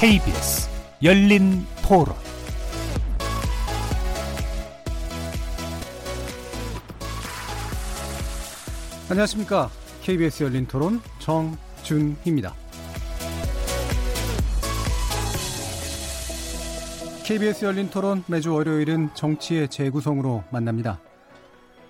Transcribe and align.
KBS 0.00 0.68
열린 1.02 1.66
토론 1.82 2.14
안녕하십니까. 9.10 9.70
KBS 10.02 10.44
열린 10.44 10.66
토론 10.66 11.00
정준희입니다. 11.18 12.54
KBS 17.24 17.64
열린 17.64 17.90
토론 17.90 18.22
매주 18.28 18.54
월요일은 18.54 19.10
정치의 19.14 19.68
재구성으로 19.68 20.44
만납니다. 20.50 21.00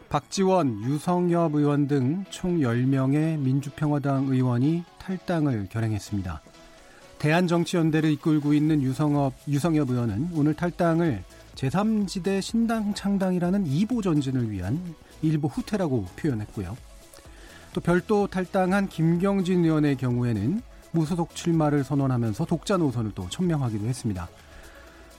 박지원, 0.08 0.82
유성엽 0.84 1.54
의원 1.54 1.86
등 1.86 2.24
총 2.30 2.60
10명의 2.60 3.38
민주평화당 3.38 4.28
의원이 4.28 4.84
탈당을 4.98 5.68
결행했습니다. 5.70 6.40
대한정치연대를 7.18 8.10
이끌고 8.12 8.54
있는 8.54 8.82
유성엽, 8.82 9.34
유성엽 9.48 9.90
의원은 9.90 10.30
오늘 10.34 10.54
탈당을 10.54 11.24
제3지대 11.54 12.40
신당 12.40 12.94
창당이라는 12.94 13.64
2보 13.64 14.02
전진을 14.02 14.50
위한 14.50 14.94
일부 15.22 15.48
후퇴라고 15.48 16.06
표현했고요. 16.16 16.76
또 17.72 17.80
별도 17.80 18.26
탈당한 18.28 18.88
김경진 18.88 19.64
의원의 19.64 19.96
경우에는 19.96 20.62
무소속 20.92 21.34
출마를 21.34 21.84
선언하면서 21.84 22.44
독자 22.44 22.76
노선을 22.76 23.12
또 23.14 23.28
천명하기도 23.28 23.86
했습니다. 23.86 24.28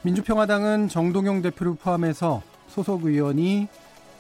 민주평화당은 0.02 0.88
정동영 0.88 1.42
대표를 1.42 1.76
포함해서 1.76 2.42
소속 2.70 3.06
의원이 3.06 3.68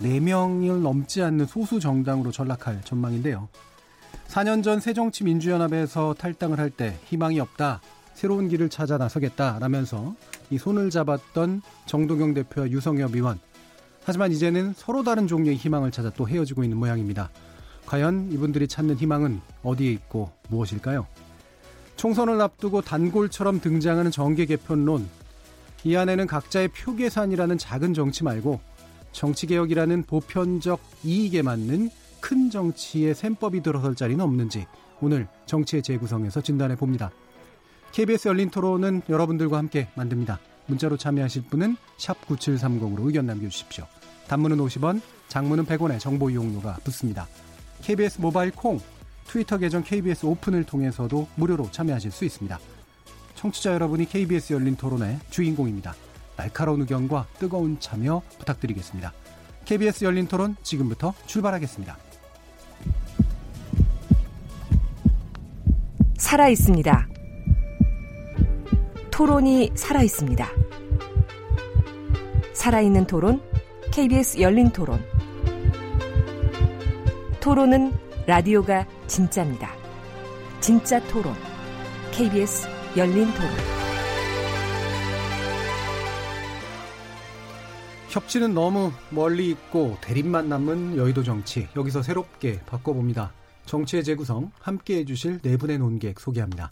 4명을 0.02 0.82
넘지 0.82 1.22
않는 1.24 1.46
소수 1.46 1.80
정당으로 1.80 2.32
전락할 2.32 2.82
전망인데요. 2.84 3.48
4년 4.30 4.64
전 4.64 4.80
새정치민주연합에서 4.80 6.14
탈당을 6.18 6.60
할 6.60 6.70
때 6.70 6.98
희망이 7.06 7.40
없다. 7.40 7.82
새로운 8.14 8.48
길을 8.48 8.70
찾아 8.70 8.98
나서겠다라면서 8.98 10.14
이 10.52 10.58
손을 10.58 10.92
잡았던 10.92 11.62
정동영 11.88 12.36
대표와 12.36 12.70
유성엽 12.70 13.16
의원. 13.16 13.40
하지만 14.04 14.32
이제는 14.32 14.74
서로 14.76 15.04
다른 15.04 15.28
종류의 15.28 15.56
희망을 15.58 15.92
찾아 15.92 16.10
또 16.12 16.28
헤어지고 16.28 16.64
있는 16.64 16.78
모양입니다. 16.78 17.30
과연 17.86 18.32
이분들이 18.32 18.68
찾는 18.68 18.98
희망은 18.98 19.42
어디에 19.64 19.92
있고 19.94 20.32
무엇일까요? 20.50 21.08
총선을 21.96 22.40
앞두고 22.40 22.82
단골처럼 22.82 23.62
등장하는 23.62 24.12
정계 24.12 24.46
개편론. 24.46 25.08
이 25.84 25.96
안에는 25.96 26.28
각자의 26.28 26.68
표 26.70 26.96
계산이라는 26.96 27.58
작은 27.58 27.94
정치 27.94 28.24
말고 28.24 28.60
정치개혁이라는 29.12 30.04
보편적 30.04 30.80
이익에 31.04 31.42
맞는 31.42 31.90
큰 32.22 32.50
정치의 32.50 33.16
셈법이 33.16 33.62
들어설 33.62 33.96
자리는 33.96 34.24
없는지 34.24 34.66
오늘 35.02 35.28
정치의 35.46 35.84
재구성에서 35.84 36.42
진단해 36.42 36.76
봅니다. 36.76 37.12
KBS 37.92 38.28
열린 38.28 38.50
토론은 38.50 39.02
여러분들과 39.10 39.58
함께 39.58 39.88
만듭니다. 39.96 40.40
문자로 40.68 40.98
참여하실 40.98 41.44
분은 41.50 41.76
9730으로 41.98 43.06
의견 43.06 43.26
남겨주십시오. 43.26 43.86
단문은 44.28 44.58
50원, 44.58 45.02
장문은 45.28 45.66
100원의 45.66 46.00
정보 46.00 46.30
이용료가 46.30 46.80
붙습니다. 46.84 47.28
KBS 47.82 48.22
모바일 48.22 48.52
콩, 48.52 48.80
트위터 49.26 49.58
계정 49.58 49.84
KBS 49.84 50.26
오픈을 50.26 50.64
통해서도 50.64 51.28
무료로 51.36 51.72
참여하실 51.72 52.12
수 52.12 52.26
있습니다. 52.26 52.60
청취자 53.36 53.74
여러분이 53.74 54.06
KBS 54.06 54.54
열린 54.54 54.76
토론의 54.76 55.20
주인공입니다. 55.30 55.96
날카로운 56.36 56.82
의견과 56.82 57.28
뜨거운 57.40 57.80
참여 57.80 58.22
부탁드리겠습니다. 58.38 59.14
KBS 59.66 60.04
열린 60.06 60.28
토론 60.28 60.56
지금부터 60.64 61.14
출발하겠습니다. 61.26 62.09
살아 66.30 66.48
있습니다. 66.48 67.10
토론이 69.10 69.72
살아 69.74 70.04
있습니다. 70.04 70.48
살아있는 72.54 73.08
토론, 73.08 73.42
KBS 73.92 74.40
열린 74.40 74.70
토론. 74.70 75.04
토론은 77.40 77.94
라디오가 78.28 78.86
진짜입니다. 79.08 79.72
진짜 80.60 81.02
토론, 81.08 81.34
KBS 82.12 82.68
열린 82.96 83.26
토론. 83.34 83.50
협치는 88.10 88.54
너무 88.54 88.92
멀리 89.10 89.50
있고 89.50 89.98
대립만 90.02 90.48
남은 90.48 90.96
여의도 90.96 91.24
정치. 91.24 91.68
여기서 91.76 92.04
새롭게 92.04 92.60
바꿔봅니다. 92.68 93.32
정치의 93.70 94.04
재구성 94.04 94.52
함께 94.60 94.98
해 94.98 95.06
주실 95.06 95.40
네 95.42 95.56
분의 95.56 95.78
논객 95.78 96.20
소개합니다. 96.20 96.72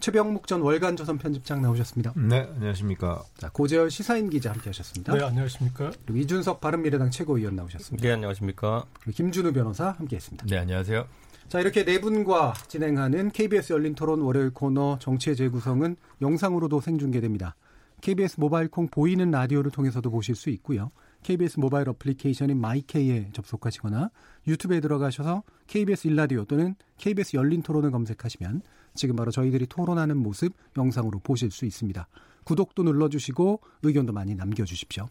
최병묵 0.00 0.46
전 0.46 0.62
월간 0.62 0.96
조선 0.96 1.18
편집장 1.18 1.60
나오셨습니다. 1.60 2.14
네, 2.16 2.48
안녕하십니까. 2.54 3.22
자, 3.36 3.50
고재열 3.50 3.90
시사인 3.90 4.30
기자 4.30 4.50
함께 4.50 4.70
하셨습니다. 4.70 5.12
네, 5.14 5.22
안녕하십니까. 5.22 5.92
그리고 6.06 6.18
이준석 6.20 6.62
바른미래당 6.62 7.10
최고위원 7.10 7.56
나오셨습니다. 7.56 8.02
네, 8.02 8.14
안녕하십니까. 8.14 8.86
그리고 9.00 9.16
김준우 9.16 9.52
변호사 9.52 9.90
함께 9.90 10.16
했습니다. 10.16 10.46
네, 10.46 10.56
안녕하세요. 10.56 11.06
자, 11.48 11.60
이렇게 11.60 11.84
네 11.84 12.00
분과 12.00 12.54
진행하는 12.68 13.30
KBS 13.30 13.74
열린 13.74 13.94
토론 13.94 14.22
월요일 14.22 14.50
코너 14.50 14.98
정치의 15.00 15.36
재구성은 15.36 15.96
영상으로도 16.22 16.80
생중계됩니다. 16.80 17.54
KBS 18.00 18.40
모바일 18.40 18.68
콩 18.68 18.88
보이는 18.88 19.30
라디오를 19.30 19.70
통해서도 19.70 20.10
보실 20.10 20.36
수 20.36 20.48
있고요. 20.48 20.90
KBS 21.24 21.58
모바일 21.58 21.88
어플리케이션인 21.88 22.60
마이케이에 22.60 23.30
접속하시거나 23.32 24.10
유튜브에 24.46 24.80
들어가셔서 24.80 25.42
KBS 25.66 26.06
일라디오 26.06 26.44
또는 26.44 26.76
KBS 26.98 27.36
열린 27.36 27.62
토론을 27.62 27.90
검색하시면 27.90 28.62
지금 28.94 29.16
바로 29.16 29.30
저희들이 29.30 29.66
토론하는 29.66 30.16
모습 30.18 30.52
영상으로 30.76 31.18
보실 31.20 31.50
수 31.50 31.64
있습니다. 31.64 32.06
구독도 32.44 32.82
눌러주시고 32.82 33.60
의견도 33.82 34.12
많이 34.12 34.34
남겨주십시오. 34.34 35.08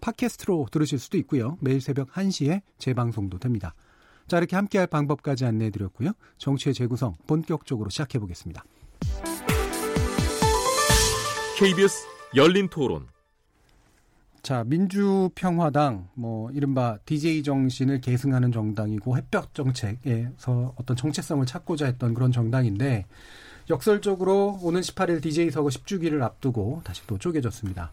팟캐스트로 0.00 0.66
들으실 0.72 0.98
수도 0.98 1.18
있고요. 1.18 1.58
매일 1.60 1.82
새벽 1.82 2.10
1시에 2.12 2.62
재방송도 2.78 3.38
됩니다. 3.38 3.74
자, 4.28 4.38
이렇게 4.38 4.56
함께할 4.56 4.86
방법까지 4.86 5.44
안내해드렸고요. 5.44 6.12
정치의 6.38 6.72
재구성 6.72 7.16
본격적으로 7.26 7.90
시작해보겠습니다. 7.90 8.64
KBS 11.58 12.06
열린 12.34 12.68
토론. 12.68 13.08
자, 14.42 14.64
민주평화당, 14.66 16.08
뭐, 16.14 16.50
이른바 16.52 16.98
DJ 17.04 17.42
정신을 17.42 18.00
계승하는 18.00 18.52
정당이고, 18.52 19.16
햇볕 19.16 19.52
정책에서 19.54 20.72
어떤 20.76 20.96
정체성을 20.96 21.44
찾고자 21.44 21.84
했던 21.84 22.14
그런 22.14 22.32
정당인데, 22.32 23.04
역설적으로 23.68 24.58
오는 24.62 24.80
18일 24.80 25.22
DJ 25.22 25.50
서거 25.50 25.68
10주기를 25.68 26.22
앞두고 26.22 26.80
다시 26.84 27.06
또 27.06 27.18
쪼개졌습니다. 27.18 27.90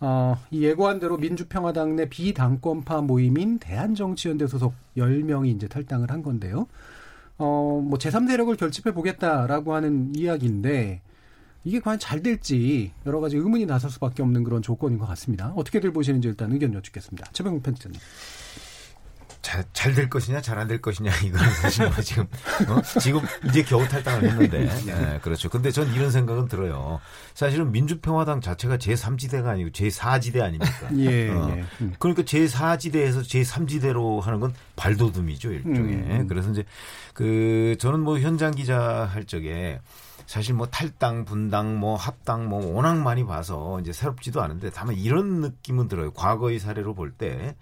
어, 0.00 0.36
이 0.50 0.62
예고한 0.64 1.00
대로 1.00 1.16
민주평화당 1.16 1.96
내 1.96 2.08
비당권파 2.08 3.02
모임인 3.02 3.58
대한정치연대 3.58 4.46
소속 4.46 4.74
10명이 4.96 5.54
이제 5.56 5.66
탈당을 5.66 6.10
한 6.10 6.22
건데요. 6.22 6.66
어, 7.38 7.82
뭐, 7.82 7.98
제3세력을 7.98 8.54
결집해 8.58 8.92
보겠다라고 8.92 9.72
하는 9.74 10.14
이야기인데, 10.14 11.00
이게 11.64 11.78
과연 11.80 11.98
잘 11.98 12.22
될지 12.22 12.92
여러 13.06 13.20
가지 13.20 13.36
의문이 13.36 13.66
나설 13.66 13.90
수밖에 13.90 14.22
없는 14.22 14.44
그런 14.44 14.62
조건인 14.62 14.98
것 14.98 15.06
같습니다. 15.06 15.52
어떻게들 15.56 15.92
보시는지 15.92 16.28
일단 16.28 16.52
의견 16.52 16.72
여쭙겠습니다. 16.74 17.30
최병국 17.32 17.62
편집장님. 17.62 18.00
잘될 19.42 20.10
것이냐, 20.10 20.40
잘 20.42 20.58
안 20.58 20.68
될 20.68 20.80
것이냐, 20.82 21.10
이거는 21.24 21.50
사실 21.54 21.86
뭐 21.86 21.94
지금, 22.02 22.24
어? 22.68 22.82
지금 23.00 23.20
이제 23.48 23.62
겨우 23.62 23.86
탈당을 23.88 24.24
했는데. 24.24 24.68
네, 24.84 25.18
그렇죠. 25.22 25.48
근데 25.48 25.70
전 25.70 25.92
이런 25.94 26.10
생각은 26.10 26.48
들어요. 26.48 27.00
사실은 27.34 27.72
민주평화당 27.72 28.40
자체가 28.40 28.76
제3지대가 28.76 29.46
아니고 29.48 29.70
제4지대 29.70 30.42
아닙니까? 30.42 30.88
예, 30.98 31.30
어. 31.30 31.54
예. 31.56 31.64
음. 31.80 31.94
그러니까 31.98 32.22
제4지대에서 32.22 33.22
제3지대로 33.22 34.20
하는 34.20 34.40
건 34.40 34.52
발돋움이죠, 34.76 35.52
일종의. 35.52 35.94
음. 35.94 36.26
그래서 36.28 36.50
이제 36.50 36.64
그, 37.14 37.76
저는 37.78 38.00
뭐 38.00 38.18
현장 38.18 38.50
기자 38.54 38.78
할 39.06 39.24
적에 39.24 39.80
사실 40.26 40.54
뭐 40.54 40.66
탈당, 40.68 41.24
분당, 41.24 41.78
뭐 41.78 41.96
합당, 41.96 42.48
뭐 42.48 42.74
워낙 42.74 42.98
많이 42.98 43.24
봐서 43.26 43.80
이제 43.80 43.92
새롭지도 43.92 44.40
않은데 44.40 44.70
다만 44.72 44.94
이런 44.94 45.40
느낌은 45.40 45.88
들어요. 45.88 46.12
과거의 46.12 46.58
사례로 46.60 46.94
볼 46.94 47.10
때 47.18 47.56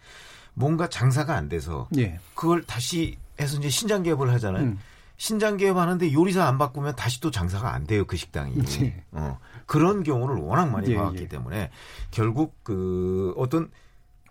뭔가 0.59 0.89
장사가 0.89 1.35
안 1.35 1.49
돼서 1.49 1.89
예. 1.97 2.19
그걸 2.35 2.65
다시 2.65 3.17
해서 3.41 3.57
이제 3.59 3.69
신장 3.69 4.03
개업을 4.03 4.33
하잖아요. 4.35 4.65
음. 4.65 4.79
신장 5.17 5.57
개업하는데 5.57 6.13
요리사 6.13 6.47
안 6.47 6.59
바꾸면 6.59 6.97
다시 6.97 7.21
또 7.21 7.31
장사가 7.31 7.73
안 7.73 7.87
돼요 7.87 8.05
그 8.05 8.17
식당이. 8.17 8.55
예. 8.83 9.05
어, 9.13 9.39
그런 9.67 10.03
경우를 10.03 10.37
워낙 10.37 10.71
많이 10.71 10.91
예, 10.91 10.95
봐왔기 10.97 11.23
예. 11.23 11.29
때문에 11.29 11.71
결국 12.11 12.57
그 12.63 13.35
어떤 13.37 13.71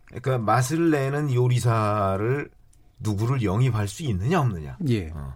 그러니까 0.08 0.38
맛을 0.38 0.90
내는 0.92 1.34
요리사를 1.34 2.50
누구를 3.00 3.44
영입할 3.44 3.88
수 3.88 4.04
있느냐 4.04 4.40
없느냐. 4.42 4.78
예. 4.88 5.12
어. 5.14 5.36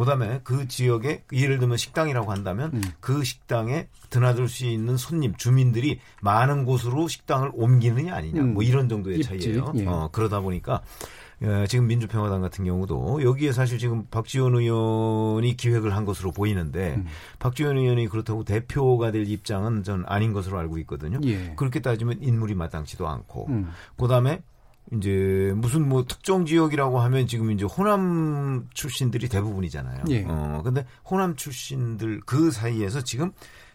그다음에 0.00 0.40
그 0.44 0.66
지역에 0.66 1.24
예를 1.30 1.58
들면 1.58 1.76
식당이라고 1.76 2.32
한다면 2.32 2.70
음. 2.72 2.80
그 3.00 3.22
식당에 3.22 3.86
드나들 4.08 4.48
수 4.48 4.64
있는 4.64 4.96
손님 4.96 5.34
주민들이 5.36 6.00
많은 6.22 6.64
곳으로 6.64 7.06
식당을 7.06 7.50
옮기느냐 7.52 8.14
아니냐 8.14 8.40
음. 8.40 8.54
뭐 8.54 8.62
이런 8.62 8.88
정도의 8.88 9.18
입지, 9.18 9.28
차이예요. 9.28 9.74
예. 9.76 9.84
어, 9.84 10.08
그러다 10.10 10.40
보니까 10.40 10.80
예, 11.42 11.66
지금 11.66 11.86
민주평화당 11.86 12.40
같은 12.40 12.64
경우도 12.64 13.22
여기에 13.22 13.52
사실 13.52 13.78
지금 13.78 14.06
박지원 14.10 14.54
의원이 14.54 15.54
기획을 15.58 15.94
한 15.94 16.06
것으로 16.06 16.32
보이는데 16.32 16.94
음. 16.96 17.06
박지원 17.38 17.76
의원이 17.76 18.08
그렇다고 18.08 18.42
대표가 18.42 19.10
될 19.10 19.28
입장은 19.28 19.82
전 19.82 20.04
아닌 20.06 20.32
것으로 20.32 20.58
알고 20.58 20.78
있거든요. 20.78 21.20
예. 21.24 21.52
그렇게 21.56 21.80
따지면 21.80 22.22
인물이 22.22 22.54
마땅치도 22.54 23.06
않고 23.06 23.48
음. 23.50 23.70
그다음에 23.98 24.40
이제 24.92 25.52
무슨 25.56 25.88
뭐 25.88 26.04
특정 26.04 26.46
지역이라고 26.46 27.00
하면 27.00 27.26
지금 27.26 27.52
이제 27.52 27.64
호남 27.64 28.68
출신들이 28.74 29.28
대부분이잖아요. 29.28 30.04
예. 30.10 30.24
어 30.26 30.62
근데 30.64 30.84
호남 31.08 31.36
출신들 31.36 32.20
그 32.26 32.50
사이에서 32.50 33.02
지금 33.02 33.32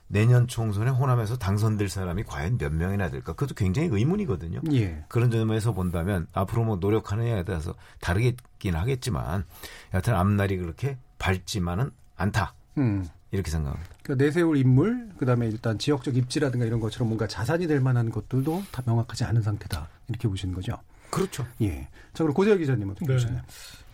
내년 0.08 0.48
총선에 0.48 0.92
호남에서 0.92 1.38
당선될 1.38 1.90
사람이 1.90 2.24
과연 2.24 2.58
몇 2.58 2.74
명이나 2.74 3.10
될까? 3.10 3.34
그것도 3.34 3.56
굉장히 3.56 3.90
의문이거든요. 3.92 4.62
예. 4.74 5.04
그런 5.08 5.32
점에서 5.32 5.74
본다면 5.74 6.28
앞으로 6.34 6.64
뭐 6.64 6.76
노력하느냐에 6.76 7.44
따라서 7.44 7.74
다르겠긴 8.02 8.76
하겠지만 8.76 9.46
여하튼 9.94 10.14
앞날이 10.14 10.58
그렇게 10.58 10.98
밝지만은 11.18 11.92
않다. 12.18 12.54
음. 12.78 13.08
이렇게 13.32 13.52
생각합니다. 13.52 13.96
그러니까 14.04 14.24
내세울 14.24 14.58
인물, 14.58 15.10
그다음에 15.18 15.48
일단 15.48 15.78
지역적 15.78 16.16
입지라든가 16.16 16.66
이런 16.66 16.80
것처럼 16.80 17.10
뭔가 17.10 17.28
자산이 17.28 17.68
될 17.68 17.82
만한 17.82 18.10
것들도 18.10 18.64
다 18.72 18.84
명확하지 18.86 19.26
않은 19.26 19.42
상태다. 19.42 19.90
이렇게 20.08 20.28
보시는 20.28 20.54
거죠. 20.54 20.78
그렇죠. 21.16 21.46
예. 21.62 21.88
자, 22.14 22.24
그럼 22.24 22.34
고재혁 22.34 22.60
기자님 22.60 22.90
어떻게 22.90 23.06
네. 23.06 23.14
보시나요? 23.14 23.42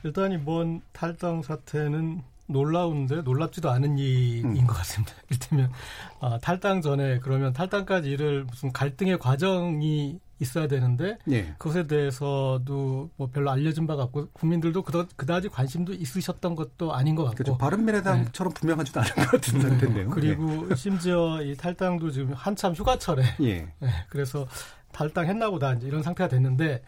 일단 0.03 0.31
이번 0.31 0.81
탈당 0.91 1.41
사태는 1.41 2.23
놀라운데 2.47 3.21
놀랍지도 3.21 3.69
않은 3.69 3.97
일인 3.97 4.45
음. 4.45 4.67
것 4.67 4.73
같습니다. 4.73 5.13
이를테면 5.29 5.71
아, 6.19 6.39
탈당 6.41 6.81
전에 6.81 7.19
그러면 7.19 7.53
탈당까지 7.53 8.09
이를 8.09 8.43
무슨 8.43 8.71
갈등의 8.71 9.19
과정이 9.19 10.19
있어야 10.39 10.67
되는데 10.67 11.19
예. 11.29 11.53
그것에 11.59 11.85
대해서도 11.85 13.11
뭐 13.15 13.29
별로 13.31 13.51
알려진 13.51 13.85
바가 13.85 14.03
없고 14.03 14.29
국민들도 14.33 14.81
그다, 14.81 15.05
그다지 15.15 15.49
관심도 15.49 15.93
있으셨던 15.93 16.55
것도 16.55 16.93
아닌 16.93 17.15
것 17.15 17.23
같고 17.25 17.37
그렇죠. 17.37 17.57
바른미래당처럼 17.57 18.53
분명하지도 18.53 18.99
않은 19.01 19.11
것 19.13 19.31
같은 19.31 19.61
상태인데요. 19.61 20.07
네. 20.07 20.11
그리고 20.11 20.75
심지어 20.75 21.41
이 21.43 21.55
탈당도 21.55 22.09
지금 22.09 22.33
한참 22.33 22.73
휴가철에 22.73 23.23
예. 23.41 23.71
네, 23.79 23.89
그래서 24.09 24.47
탈당했나 24.91 25.49
보다 25.51 25.73
이제 25.73 25.87
이런 25.87 26.01
상태가 26.01 26.27
됐는데 26.27 26.81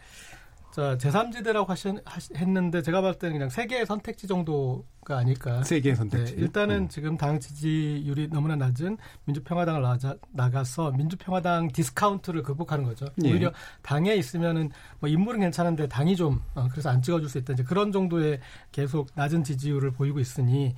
자 0.74 0.98
제3지대라고 0.98 1.68
하신, 1.68 2.00
하시, 2.04 2.34
했는데 2.34 2.82
제가 2.82 3.00
봤을 3.00 3.20
때는 3.20 3.34
그냥 3.34 3.48
세 3.48 3.64
개의 3.68 3.86
선택지 3.86 4.26
정도가 4.26 5.18
아닐까. 5.18 5.62
세 5.62 5.78
개의 5.78 5.94
선택지. 5.94 6.34
네, 6.34 6.42
일단은 6.42 6.76
음. 6.76 6.88
지금 6.88 7.16
당 7.16 7.38
지지율이 7.38 8.30
너무나 8.32 8.56
낮은 8.56 8.98
민주평화당을 9.26 9.82
나가, 9.82 10.16
나가서 10.32 10.90
민주평화당 10.90 11.68
디스카운트를 11.68 12.42
극복하는 12.42 12.84
거죠. 12.84 13.06
예. 13.22 13.30
오히려 13.30 13.52
당에 13.82 14.16
있으면은 14.16 14.70
뭐 14.98 15.08
인물은 15.08 15.38
괜찮은데 15.38 15.86
당이 15.86 16.16
좀 16.16 16.42
어, 16.56 16.66
그래서 16.68 16.90
안 16.90 17.00
찍어줄 17.00 17.28
수 17.28 17.38
있다. 17.38 17.52
이제 17.52 17.62
그런 17.62 17.92
정도의 17.92 18.40
계속 18.72 19.10
낮은 19.14 19.44
지지율을 19.44 19.92
보이고 19.92 20.18
있으니 20.18 20.74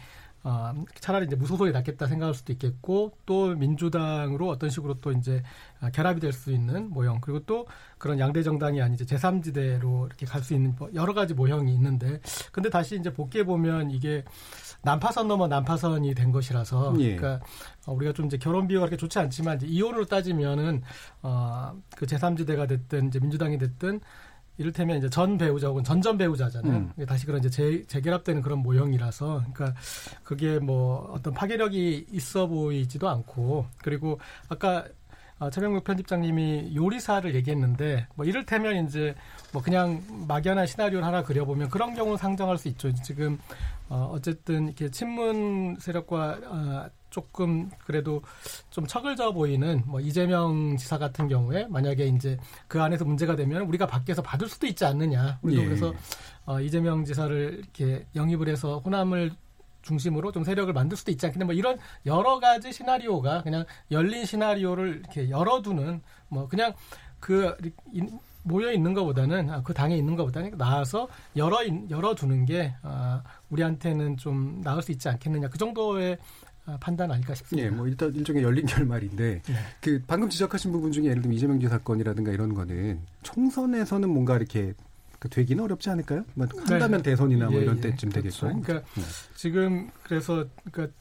어, 0.48 0.72
차라리 1.00 1.26
이제 1.26 1.34
무소속이 1.34 1.72
낫겠다 1.72 2.06
생각할 2.06 2.32
수도 2.32 2.52
있겠고 2.52 3.18
또 3.26 3.56
민주당으로 3.56 4.48
어떤 4.48 4.70
식으로 4.70 5.00
또 5.00 5.10
이제 5.10 5.42
아, 5.80 5.90
결합이 5.90 6.20
될 6.20 6.32
수 6.32 6.52
있는 6.52 6.88
모형 6.90 7.20
그리고 7.20 7.40
또 7.40 7.66
그런 7.98 8.20
양대 8.20 8.44
정당이 8.44 8.80
아닌 8.80 8.94
이제 8.94 9.04
제3지대로 9.04 10.06
이렇게 10.06 10.24
갈 10.24 10.42
수 10.44 10.54
있는 10.54 10.76
뭐 10.78 10.88
여러 10.94 11.14
가지 11.14 11.34
모형이 11.34 11.74
있는데 11.74 12.20
근데 12.52 12.70
다시 12.70 12.94
이제 12.96 13.12
복귀해 13.12 13.42
보면 13.42 13.90
이게 13.90 14.22
난파선 14.82 15.26
넘어 15.26 15.48
난파선이 15.48 16.14
된 16.14 16.30
것이라서 16.30 16.94
예. 17.00 17.16
그러니까 17.16 17.44
어, 17.86 17.92
우리가 17.94 18.12
좀 18.12 18.26
이제 18.26 18.36
결혼 18.38 18.68
비유가 18.68 18.86
그렇게 18.86 18.96
좋지 18.96 19.18
않지만 19.18 19.56
이제 19.56 19.66
이혼으로 19.66 20.04
따지면은 20.04 20.82
어그 21.22 22.06
제3지대가 22.06 22.68
됐든 22.68 23.08
이제 23.08 23.18
민주당이 23.18 23.58
됐든 23.58 24.00
이를테면 24.58 24.98
이제 24.98 25.08
전 25.08 25.36
배우자 25.38 25.68
혹은 25.68 25.84
전전 25.84 26.16
배우자잖아요. 26.18 26.90
음. 26.98 27.06
다시 27.06 27.26
그런 27.26 27.40
이제 27.40 27.50
재, 27.50 27.84
재결합되는 27.86 28.42
그런 28.42 28.60
모형이라서, 28.60 29.44
그러니까 29.52 29.78
그게 30.22 30.58
뭐 30.58 31.10
어떤 31.12 31.34
파괴력이 31.34 32.06
있어 32.12 32.46
보이지도 32.46 33.08
않고, 33.08 33.66
그리고 33.78 34.18
아까 34.48 34.84
아, 35.38 35.50
최명국 35.50 35.84
편집장님이 35.84 36.74
요리사를 36.74 37.34
얘기했는데, 37.34 38.06
뭐 38.14 38.24
이를테면 38.24 38.86
이제 38.86 39.14
뭐 39.52 39.60
그냥 39.60 40.02
막연한 40.26 40.66
시나리오를 40.66 41.06
하나 41.06 41.22
그려보면 41.22 41.68
그런 41.68 41.94
경우는 41.94 42.16
상정할 42.16 42.56
수 42.56 42.68
있죠. 42.68 42.90
지금 43.02 43.38
어, 43.88 44.10
어쨌든 44.14 44.66
이렇게 44.66 44.90
친문 44.90 45.76
세력과 45.78 46.38
어, 46.46 46.90
조금 47.20 47.70
그래도 47.86 48.20
좀 48.68 48.86
척을 48.86 49.16
져 49.16 49.32
보이는 49.32 49.82
뭐 49.86 50.00
이재명 50.00 50.76
지사 50.76 50.98
같은 50.98 51.28
경우에 51.28 51.66
만약에 51.70 52.04
이제 52.08 52.36
그 52.68 52.82
안에서 52.82 53.06
문제가 53.06 53.34
되면 53.34 53.62
우리가 53.62 53.86
밖에서 53.86 54.20
받을 54.20 54.48
수도 54.48 54.66
있지 54.66 54.84
않느냐. 54.84 55.38
우리도 55.40 55.62
예. 55.62 55.64
그래서 55.64 55.94
어, 56.44 56.60
이재명 56.60 57.06
지사를 57.06 57.54
이렇게 57.58 58.04
영입을 58.14 58.48
해서 58.50 58.80
호남을 58.84 59.32
중심으로 59.80 60.30
좀 60.32 60.44
세력을 60.44 60.70
만들 60.74 60.94
수도 60.98 61.10
있지 61.10 61.24
않겠냐. 61.24 61.46
뭐 61.46 61.54
이런 61.54 61.78
여러 62.04 62.38
가지 62.38 62.70
시나리오가 62.70 63.40
그냥 63.42 63.64
열린 63.90 64.26
시나리오를 64.26 64.98
이렇게 65.00 65.30
열어두는 65.30 66.02
뭐 66.28 66.46
그냥 66.48 66.74
그 67.18 67.56
이- 67.94 68.02
모여 68.42 68.70
있는 68.72 68.94
것보다는 68.94 69.50
아, 69.50 69.60
그 69.64 69.74
당에 69.74 69.96
있는 69.96 70.14
것보다는 70.14 70.56
나와서 70.56 71.08
열어 71.34 71.64
있- 71.64 71.90
열어두는 71.90 72.44
게 72.44 72.72
아, 72.82 73.20
우리한테는 73.50 74.18
좀 74.18 74.60
나을 74.62 74.82
수 74.82 74.92
있지 74.92 75.08
않겠느냐. 75.08 75.48
그 75.48 75.58
정도의 75.58 76.16
아, 76.16 76.45
판단 76.80 77.10
아닐까 77.10 77.34
싶습니다. 77.34 77.66
예, 77.66 77.70
뭐 77.70 77.86
일단 77.86 78.12
일종의 78.14 78.42
열린 78.42 78.66
결말인데 78.66 79.42
네. 79.44 79.54
그 79.80 80.02
방금 80.06 80.28
지적하신 80.28 80.72
부분 80.72 80.90
중에 80.92 81.04
예를 81.06 81.22
들면 81.22 81.36
이재명 81.36 81.60
지 81.60 81.68
사 81.68 81.78
건이라든가 81.78 82.32
이런 82.32 82.54
거는 82.54 83.00
총선에서는 83.22 84.08
뭔가 84.08 84.36
이렇게 84.36 84.74
그 85.18 85.28
되기는 85.30 85.64
어렵지 85.64 85.88
않을까요? 85.90 86.24
뭐 86.34 86.46
한다면 86.66 87.02
대선이나 87.02 87.46
뭐 87.46 87.58
예, 87.58 87.62
이런 87.62 87.76
예. 87.78 87.80
때쯤 87.80 88.10
그렇죠. 88.10 88.46
되겠고. 88.46 88.62
그러니까 88.62 88.88
네. 88.94 89.02
지금 89.34 89.90
그래서 90.02 90.44
그러니까 90.70 90.94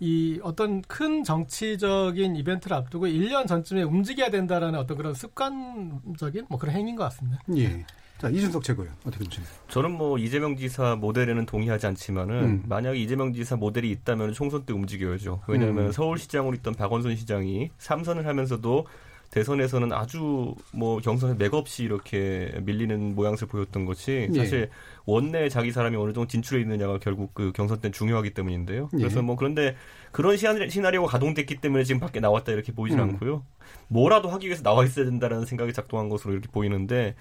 이 0.00 0.40
어떤 0.42 0.80
큰 0.82 1.22
정치적인 1.24 2.36
이벤트를 2.36 2.76
앞두고 2.76 3.06
1년 3.06 3.46
전쯤에 3.46 3.82
움직여야 3.82 4.30
된다라는 4.30 4.78
어떤 4.78 4.96
그런 4.96 5.12
습관적인 5.14 6.46
뭐 6.48 6.58
그런 6.58 6.74
행위인 6.74 6.96
것 6.96 7.04
같습니다. 7.04 7.42
예. 7.56 7.84
자 8.18 8.28
이준석 8.28 8.64
최고요. 8.64 8.88
어떻게 9.06 9.24
보시나요? 9.24 9.48
저는 9.68 9.92
뭐 9.92 10.18
이재명 10.18 10.56
지사 10.56 10.96
모델에는 10.96 11.46
동의하지 11.46 11.86
않지만은 11.86 12.34
음. 12.44 12.62
만약에 12.68 12.98
이재명 12.98 13.32
지사 13.32 13.54
모델이 13.56 13.90
있다면 13.90 14.32
총선 14.32 14.64
때 14.64 14.72
움직여야죠. 14.72 15.42
왜냐하면 15.46 15.86
음. 15.86 15.92
서울시장으로 15.92 16.56
있던 16.56 16.74
박원순 16.74 17.14
시장이 17.14 17.70
삼선을 17.78 18.26
하면서도 18.26 18.86
대선에서는 19.30 19.92
아주 19.92 20.54
뭐 20.72 20.98
경선에 21.00 21.34
맥없이 21.34 21.84
이렇게 21.84 22.50
밀리는 22.62 23.14
모양새를 23.14 23.48
보였던 23.48 23.84
것이 23.84 24.26
예. 24.32 24.38
사실 24.38 24.70
원내에 25.04 25.50
자기 25.50 25.70
사람이 25.70 25.96
어느 25.96 26.12
정도 26.14 26.26
진출해 26.26 26.62
있느냐가 26.62 26.98
결국 26.98 27.34
그 27.34 27.52
경선 27.52 27.80
때 27.82 27.90
중요하기 27.90 28.30
때문인데요. 28.32 28.88
예. 28.94 28.96
그래서 28.96 29.20
뭐 29.20 29.36
그런데 29.36 29.76
그런 30.12 30.34
시나리- 30.36 30.70
시나리오가 30.70 31.08
가동됐기 31.12 31.56
때문에 31.60 31.84
지금 31.84 32.00
밖에 32.00 32.20
나왔다 32.20 32.52
이렇게 32.52 32.72
보이진 32.72 32.98
음. 32.98 33.04
않고요. 33.04 33.44
뭐라도 33.88 34.30
하기 34.30 34.46
위해서 34.46 34.62
나와 34.62 34.82
있어야 34.84 35.04
된다라는 35.04 35.44
생각이 35.44 35.74
작동한 35.74 36.08
것으로 36.08 36.32
이렇게 36.32 36.48
보이는데 36.50 37.14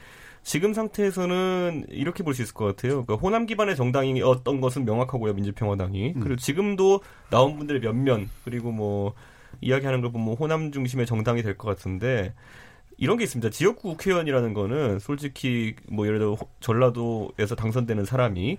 지금 0.48 0.74
상태에서는 0.74 1.88
이렇게 1.89 2.24
볼 2.24 2.34
수 2.34 2.42
있을 2.42 2.54
것 2.54 2.63
같아요. 2.66 3.04
그러니까 3.04 3.16
호남 3.16 3.46
기반의 3.46 3.75
정당이었던 3.75 4.62
것은 4.62 4.86
명확하고요, 4.86 5.34
민주평화당이. 5.34 6.13
음. 6.16 6.20
그리고 6.22 6.38
지금도 6.38 7.01
나온 7.30 7.58
분들의 7.58 7.82
몇몇 7.82 8.22
그리고 8.46 8.72
뭐 8.72 9.13
이야기하는 9.60 10.00
걸 10.01 10.12
보면 10.13 10.36
호남 10.36 10.72
중심의 10.72 11.06
정당이 11.06 11.44
될 11.44 11.58
것 11.58 11.68
같은데 11.68 12.34
이런 12.98 13.18
게 13.18 13.25
있습니다. 13.25 13.50
지역구 13.50 13.89
국회의원이라는 13.89 14.54
거는 14.54 15.00
솔직히 15.00 15.75
뭐 15.89 16.08
예를 16.08 16.20
들어 16.20 16.34
호- 16.36 16.48
전라도에서 16.62 17.56
당선되는 17.56 18.06
사람이 18.06 18.58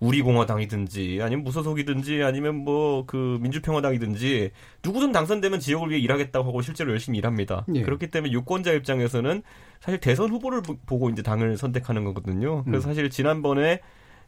우리 0.00 0.22
공화당이든지 0.22 1.20
아니면 1.22 1.44
무소속이든지 1.44 2.22
아니면 2.22 2.56
뭐 2.56 3.04
그 3.06 3.38
민주평화당이든지 3.42 4.50
누구든 4.84 5.12
당선되면 5.12 5.60
지역을 5.60 5.90
위해 5.90 6.00
일하겠다고 6.00 6.48
하고 6.48 6.62
실제로 6.62 6.90
열심히 6.90 7.18
일합니다. 7.18 7.64
예. 7.74 7.82
그렇기 7.82 8.08
때문에 8.08 8.32
유권자 8.32 8.72
입장에서는 8.72 9.42
사실 9.80 10.00
대선 10.00 10.30
후보를 10.30 10.62
보- 10.62 10.76
보고 10.86 11.10
이제 11.10 11.22
당을 11.22 11.56
선택하는 11.56 12.04
거거든요. 12.04 12.64
그래서 12.64 12.88
음. 12.88 12.90
사실 12.90 13.10
지난번에 13.10 13.80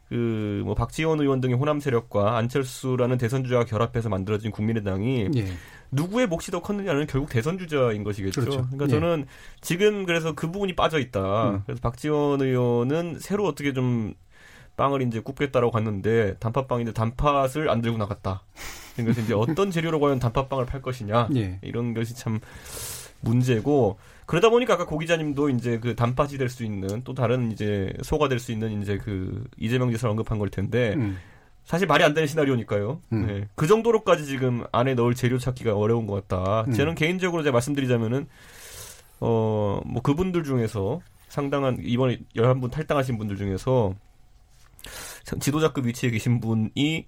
그뭐 0.09 0.75
박지원 0.75 1.21
의원 1.21 1.39
등의 1.41 1.55
호남 1.55 1.79
세력과 1.79 2.37
안철수라는 2.37 3.17
대선 3.17 3.43
주자가 3.43 3.65
결합해서 3.65 4.09
만들어진 4.09 4.51
국민의당이 4.51 5.29
예. 5.35 5.45
누구의 5.91 6.27
몫이 6.27 6.51
더 6.51 6.61
컸느냐는 6.61 7.07
결국 7.07 7.29
대선 7.29 7.57
주자인 7.57 8.03
것이겠죠. 8.03 8.41
그렇죠. 8.41 8.61
그러니까 8.71 8.85
예. 8.85 8.89
저는 8.89 9.25
지금 9.61 10.05
그래서 10.05 10.33
그 10.33 10.51
부분이 10.51 10.75
빠져 10.75 10.99
있다. 10.99 11.49
음. 11.51 11.61
그래서 11.65 11.81
박지원 11.81 12.41
의원은 12.41 13.17
새로 13.19 13.45
어떻게 13.47 13.73
좀 13.73 14.13
빵을 14.77 15.01
이제 15.03 15.19
굽겠다라고 15.19 15.71
갔는데 15.71 16.35
단팥빵인데 16.39 16.93
단팥을 16.93 17.69
안 17.69 17.81
들고 17.81 17.97
나갔다. 17.97 18.43
그래서 18.95 19.21
이제 19.21 19.33
어떤 19.33 19.71
재료로 19.71 19.99
과연 19.99 20.19
단팥빵을 20.19 20.65
팔 20.65 20.81
것이냐 20.81 21.29
예. 21.35 21.59
이런 21.61 21.93
것이 21.93 22.15
참 22.15 22.39
문제고 23.21 23.97
그러다 24.25 24.49
보니까 24.49 24.73
아까 24.75 24.85
고 24.85 24.97
기자님도 24.97 25.49
이제 25.49 25.79
그 25.79 25.95
단팥이 25.95 26.37
될 26.37 26.49
수 26.49 26.63
있는 26.63 27.01
또 27.03 27.13
다른 27.13 27.51
이제 27.51 27.91
소가 28.03 28.27
될 28.29 28.39
수 28.39 28.51
있는 28.51 28.81
이제 28.81 28.97
그 28.97 29.43
이재명 29.57 29.91
지사를 29.91 30.09
언급한 30.09 30.37
걸 30.39 30.49
텐데 30.49 30.93
음. 30.95 31.17
사실 31.65 31.87
말이 31.87 32.03
안 32.03 32.13
되는 32.13 32.27
시나리오니까요. 32.27 32.99
음. 33.13 33.25
네. 33.27 33.47
그 33.55 33.67
정도로까지 33.67 34.25
지금 34.25 34.65
안에 34.71 34.95
넣을 34.95 35.13
재료 35.15 35.37
찾기가 35.37 35.75
어려운 35.75 36.07
것 36.07 36.27
같다. 36.27 36.65
음. 36.67 36.73
저는 36.73 36.95
개인적으로 36.95 37.43
제가 37.43 37.53
말씀드리자면은 37.53 38.27
어 39.19 39.81
뭐 39.85 40.01
그분들 40.01 40.43
중에서 40.43 40.99
상당한 41.29 41.77
이번에 41.81 42.19
11분 42.35 42.69
탈당하신 42.71 43.17
분들 43.17 43.37
중에서 43.37 43.93
지도자급 45.39 45.85
위치에 45.85 46.09
계신 46.09 46.39
분이 46.39 47.07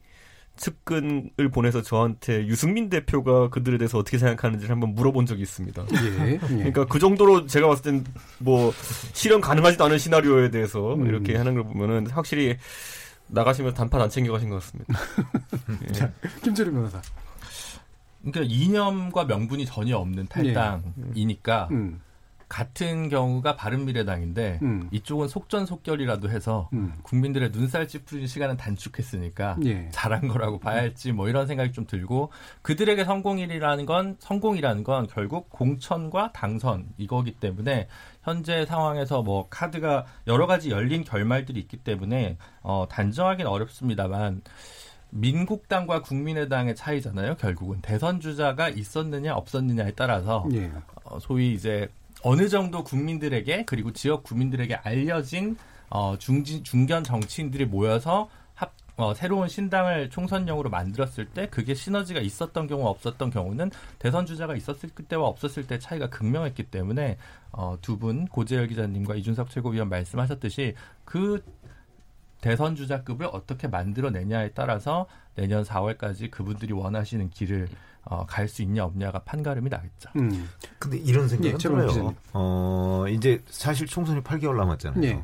측근을 0.58 1.50
보내서 1.52 1.82
저한테 1.82 2.48
유승민 2.48 2.90
대표가 2.90 3.50
그들에 3.50 3.78
대해서 3.78 3.98
어떻게 3.98 4.18
생각하는지를 4.18 4.72
한번 4.72 4.96
물어본 4.96 5.26
적이 5.26 5.42
있습니다. 5.42 5.86
예. 5.92 6.32
예. 6.34 6.38
그러니까 6.38 6.86
그 6.86 6.98
정도로 7.00 7.46
제가 7.46 7.68
봤을 7.68 7.84
땐 7.84 8.06
뭐 8.40 8.74
실현 9.14 9.42
가능하지도 9.42 9.84
않은 9.86 9.98
시나리오에 9.98 10.52
대해서 10.52 10.96
음. 10.96 11.08
이렇게 11.08 11.36
하는 11.36 11.56
걸 11.56 11.64
보면은 11.64 12.08
확실히 12.08 12.58
나가시면서 13.28 13.76
단판 13.76 14.02
안 14.02 14.10
챙겨가신 14.10 14.50
것 14.50 14.62
같습니다. 14.62 14.94
자, 15.94 16.12
김철우 16.44 16.72
변호사. 16.72 17.02
그러니까 18.22 18.42
이념과 18.54 19.26
명분이 19.26 19.66
전혀 19.66 19.98
없는 19.98 20.28
탈당이니까 20.28 21.68
음. 21.72 22.02
같은 22.48 23.10
경우가 23.10 23.56
바른미래당인데 23.56 24.60
음. 24.62 24.88
이쪽은 24.92 25.28
속전속결이라도 25.28 26.30
해서 26.30 26.70
음. 26.74 26.94
국민들의 27.04 27.52
눈살 27.52 27.88
찌푸리는 27.88 28.28
시간은 28.28 28.58
단축했으니까 28.58 29.58
예. 29.66 29.90
잘한 29.92 30.28
거라고 30.28 30.60
봐야 30.60 30.78
할지 30.78 31.12
뭐 31.12 31.28
이런 31.28 31.48
생각이 31.48 31.72
좀 31.72 31.88
들고 31.88 32.32
그들에게 32.62 33.04
성공이라는 33.04 33.86
건 33.86 34.16
성공이라는 34.20 34.84
건 34.84 35.08
결국 35.08 35.50
공천과 35.50 36.32
당선 36.34 36.88
이거기 36.98 37.32
때문에 37.32 37.88
현재 38.24 38.66
상황에서 38.66 39.22
뭐 39.22 39.48
카드가 39.50 40.06
여러 40.28 40.48
가지 40.48 40.70
열린 40.70 41.04
결말들이 41.04 41.60
있기 41.60 41.78
때문에 41.78 42.38
어 42.62 42.86
단정하기는 42.90 43.50
어렵습니다만 43.50 44.42
민국당과 45.12 46.02
국민의당의 46.02 46.76
차이잖아요. 46.76 47.36
결국은 47.36 47.80
대선 47.82 48.20
주자가 48.20 48.70
있었느냐 48.70 49.36
없었느냐에 49.36 49.94
따라서 49.96 50.46
예. 50.54 50.72
어, 51.06 51.20
소위 51.20 51.54
이제 51.54 51.88
어느 52.28 52.50
정도 52.50 52.84
국민들에게 52.84 53.66
그리고 53.66 53.94
지역 53.94 54.24
구민들에게 54.24 54.74
알려진 54.74 55.58
어, 55.92 56.18
중진, 56.18 56.64
중견 56.64 57.04
정치인들이 57.04 57.66
모여서 57.66 58.30
합, 58.56 58.74
어, 58.98 59.14
새로운 59.14 59.48
신당을 59.48 60.10
총선용으로 60.10 60.72
만들었을 60.72 61.28
때 61.36 61.48
그게 61.52 61.76
시너지가 61.76 62.22
있었던 62.22 62.66
경우 62.66 62.88
없었던 62.88 63.30
경우는 63.30 63.70
대선 64.00 64.26
주자가 64.26 64.56
있었을 64.56 64.90
때와 64.90 65.28
없었을 65.28 65.68
때 65.68 65.78
차이가 65.78 66.10
극명했기 66.10 66.64
때문에 66.64 67.20
어, 67.52 67.78
두 67.84 68.00
분 68.00 68.26
고재열 68.26 68.70
기자님과 68.70 69.14
이준석 69.14 69.52
최고위원 69.52 69.88
말씀하셨듯이 69.90 70.74
그 71.04 71.44
대선 72.42 72.76
주자급을 72.76 73.28
어떻게 73.32 73.68
만들어내냐에 73.68 74.50
따라서 74.56 75.06
내년 75.36 75.64
4월까지 75.64 76.32
그분들이 76.32 76.74
원하시는 76.74 77.30
길을 77.30 77.68
어, 78.06 78.26
갈 78.26 78.48
수 78.48 78.62
있냐 78.62 78.84
없냐가 78.86 79.20
판가름이 79.20 79.70
나겠죠. 79.70 80.10
음. 80.18 80.50
근데 80.80 80.98
이런 80.98 81.28
기자님. 81.28 81.58
들어요. 81.58 82.16
어, 82.34 83.06
이제 83.10 83.44
사실 83.48 83.88
총선이 83.88 84.22
8개월 84.22 84.56
남았잖아요. 84.58 85.04
예. 85.04 85.24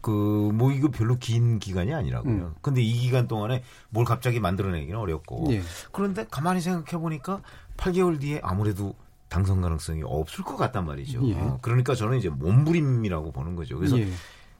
그, 0.00 0.50
뭐, 0.54 0.70
이거 0.70 0.88
별로 0.90 1.16
긴 1.16 1.58
기간이 1.58 1.92
아니라고요. 1.94 2.32
음. 2.32 2.54
근데 2.60 2.82
이 2.82 2.92
기간 2.92 3.26
동안에 3.26 3.62
뭘 3.88 4.04
갑자기 4.04 4.38
만들어내기는 4.38 4.98
어렵고. 4.98 5.46
예. 5.52 5.62
그런데 5.92 6.26
가만히 6.30 6.60
생각해 6.60 7.00
보니까 7.00 7.40
8개월 7.78 8.20
뒤에 8.20 8.40
아무래도 8.42 8.94
당선 9.28 9.60
가능성이 9.62 10.02
없을 10.04 10.44
것 10.44 10.56
같단 10.56 10.84
말이죠. 10.86 11.26
예. 11.30 11.34
어, 11.34 11.58
그러니까 11.62 11.94
저는 11.94 12.18
이제 12.18 12.28
몸부림이라고 12.28 13.32
보는 13.32 13.56
거죠. 13.56 13.76
그래서 13.78 13.98
예. 13.98 14.08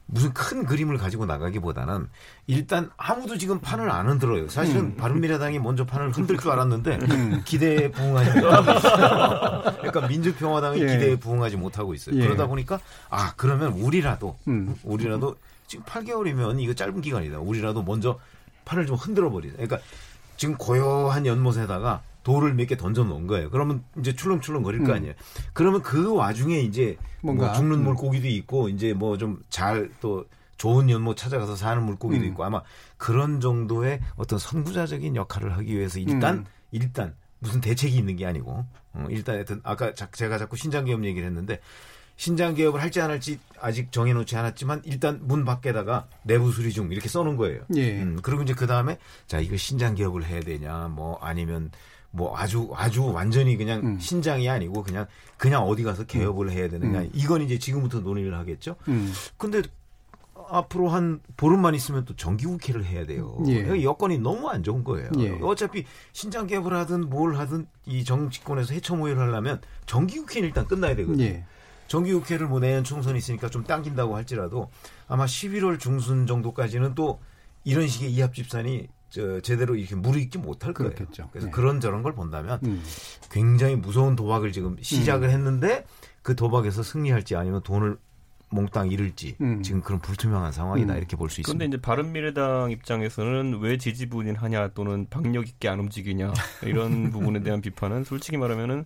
무슨 0.07 0.33
큰 0.33 0.65
그림을 0.65 0.97
가지고 0.97 1.25
나가기보다는 1.25 2.07
일단 2.47 2.91
아무도 2.95 3.37
지금 3.37 3.59
판을 3.59 3.89
안 3.89 4.07
흔들어요. 4.07 4.47
사실은 4.49 4.81
음. 4.81 4.95
바른미래당이 4.97 5.59
먼저 5.59 5.85
판을 5.85 6.11
흔들 6.11 6.37
줄 6.37 6.51
알았는데 6.51 6.99
음. 7.09 7.41
기대에 7.43 7.89
부응하지 7.89 8.39
못하고 8.39 8.71
있어요. 8.71 9.61
그러니까 9.79 10.07
민주평화당이 10.07 10.81
예. 10.81 10.87
기대에 10.87 11.15
부응하지 11.15 11.57
못하고 11.57 11.93
있어요. 11.95 12.17
예. 12.17 12.21
그러다 12.23 12.45
보니까 12.45 12.79
아 13.09 13.33
그러면 13.35 13.73
우리라도 13.73 14.37
음. 14.47 14.75
우리라도 14.83 15.35
지금 15.67 15.83
8개월이면 15.85 16.59
이거 16.61 16.73
짧은 16.73 17.01
기간이다. 17.01 17.39
우리라도 17.39 17.81
먼저 17.81 18.19
판을 18.65 18.85
좀 18.85 18.95
흔들어 18.95 19.31
버리자. 19.31 19.53
그러니까 19.53 19.79
지금 20.37 20.55
고요한 20.55 21.25
연못에다가 21.25 22.01
돌을 22.25 22.55
몇 22.55 22.65
개 22.67 22.75
던져 22.75 23.03
놓은 23.03 23.27
거예요. 23.27 23.49
그러면 23.51 23.83
이제 23.99 24.13
출렁출렁 24.15 24.63
거릴 24.63 24.83
거 24.83 24.87
음. 24.91 24.95
아니에요. 24.95 25.13
그러면 25.53 25.81
그 25.83 26.11
와중에 26.13 26.59
이제 26.59 26.97
뭔가, 27.21 27.45
뭐 27.47 27.55
죽는 27.55 27.77
음. 27.79 27.83
물고기도 27.85 28.27
있고 28.27 28.67
이제 28.67 28.93
뭐 28.93 29.15
좀 29.17 29.41
잘 29.49 29.89
또 30.01 30.25
좋은 30.57 30.89
연못 30.89 31.15
찾아가서 31.17 31.55
사는 31.55 31.83
물고기도 31.83 32.23
음. 32.23 32.29
있고 32.29 32.43
아마 32.43 32.61
그런 32.97 33.39
정도의 33.41 33.99
어떤 34.15 34.39
선구자적인 34.39 35.15
역할을 35.15 35.55
하기 35.57 35.77
위해서 35.77 35.99
일단 35.99 36.37
음. 36.39 36.45
일단 36.71 37.13
무슨 37.39 37.61
대책이 37.61 37.95
있는 37.95 38.15
게 38.15 38.25
아니고 38.25 38.65
어, 38.93 39.07
일단 39.09 39.35
하여튼 39.35 39.59
아까 39.63 39.93
자- 39.93 40.09
제가 40.11 40.37
자꾸 40.39 40.55
신장 40.57 40.85
개업 40.85 41.03
얘기를 41.05 41.27
했는데 41.27 41.59
신장 42.17 42.55
개업을 42.55 42.81
할지 42.81 43.01
안 43.01 43.09
할지 43.11 43.37
아직 43.59 43.91
정해놓지 43.91 44.35
않았지만 44.37 44.81
일단 44.85 45.19
문 45.23 45.43
밖에다가 45.45 46.07
내부 46.23 46.51
수리 46.53 46.71
중 46.71 46.89
이렇게 46.91 47.09
써놓은 47.09 47.35
거예요. 47.35 47.61
예. 47.75 48.01
음, 48.01 48.17
그리고 48.23 48.41
이제 48.41 48.53
그 48.53 48.65
다음에 48.65 48.97
자 49.27 49.39
이거 49.41 49.57
신장 49.57 49.93
개업을 49.95 50.23
해야 50.25 50.39
되냐 50.39 50.87
뭐 50.87 51.19
아니면 51.21 51.69
뭐 52.15 52.35
아주 52.37 52.69
아주 52.75 53.05
완전히 53.05 53.57
그냥 53.57 53.81
음. 53.81 53.99
신장이 53.99 54.49
아니고 54.49 54.83
그냥 54.83 55.05
그냥 55.37 55.63
어디 55.63 55.83
가서 55.83 56.05
개업을 56.05 56.49
해야 56.49 56.69
되느냐 56.69 57.01
음. 57.01 57.09
이건 57.13 57.41
이제 57.41 57.59
지금부터 57.59 57.99
논의를 57.99 58.35
하겠죠. 58.35 58.77
음. 58.87 59.11
근데 59.37 59.61
앞으로 60.47 60.89
한 60.89 61.19
보름만 61.37 61.75
있으면 61.75 62.05
또 62.05 62.15
정기국회를 62.15 62.85
해야 62.85 63.05
돼요. 63.05 63.37
예. 63.47 63.83
여건이 63.83 64.19
너무 64.19 64.47
안 64.49 64.63
좋은 64.63 64.83
거예요. 64.83 65.09
예. 65.17 65.31
어차피 65.41 65.85
신장 66.13 66.45
개업을 66.45 66.73
하든 66.73 67.09
뭘 67.09 67.35
하든 67.35 67.67
이 67.87 68.03
정치권에서 68.03 68.73
해처 68.75 68.95
모의를 68.95 69.21
하려면 69.21 69.59
정기국회는 69.87 70.47
일단 70.47 70.67
끝나야 70.67 70.95
되거든요. 70.95 71.23
예. 71.23 71.43
정기국회를 71.87 72.47
뭐 72.47 72.59
내년 72.59 72.83
총선이 72.83 73.17
있으니까 73.17 73.49
좀 73.49 73.63
당긴다고 73.63 74.15
할지라도 74.15 74.69
아마 75.07 75.25
11월 75.25 75.79
중순 75.79 76.27
정도까지는 76.27 76.95
또 76.95 77.19
이런 77.63 77.87
식의 77.87 78.11
이합 78.13 78.33
집산이 78.33 78.87
저 79.15 79.39
제대로 79.39 79.75
이렇게 79.75 79.95
무르익지 79.95 80.39
못할 80.39 80.73
거예요. 80.73 80.91
그렇겠죠. 80.91 81.29
그래서 81.31 81.47
네. 81.47 81.51
그런 81.51 81.79
저런 81.79 82.03
걸 82.03 82.13
본다면 82.13 82.59
음. 82.65 82.83
굉장히 83.31 83.77
무서운 83.77 84.17
도박을 84.17 84.51
지금 84.51 84.75
시작을 84.81 85.29
했는데 85.29 85.85
그 86.21 86.35
도박에서 86.35 86.83
승리할지 86.83 87.37
아니면 87.37 87.61
돈을 87.63 87.97
몽땅 88.49 88.91
잃을지 88.91 89.37
음. 89.39 89.61
지금 89.63 89.81
그런 89.81 90.01
불투명한 90.01 90.51
상황이다 90.51 90.93
음. 90.93 90.97
이렇게 90.97 91.15
볼수 91.15 91.41
그런데 91.43 91.63
있습니다. 91.63 91.77
이제 91.77 91.81
바른미래당 91.81 92.71
입장에서는 92.71 93.59
왜 93.61 93.77
지지분인하냐 93.77 94.69
또는 94.73 95.07
박력 95.09 95.47
있게 95.47 95.69
안 95.69 95.79
움직이냐 95.79 96.33
이런 96.63 97.09
부분에 97.11 97.41
대한 97.41 97.61
비판은 97.61 98.03
솔직히 98.03 98.35
말하면은 98.35 98.83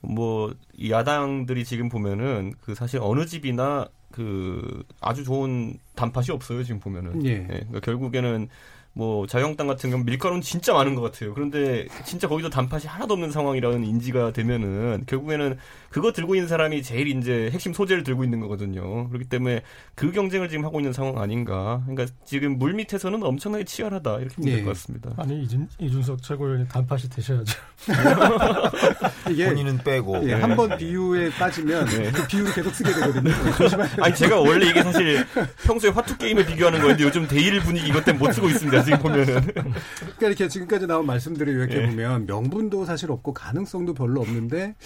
뭐 0.00 0.52
야당들이 0.90 1.64
지금 1.64 1.88
보면은 1.88 2.52
그 2.60 2.74
사실 2.74 2.98
어느 3.00 3.26
집이나 3.26 3.86
그 4.10 4.82
아주 5.00 5.22
좋은 5.22 5.78
단팥이 5.94 6.30
없어요 6.30 6.64
지금 6.64 6.80
보면은 6.80 7.24
예. 7.24 7.44
그러니까 7.44 7.80
결국에는 7.80 8.48
뭐 8.96 9.26
자유한국당 9.26 9.66
같은 9.66 9.90
경우 9.90 10.00
는 10.00 10.06
밀가루는 10.06 10.40
진짜 10.40 10.72
많은 10.72 10.94
것 10.94 11.02
같아요. 11.02 11.34
그런데 11.34 11.86
진짜 12.06 12.26
거기도 12.26 12.48
단팥이 12.48 12.84
하나도 12.86 13.12
없는 13.12 13.30
상황이라는 13.30 13.84
인지가 13.84 14.32
되면은 14.32 15.04
결국에는 15.06 15.58
그거 15.90 16.12
들고 16.12 16.34
있는 16.34 16.48
사람이 16.48 16.82
제일 16.82 17.08
이제 17.08 17.50
핵심 17.52 17.74
소재를 17.74 18.04
들고 18.04 18.24
있는 18.24 18.40
거거든요. 18.40 19.08
그렇기 19.10 19.28
때문에 19.28 19.60
그 19.94 20.12
경쟁을 20.12 20.48
지금 20.48 20.64
하고 20.64 20.80
있는 20.80 20.94
상황 20.94 21.18
아닌가. 21.18 21.82
그러니까 21.86 22.14
지금 22.24 22.58
물 22.58 22.72
밑에서는 22.72 23.22
엄청나게 23.22 23.64
치열하다 23.64 24.18
이렇게 24.20 24.34
보면 24.36 24.50
예. 24.50 24.56
될것 24.56 24.72
같습니다. 24.74 25.10
아니 25.18 25.42
이준, 25.42 25.68
이준석 25.78 26.22
최고위원이 26.22 26.66
단팥이 26.68 27.02
되셔야죠. 27.10 27.54
이게 29.30 29.46
본인은 29.46 29.78
빼고 29.78 30.26
예, 30.26 30.34
한번 30.34 30.74
비유에 30.78 31.30
빠지면 31.32 31.84
네. 31.86 32.10
그 32.12 32.26
비유를 32.26 32.54
계속 32.54 32.74
쓰게 32.74 32.92
되거든요. 32.94 33.30
조심하세요. 33.58 34.02
아니 34.02 34.14
제가 34.14 34.40
원래 34.40 34.70
이게 34.70 34.82
사실 34.82 35.26
평소에 35.64 35.90
화투 35.90 36.16
게임에 36.16 36.46
비교하는 36.46 36.78
거였는데 36.80 37.04
요즘 37.04 37.28
데일 37.28 37.60
분위기 37.60 37.88
이것 37.88 38.02
때문에 38.06 38.26
못 38.26 38.32
쓰고 38.32 38.48
있습니다. 38.48 38.85
지금 38.86 38.98
보면은 39.00 39.40
그러니까 39.42 40.26
이렇게 40.28 40.48
지금까지 40.48 40.86
나온 40.86 41.06
말씀들을 41.06 41.52
이렇게 41.52 41.82
예. 41.82 41.86
보면 41.86 42.26
명분도 42.26 42.84
사실 42.84 43.10
없고 43.10 43.34
가능성도 43.34 43.92
별로 43.92 44.20
없는데 44.20 44.76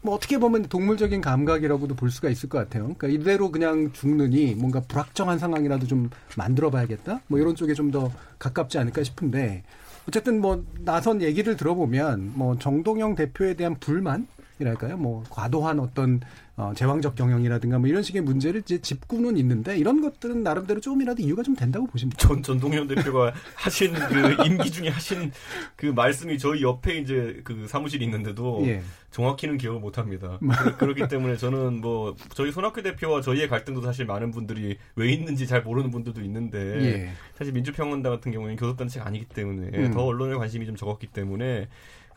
뭐 0.00 0.14
어떻게 0.14 0.38
보면 0.38 0.64
동물적인 0.64 1.20
감각이라고도 1.20 1.94
볼 1.96 2.10
수가 2.10 2.30
있을 2.30 2.48
것 2.48 2.58
같아요. 2.58 2.94
그러니까 2.96 3.08
이대로 3.08 3.50
그냥 3.50 3.92
죽느니 3.92 4.54
뭔가 4.54 4.80
불확정한 4.80 5.38
상황이라도 5.38 5.86
좀 5.86 6.08
만들어봐야겠다. 6.36 7.20
뭐 7.26 7.38
이런 7.38 7.54
쪽에 7.54 7.74
좀 7.74 7.90
더 7.90 8.10
가깝지 8.38 8.78
않을까 8.78 9.02
싶은데 9.02 9.64
어쨌든 10.08 10.40
뭐 10.40 10.64
나선 10.78 11.22
얘기를 11.22 11.56
들어보면 11.56 12.32
뭐 12.34 12.56
정동영 12.58 13.16
대표에 13.16 13.54
대한 13.54 13.76
불만 13.78 14.26
이랄까요? 14.58 14.96
뭐 14.96 15.24
과도한 15.30 15.80
어떤 15.80 16.20
어, 16.60 16.74
제왕적 16.74 17.14
경영이라든가 17.14 17.78
뭐 17.78 17.88
이런 17.88 18.02
식의 18.02 18.20
문제를 18.20 18.60
이제 18.60 18.78
짚고는 18.82 19.38
있는데 19.38 19.78
이런 19.78 20.02
것들은 20.02 20.42
나름대로 20.42 20.78
조금이라도 20.78 21.22
이유가 21.22 21.42
좀 21.42 21.56
된다고 21.56 21.86
보십니까? 21.86 22.18
전 22.28 22.42
전동현 22.42 22.86
대표가 22.86 23.32
하신 23.56 23.94
그 23.94 24.44
임기 24.44 24.70
중에 24.70 24.90
하신 24.90 25.32
그 25.74 25.86
말씀이 25.86 26.38
저희 26.38 26.62
옆에 26.62 26.98
이제 26.98 27.40
그 27.44 27.66
사무실이 27.66 28.04
있는데도 28.04 28.60
예. 28.66 28.82
정확히는 29.10 29.56
기억을 29.56 29.80
못 29.80 29.96
합니다. 29.96 30.38
그- 30.38 30.76
그렇기 30.76 31.08
때문에 31.08 31.38
저는 31.38 31.80
뭐 31.80 32.14
저희 32.34 32.52
손학규 32.52 32.82
대표와 32.82 33.22
저희의 33.22 33.48
갈등도 33.48 33.80
사실 33.80 34.04
많은 34.04 34.30
분들이 34.30 34.76
왜 34.96 35.10
있는지 35.10 35.46
잘 35.46 35.62
모르는 35.62 35.90
분들도 35.90 36.20
있는데 36.20 36.58
예. 36.84 37.10
사실 37.38 37.54
민주평원당 37.54 38.12
같은 38.12 38.32
경우에는 38.32 38.56
교섭단체가 38.56 39.06
아니기 39.06 39.24
때문에 39.24 39.78
음. 39.78 39.90
더 39.94 40.04
언론에 40.04 40.36
관심이 40.36 40.66
좀 40.66 40.76
적었기 40.76 41.06
때문에 41.06 41.68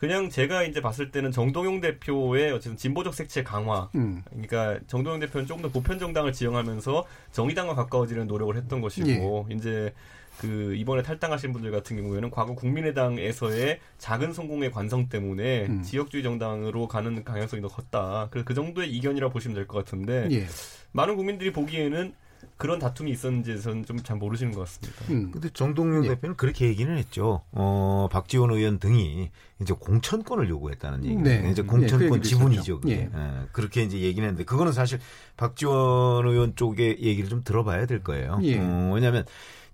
그냥 0.04 0.28
제가 0.28 0.64
이제 0.64 0.82
봤을 0.82 1.10
때는 1.10 1.30
정동영 1.32 1.80
대표의 1.80 2.52
어쨌든 2.52 2.76
진보적 2.76 3.14
색채 3.14 3.42
강화. 3.42 3.88
음. 3.94 4.22
그러니까 4.28 4.78
정동영 4.86 5.18
대표는 5.20 5.46
조금 5.46 5.62
더 5.62 5.70
보편 5.70 5.98
정당을 5.98 6.34
지향하면서 6.34 7.06
정의당과 7.32 7.74
가까워지는 7.74 8.26
노력을 8.26 8.54
했던 8.54 8.82
것이고 8.82 9.46
예. 9.50 9.54
이제 9.54 9.94
그 10.36 10.74
이번에 10.76 11.02
탈당하신 11.02 11.54
분들 11.54 11.70
같은 11.70 11.96
경우에는 11.96 12.30
과거 12.30 12.54
국민의당에서의 12.54 13.80
작은 13.96 14.34
성공의 14.34 14.72
관성 14.72 15.08
때문에 15.08 15.66
음. 15.70 15.82
지역주의 15.82 16.22
정당으로 16.22 16.86
가는 16.86 17.24
방향성이 17.24 17.62
더 17.62 17.68
컸다. 17.68 18.28
그래서 18.30 18.44
그 18.44 18.52
정도의 18.52 18.90
이견이라고 18.90 19.32
보시면 19.32 19.54
될 19.54 19.66
것 19.66 19.78
같은데 19.78 20.28
예. 20.32 20.44
많은 20.92 21.16
국민들이 21.16 21.50
보기에는 21.50 22.12
그런 22.56 22.78
다툼이 22.78 23.10
있었는지 23.10 23.60
저는 23.60 23.84
좀 23.84 23.94
잘 24.04 24.16
모르시는 24.16 24.52
것 24.52 24.60
같습니다. 24.60 25.04
음. 25.10 25.30
근데 25.30 25.48
정동영 25.50 26.04
예. 26.04 26.08
대표는 26.10 26.36
그렇게 26.36 26.66
얘기는 26.66 26.94
했죠. 26.96 27.42
어, 27.52 28.08
박지원 28.10 28.50
의원 28.50 28.78
등이 28.78 29.30
이제 29.62 29.72
공천권을 29.72 30.48
요구했다는 30.48 31.04
얘기. 31.04 31.16
네. 31.16 31.48
이제 31.50 31.62
예, 31.62 31.66
그 31.66 31.66
공천권 31.66 32.02
얘기도 32.08 32.22
지분이죠. 32.22 32.80
그게. 32.80 32.94
예. 32.94 33.10
예, 33.14 33.30
그렇게 33.52 33.82
이제 33.82 33.98
얘기는 34.00 34.26
했는데 34.26 34.44
그거는 34.44 34.72
사실 34.72 34.98
박지원 35.36 36.26
의원 36.26 36.54
쪽의 36.56 36.98
얘기를 37.00 37.28
좀 37.30 37.42
들어봐야 37.44 37.86
될 37.86 38.02
거예요. 38.02 38.38
예. 38.42 38.58
어, 38.58 38.90
왜냐하면 38.94 39.24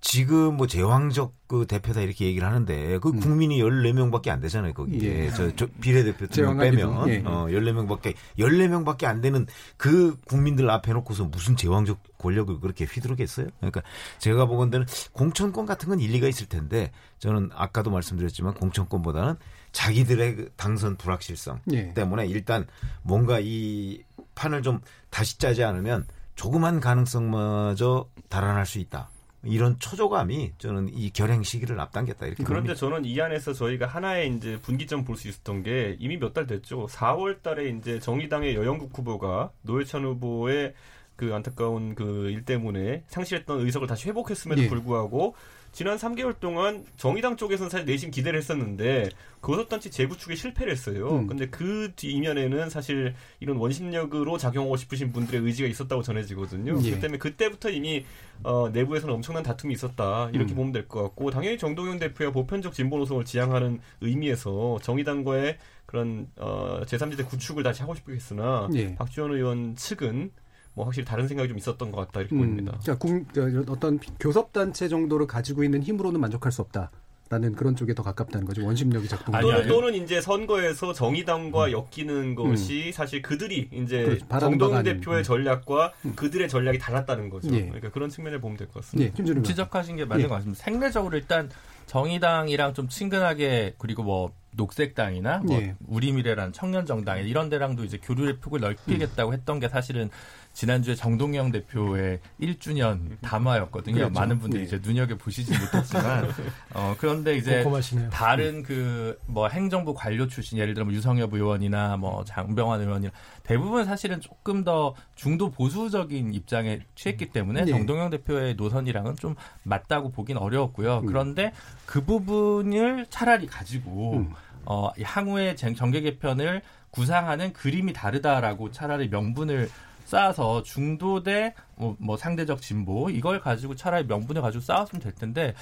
지금 0.00 0.56
뭐 0.56 0.66
제왕적 0.66 1.34
그 1.46 1.66
대표다 1.66 2.00
이렇게 2.00 2.24
얘기를 2.24 2.46
하는데 2.46 2.98
그 2.98 3.10
음. 3.10 3.20
국민이 3.20 3.62
14명밖에 3.62 4.30
안 4.30 4.40
되잖아요, 4.40 4.72
거기에. 4.72 5.26
예. 5.26 5.30
저, 5.30 5.54
저 5.56 5.66
비례대표 5.80 6.26
두명 6.26 6.56
빼면 6.56 7.08
예. 7.08 7.22
어, 7.26 7.46
14명밖에 7.50 8.14
14명밖에 8.38 9.04
안 9.04 9.20
되는 9.20 9.46
그 9.76 10.16
국민들 10.26 10.70
앞에 10.70 10.92
놓고서 10.94 11.24
무슨 11.24 11.56
제왕적 11.56 11.98
권력을 12.18 12.60
그렇게 12.60 12.86
휘두르겠어요? 12.86 13.48
그러니까 13.58 13.82
제가 14.18 14.46
보건대는 14.46 14.86
공천권 15.12 15.66
같은 15.66 15.90
건 15.90 16.00
일리가 16.00 16.28
있을 16.28 16.46
텐데 16.46 16.92
저는 17.18 17.50
아까도 17.54 17.90
말씀드렸지만 17.90 18.54
공천권보다는 18.54 19.36
자기들의 19.72 20.36
그 20.36 20.50
당선 20.56 20.96
불확실성 20.96 21.60
예. 21.72 21.92
때문에 21.92 22.26
일단 22.26 22.66
뭔가 23.02 23.38
이 23.40 24.02
판을 24.34 24.62
좀 24.62 24.80
다시 25.10 25.38
짜지 25.38 25.62
않으면 25.62 26.06
조그만 26.36 26.80
가능성마저 26.80 28.08
달아날 28.30 28.64
수 28.64 28.78
있다. 28.78 29.10
이런 29.42 29.78
초조감이 29.78 30.52
저는 30.58 30.90
이 30.92 31.10
결행 31.10 31.42
시기를 31.42 31.80
앞당겼다 31.80 32.26
이렇게 32.26 32.44
그런데 32.44 32.74
봅니다. 32.74 32.78
저는 32.78 33.04
이 33.06 33.20
안에서 33.20 33.52
저희가 33.54 33.86
하나의 33.86 34.34
이제 34.36 34.58
분기점 34.60 35.04
볼 35.04 35.16
수 35.16 35.28
있었던 35.28 35.62
게 35.62 35.96
이미 35.98 36.16
몇 36.18 36.34
달 36.34 36.46
됐죠. 36.46 36.86
4월 36.88 37.42
달에 37.42 37.70
이제 37.70 37.98
정의당의 38.00 38.54
여영국 38.54 38.96
후보가 38.96 39.50
노회찬 39.62 40.04
후보의 40.04 40.74
그 41.16 41.34
안타까운 41.34 41.94
그 41.94 42.28
일 42.30 42.44
때문에 42.44 43.04
상실했던 43.08 43.60
의석을 43.60 43.86
다시 43.88 44.08
회복했음에도 44.08 44.62
예. 44.62 44.68
불구하고 44.68 45.34
지난 45.72 45.96
3개월 45.96 46.38
동안 46.40 46.84
정의당 46.96 47.36
쪽에서는 47.36 47.70
사실 47.70 47.86
내심 47.86 48.10
기대를 48.10 48.38
했었는데 48.38 49.08
교섭단체 49.42 49.88
재구축에 49.88 50.34
실패를 50.34 50.72
했어요. 50.72 51.08
음. 51.10 51.26
근데 51.26 51.46
그 51.48 51.92
뒤이면에는 51.96 52.68
사실 52.70 53.14
이런 53.38 53.56
원심력으로 53.56 54.36
작용하고 54.36 54.76
싶으신 54.76 55.12
분들의 55.12 55.40
의지가 55.42 55.68
있었다고 55.68 56.02
전해지거든요. 56.02 56.72
예. 56.78 56.82
그렇기 56.82 57.00
때문에 57.00 57.18
그때부터 57.18 57.70
이미 57.70 58.04
어, 58.42 58.68
내부에서는 58.70 59.14
엄청난 59.14 59.42
다툼이 59.42 59.72
있었다 59.74 60.30
이렇게 60.32 60.52
음. 60.52 60.56
보면 60.56 60.72
될 60.72 60.88
것 60.88 61.02
같고 61.04 61.30
당연히 61.30 61.56
정동영 61.56 61.98
대표가 61.98 62.32
보편적 62.32 62.72
진보 62.74 62.98
노선을 62.98 63.24
지향하는 63.24 63.80
의미에서 64.00 64.78
정의당과의 64.82 65.58
그런 65.86 66.28
어, 66.36 66.80
제3지대 66.84 67.28
구축을 67.28 67.62
다시 67.62 67.82
하고 67.82 67.94
싶겠으나 67.94 68.68
예. 68.74 68.94
박지원 68.96 69.32
의원 69.32 69.76
측은 69.76 70.32
뭐 70.80 70.86
확실히 70.86 71.04
다른 71.04 71.28
생각이 71.28 71.46
좀 71.46 71.58
있었던 71.58 71.92
것 71.92 72.06
같다 72.06 72.20
이렇게 72.20 72.34
음, 72.34 72.38
보입니다. 72.38 72.78
자, 72.80 72.96
국, 72.96 73.10
어, 73.36 73.64
어떤 73.68 74.00
교섭 74.18 74.54
단체 74.54 74.88
정도를 74.88 75.26
가지고 75.26 75.62
있는 75.62 75.82
힘으로는 75.82 76.18
만족할 76.20 76.50
수 76.50 76.62
없다. 76.62 76.90
라는 77.28 77.54
그런 77.54 77.76
쪽에 77.76 77.94
더 77.94 78.02
가깝다는 78.02 78.44
거죠. 78.44 78.66
원심력이 78.66 79.06
작동. 79.06 79.32
아니, 79.36 79.48
또는. 79.48 79.68
또는 79.68 79.94
이제 79.94 80.20
선거에서 80.20 80.92
정의당과 80.92 81.70
엮이는 81.70 82.34
것이 82.34 82.90
사실 82.90 83.22
그들이 83.22 83.68
이제 83.72 84.00
음. 84.00 84.18
그렇죠. 84.28 84.74
아닌. 84.74 84.82
대표의 84.82 85.18
음. 85.18 85.22
전략과 85.22 85.92
그들의 86.16 86.48
전략이 86.48 86.78
달랐다는 86.80 87.30
거죠. 87.30 87.54
예. 87.54 87.66
그러니까 87.66 87.90
그런 87.90 88.10
측면을 88.10 88.40
보면 88.40 88.56
될 88.56 88.66
것 88.66 88.82
같습니다. 88.82 89.14
예, 89.16 89.42
지적하신 89.44 89.94
게 89.96 90.06
맞는 90.06 90.24
예. 90.24 90.28
것 90.28 90.34
같습니다. 90.36 90.60
생내적으로 90.60 91.16
일단 91.16 91.48
정의당이랑 91.86 92.74
좀 92.74 92.88
친근하게 92.88 93.74
그리고 93.78 94.02
뭐 94.02 94.32
녹색당이나 94.52 95.38
뭐 95.44 95.56
예. 95.60 95.76
우리미래라는 95.86 96.52
청년정당 96.52 97.24
이런 97.26 97.48
데랑도 97.48 97.84
이제 97.84 97.98
교류의 98.02 98.38
폭을 98.38 98.58
넓히겠다고 98.58 99.32
했던 99.32 99.60
게 99.60 99.68
사실은 99.68 100.10
지난주에 100.52 100.94
정동영 100.94 101.52
대표의 101.52 102.18
1주년 102.40 103.16
담화였거든요. 103.22 103.94
그렇죠. 103.94 104.12
많은 104.12 104.38
분들이 104.40 104.62
예. 104.62 104.66
이제 104.66 104.80
눈여겨 104.82 105.16
보시지 105.16 105.52
못했지만 105.58 106.28
어 106.74 106.94
그런데 106.98 107.36
이제 107.36 107.62
고마시네요. 107.62 108.10
다른 108.10 108.62
그 108.62 109.16
뭐 109.26 109.48
행정부 109.48 109.94
관료 109.94 110.26
출신 110.26 110.58
예를 110.58 110.74
들어 110.74 110.84
뭐 110.84 110.92
유성엽 110.92 111.32
의원이나 111.32 111.96
뭐 111.96 112.24
장병환 112.24 112.80
의원이나 112.80 113.12
대부분 113.44 113.84
사실은 113.84 114.20
조금 114.20 114.64
더 114.64 114.94
중도 115.14 115.50
보수적인 115.50 116.34
입장에 116.34 116.80
취했기 116.96 117.30
때문에 117.30 117.64
네. 117.64 117.70
정동영 117.70 118.10
대표의 118.10 118.54
노선이랑은 118.56 119.16
좀 119.16 119.36
맞다고 119.62 120.10
보긴 120.10 120.36
어려웠고요. 120.36 120.98
음. 121.00 121.06
그런데 121.06 121.52
그 121.86 122.04
부분을 122.04 123.06
차라리 123.08 123.46
가지고 123.46 124.16
음. 124.18 124.32
어 124.66 124.90
향후의 125.00 125.56
정- 125.56 125.74
정계 125.74 126.00
개편을 126.02 126.62
구상하는 126.90 127.52
그림이 127.52 127.92
다르다라고 127.92 128.72
차라리 128.72 129.08
명분을 129.08 129.70
쌓아서 130.10 130.62
중도 130.62 131.22
대 131.22 131.54
뭐, 131.76 131.96
뭐 131.98 132.16
상대적 132.16 132.60
진보 132.60 133.08
이걸 133.10 133.40
가지고 133.40 133.76
차라리 133.76 134.06
명분을 134.06 134.42
가지고 134.42 134.62
싸웠으면 134.62 135.00
될 135.00 135.12
텐데 135.12 135.54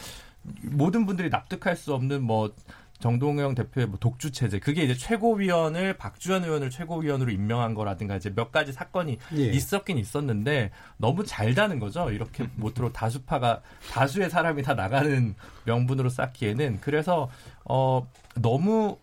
모든 0.62 1.04
분들이 1.04 1.28
납득할 1.28 1.76
수 1.76 1.92
없는 1.92 2.22
뭐 2.22 2.54
정동영 2.98 3.54
대표의 3.54 3.86
뭐 3.86 3.98
독주 4.00 4.32
체제 4.32 4.58
그게 4.58 4.82
이제 4.82 4.94
최고위원을 4.94 5.98
박주현 5.98 6.44
의원을 6.44 6.70
최고위원으로 6.70 7.30
임명한 7.30 7.74
거라든가 7.74 8.16
이제 8.16 8.34
몇 8.34 8.50
가지 8.50 8.72
사건이 8.72 9.18
예. 9.36 9.42
있었긴 9.50 9.98
있었는데 9.98 10.70
너무 10.96 11.24
잘 11.24 11.54
다는 11.54 11.78
거죠 11.78 12.10
이렇게 12.10 12.48
모쪼록 12.56 12.92
다수파가 12.92 13.60
다수의 13.92 14.30
사람이 14.30 14.62
다 14.62 14.74
나가는 14.74 15.34
명분으로 15.64 16.08
쌓기에는 16.08 16.78
그래서 16.80 17.30
어 17.64 18.08
너무 18.34 18.98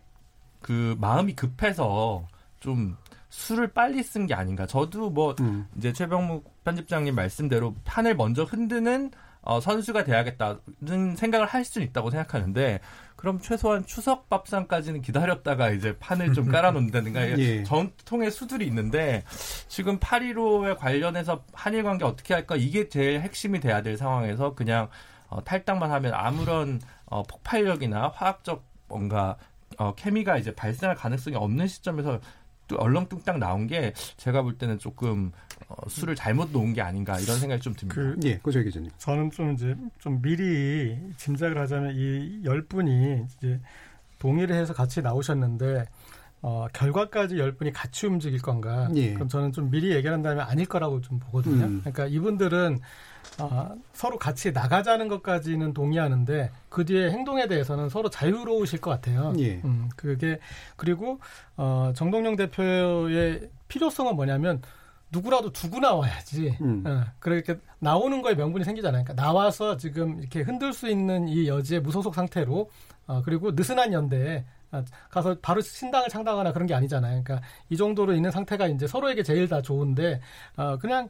그 0.61 0.97
마음이 0.99 1.35
급해서 1.35 2.27
좀 2.59 2.97
술을 3.35 3.73
빨리 3.73 4.01
쓴 4.01 4.27
게 4.27 4.33
아닌가 4.33 4.65
저도 4.65 5.09
뭐 5.09 5.35
음. 5.41 5.67
이제 5.77 5.91
최병묵 5.91 6.63
편집장님 6.63 7.13
말씀대로 7.13 7.75
판을 7.83 8.15
먼저 8.15 8.43
흔드는 8.43 9.11
어, 9.41 9.59
선수가 9.59 10.05
돼야겠다는 10.05 11.15
생각을 11.15 11.45
할 11.45 11.65
수는 11.65 11.85
있다고 11.87 12.09
생각하는데 12.09 12.79
그럼 13.15 13.39
최소한 13.39 13.85
추석 13.85 14.29
밥상까지는 14.29 15.01
기다렸다가 15.01 15.69
이제 15.69 15.95
판을 15.99 16.33
좀 16.33 16.47
깔아놓는다든가 16.47 17.29
예. 17.37 17.63
전통의 17.63 18.31
수들이 18.31 18.65
있는데 18.67 19.23
지금 19.67 19.99
8.15에 19.99 20.77
관련해서 20.77 21.43
한일 21.53 21.83
관계 21.83 22.05
어떻게 22.05 22.33
할까 22.33 22.55
이게 22.55 22.89
제일 22.89 23.19
핵심이 23.21 23.59
돼야 23.59 23.81
될 23.83 23.97
상황에서 23.97 24.55
그냥 24.55 24.89
어, 25.27 25.43
탈당만 25.43 25.91
하면 25.91 26.13
아무런 26.15 26.79
어, 27.05 27.21
폭발력이나 27.23 28.13
화학적 28.15 28.65
뭔가 28.87 29.37
어, 29.77 29.93
케미가 29.93 30.37
이제 30.37 30.55
발생할 30.55 30.95
가능성이 30.95 31.35
없는 31.35 31.67
시점에서 31.67 32.19
또 32.67 32.77
얼렁뚱땅 32.77 33.39
나온 33.39 33.67
게 33.67 33.93
제가 34.17 34.41
볼 34.41 34.57
때는 34.57 34.79
조금 34.79 35.31
어, 35.67 35.75
술을 35.87 36.15
잘못 36.15 36.51
놓은 36.51 36.73
게 36.73 36.81
아닌가 36.81 37.19
이런 37.19 37.39
생각이 37.39 37.61
좀 37.61 37.73
듭니다. 37.73 37.95
그 37.95 38.15
예, 38.23 38.37
고조 38.37 38.61
기자님. 38.63 38.89
저는 38.97 39.31
좀 39.31 39.53
이제 39.53 39.75
좀 39.99 40.21
미리 40.21 40.97
짐작을 41.17 41.57
하자면 41.59 41.93
이 41.95 42.41
열 42.43 42.61
분이 42.63 43.25
이제 43.37 43.59
동의를 44.19 44.55
해서 44.55 44.73
같이 44.73 45.01
나오셨는데 45.01 45.85
어, 46.41 46.67
결과까지 46.73 47.37
열 47.39 47.53
분이 47.53 47.71
같이 47.73 48.05
움직일 48.07 48.39
건가? 48.41 48.89
예. 48.95 49.13
그럼 49.13 49.27
저는 49.27 49.51
좀 49.51 49.71
미리 49.71 49.93
얘기한다면 49.95 50.45
아닐 50.47 50.65
거라고 50.67 51.01
좀 51.01 51.17
보거든요. 51.19 51.65
음. 51.65 51.79
그러니까 51.81 52.05
이분들은 52.07 52.79
어, 53.39 53.75
서로 53.93 54.17
같이 54.17 54.51
나가자는 54.51 55.07
것까지는 55.07 55.73
동의하는데 55.73 56.51
그 56.69 56.85
뒤에 56.85 57.11
행동에 57.11 57.47
대해서는 57.47 57.89
서로 57.89 58.09
자유로우실 58.09 58.81
것 58.81 58.91
같아요. 58.91 59.33
예. 59.39 59.61
음, 59.65 59.89
그게 59.95 60.39
그리고 60.75 61.19
어, 61.57 61.91
정동영 61.95 62.35
대표의 62.35 63.49
필요성은 63.67 64.15
뭐냐면 64.15 64.61
누구라도 65.11 65.51
두고 65.51 65.79
나와야지. 65.79 66.57
음. 66.61 66.83
어, 66.85 67.03
그렇게 67.19 67.57
나오는 67.79 68.21
거에 68.21 68.35
명분이 68.35 68.65
생기잖아요. 68.65 69.03
그러니까 69.03 69.21
나와서 69.21 69.77
지금 69.77 70.19
이렇게 70.19 70.41
흔들 70.41 70.73
수 70.73 70.89
있는 70.89 71.27
이 71.27 71.47
여지의 71.47 71.81
무소속 71.81 72.15
상태로 72.15 72.69
어, 73.07 73.21
그리고 73.23 73.51
느슨한 73.51 73.93
연대에 73.93 74.45
아, 74.71 74.83
가서 75.09 75.37
바로 75.41 75.61
신당을 75.61 76.09
창당하거나 76.09 76.51
그런 76.51 76.67
게 76.67 76.73
아니잖아요. 76.73 77.23
그러니까 77.23 77.47
이 77.69 77.77
정도로 77.77 78.13
있는 78.13 78.31
상태가 78.31 78.67
이제 78.67 78.87
서로에게 78.87 79.23
제일 79.23 79.47
다 79.47 79.61
좋은데 79.61 80.21
어, 80.57 80.77
그냥 80.77 81.07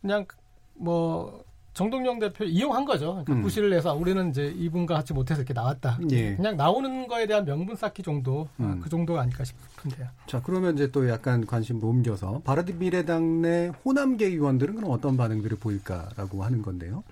그냥 0.00 0.26
뭐 0.74 1.44
정동영 1.74 2.18
대표 2.18 2.44
이용한 2.44 2.84
거죠. 2.84 3.10
그러니까 3.24 3.32
음. 3.34 3.42
구실을 3.42 3.70
내서 3.70 3.94
우리는 3.94 4.30
이제 4.30 4.46
이분과 4.56 4.94
같이 4.94 5.12
못해서 5.12 5.40
이렇게 5.40 5.52
나왔다. 5.54 5.98
예. 6.10 6.34
그냥 6.36 6.56
나오는 6.56 7.06
거에 7.06 7.26
대한 7.26 7.44
명분 7.44 7.76
쌓기 7.76 8.02
정도 8.02 8.48
아, 8.58 8.62
음. 8.64 8.80
그 8.82 8.88
정도가 8.88 9.20
아닐까 9.20 9.44
싶은데요. 9.44 10.08
자, 10.26 10.40
그러면 10.42 10.74
이제 10.74 10.90
또 10.90 11.08
약간 11.08 11.44
관심을 11.46 11.84
옮겨서 11.84 12.40
바른미래당 12.44 13.42
내 13.42 13.70
호남계 13.84 14.26
의원들은 14.26 14.76
그럼 14.76 14.90
어떤 14.90 15.16
반응들을 15.16 15.58
보일까라고 15.58 16.42
하는 16.44 16.62
건데요. 16.62 17.02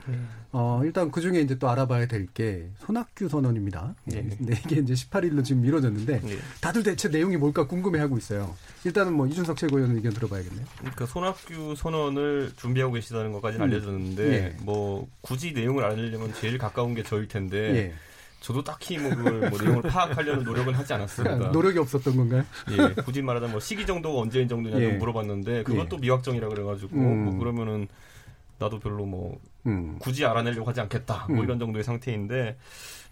어, 0.53 0.81
일단 0.85 1.11
그 1.11 1.21
중에 1.21 1.41
이제 1.41 1.59
또 1.59 1.69
알아봐야 1.69 2.07
될 2.07 2.23
게 2.35 2.71
손학규 2.79 3.29
선언입니다. 3.29 3.95
예. 4.13 4.23
네. 4.23 4.37
근데 4.39 4.55
이게 4.65 4.77
이제 4.81 4.95
18일로 4.95 5.45
지금 5.45 5.61
미뤄졌는데 5.63 6.21
예. 6.25 6.39
다들 6.61 6.83
대체 6.83 7.09
내용이 7.09 7.37
뭘까 7.37 7.67
궁금해하고 7.67 8.17
있어요. 8.17 8.55
일단은 8.85 9.13
뭐 9.13 9.27
이준석 9.27 9.57
최고위원 9.57 9.95
의견 9.97 10.13
들어봐야겠네요. 10.15 10.65
그러니까 10.79 11.07
손학규 11.07 11.75
선언을 11.77 12.53
준비하고 12.57 12.95
계시다는 12.95 13.33
것까지는 13.33 13.67
음. 13.67 13.71
알려졌는데 13.71 14.52
예. 14.59 14.65
뭐 14.65 15.09
굳이 15.21 15.53
내용을 15.53 15.85
알려면 15.85 16.33
제일 16.35 16.59
가까운 16.59 16.95
게 16.95 17.03
저일 17.03 17.29
텐데 17.29 17.57
예. 17.77 17.93
저도 18.41 18.65
딱히 18.65 18.99
뭐 18.99 19.11
그걸 19.15 19.51
뭐 19.51 19.59
내용을 19.59 19.83
파악하려는 19.83 20.43
노력은 20.43 20.75
하지 20.75 20.93
않았습니다. 20.93 21.51
노력이 21.53 21.79
없었던 21.79 22.17
건가요? 22.17 22.45
예, 22.73 23.03
굳이 23.03 23.23
말하자면 23.23 23.53
뭐 23.53 23.61
시기 23.61 23.87
정도가 23.87 24.21
언제인 24.21 24.49
정도냐 24.49 24.77
좀 24.77 24.83
예. 24.83 24.93
물어봤는데 24.95 25.63
그건 25.63 25.85
예. 25.85 25.89
또 25.89 25.97
미확정이라 25.97 26.49
그래가지고 26.49 26.97
음. 26.97 27.25
뭐 27.25 27.39
그러면은 27.39 27.87
나도 28.59 28.81
별로 28.81 29.07
뭐 29.07 29.39
음. 29.67 29.97
굳이 30.01 30.25
알아내려고 30.25 30.69
하지 30.69 30.81
않겠다. 30.81 31.27
뭐 31.29 31.39
음. 31.39 31.45
이런 31.45 31.59
정도의 31.61 31.85
상태인데 31.85 32.57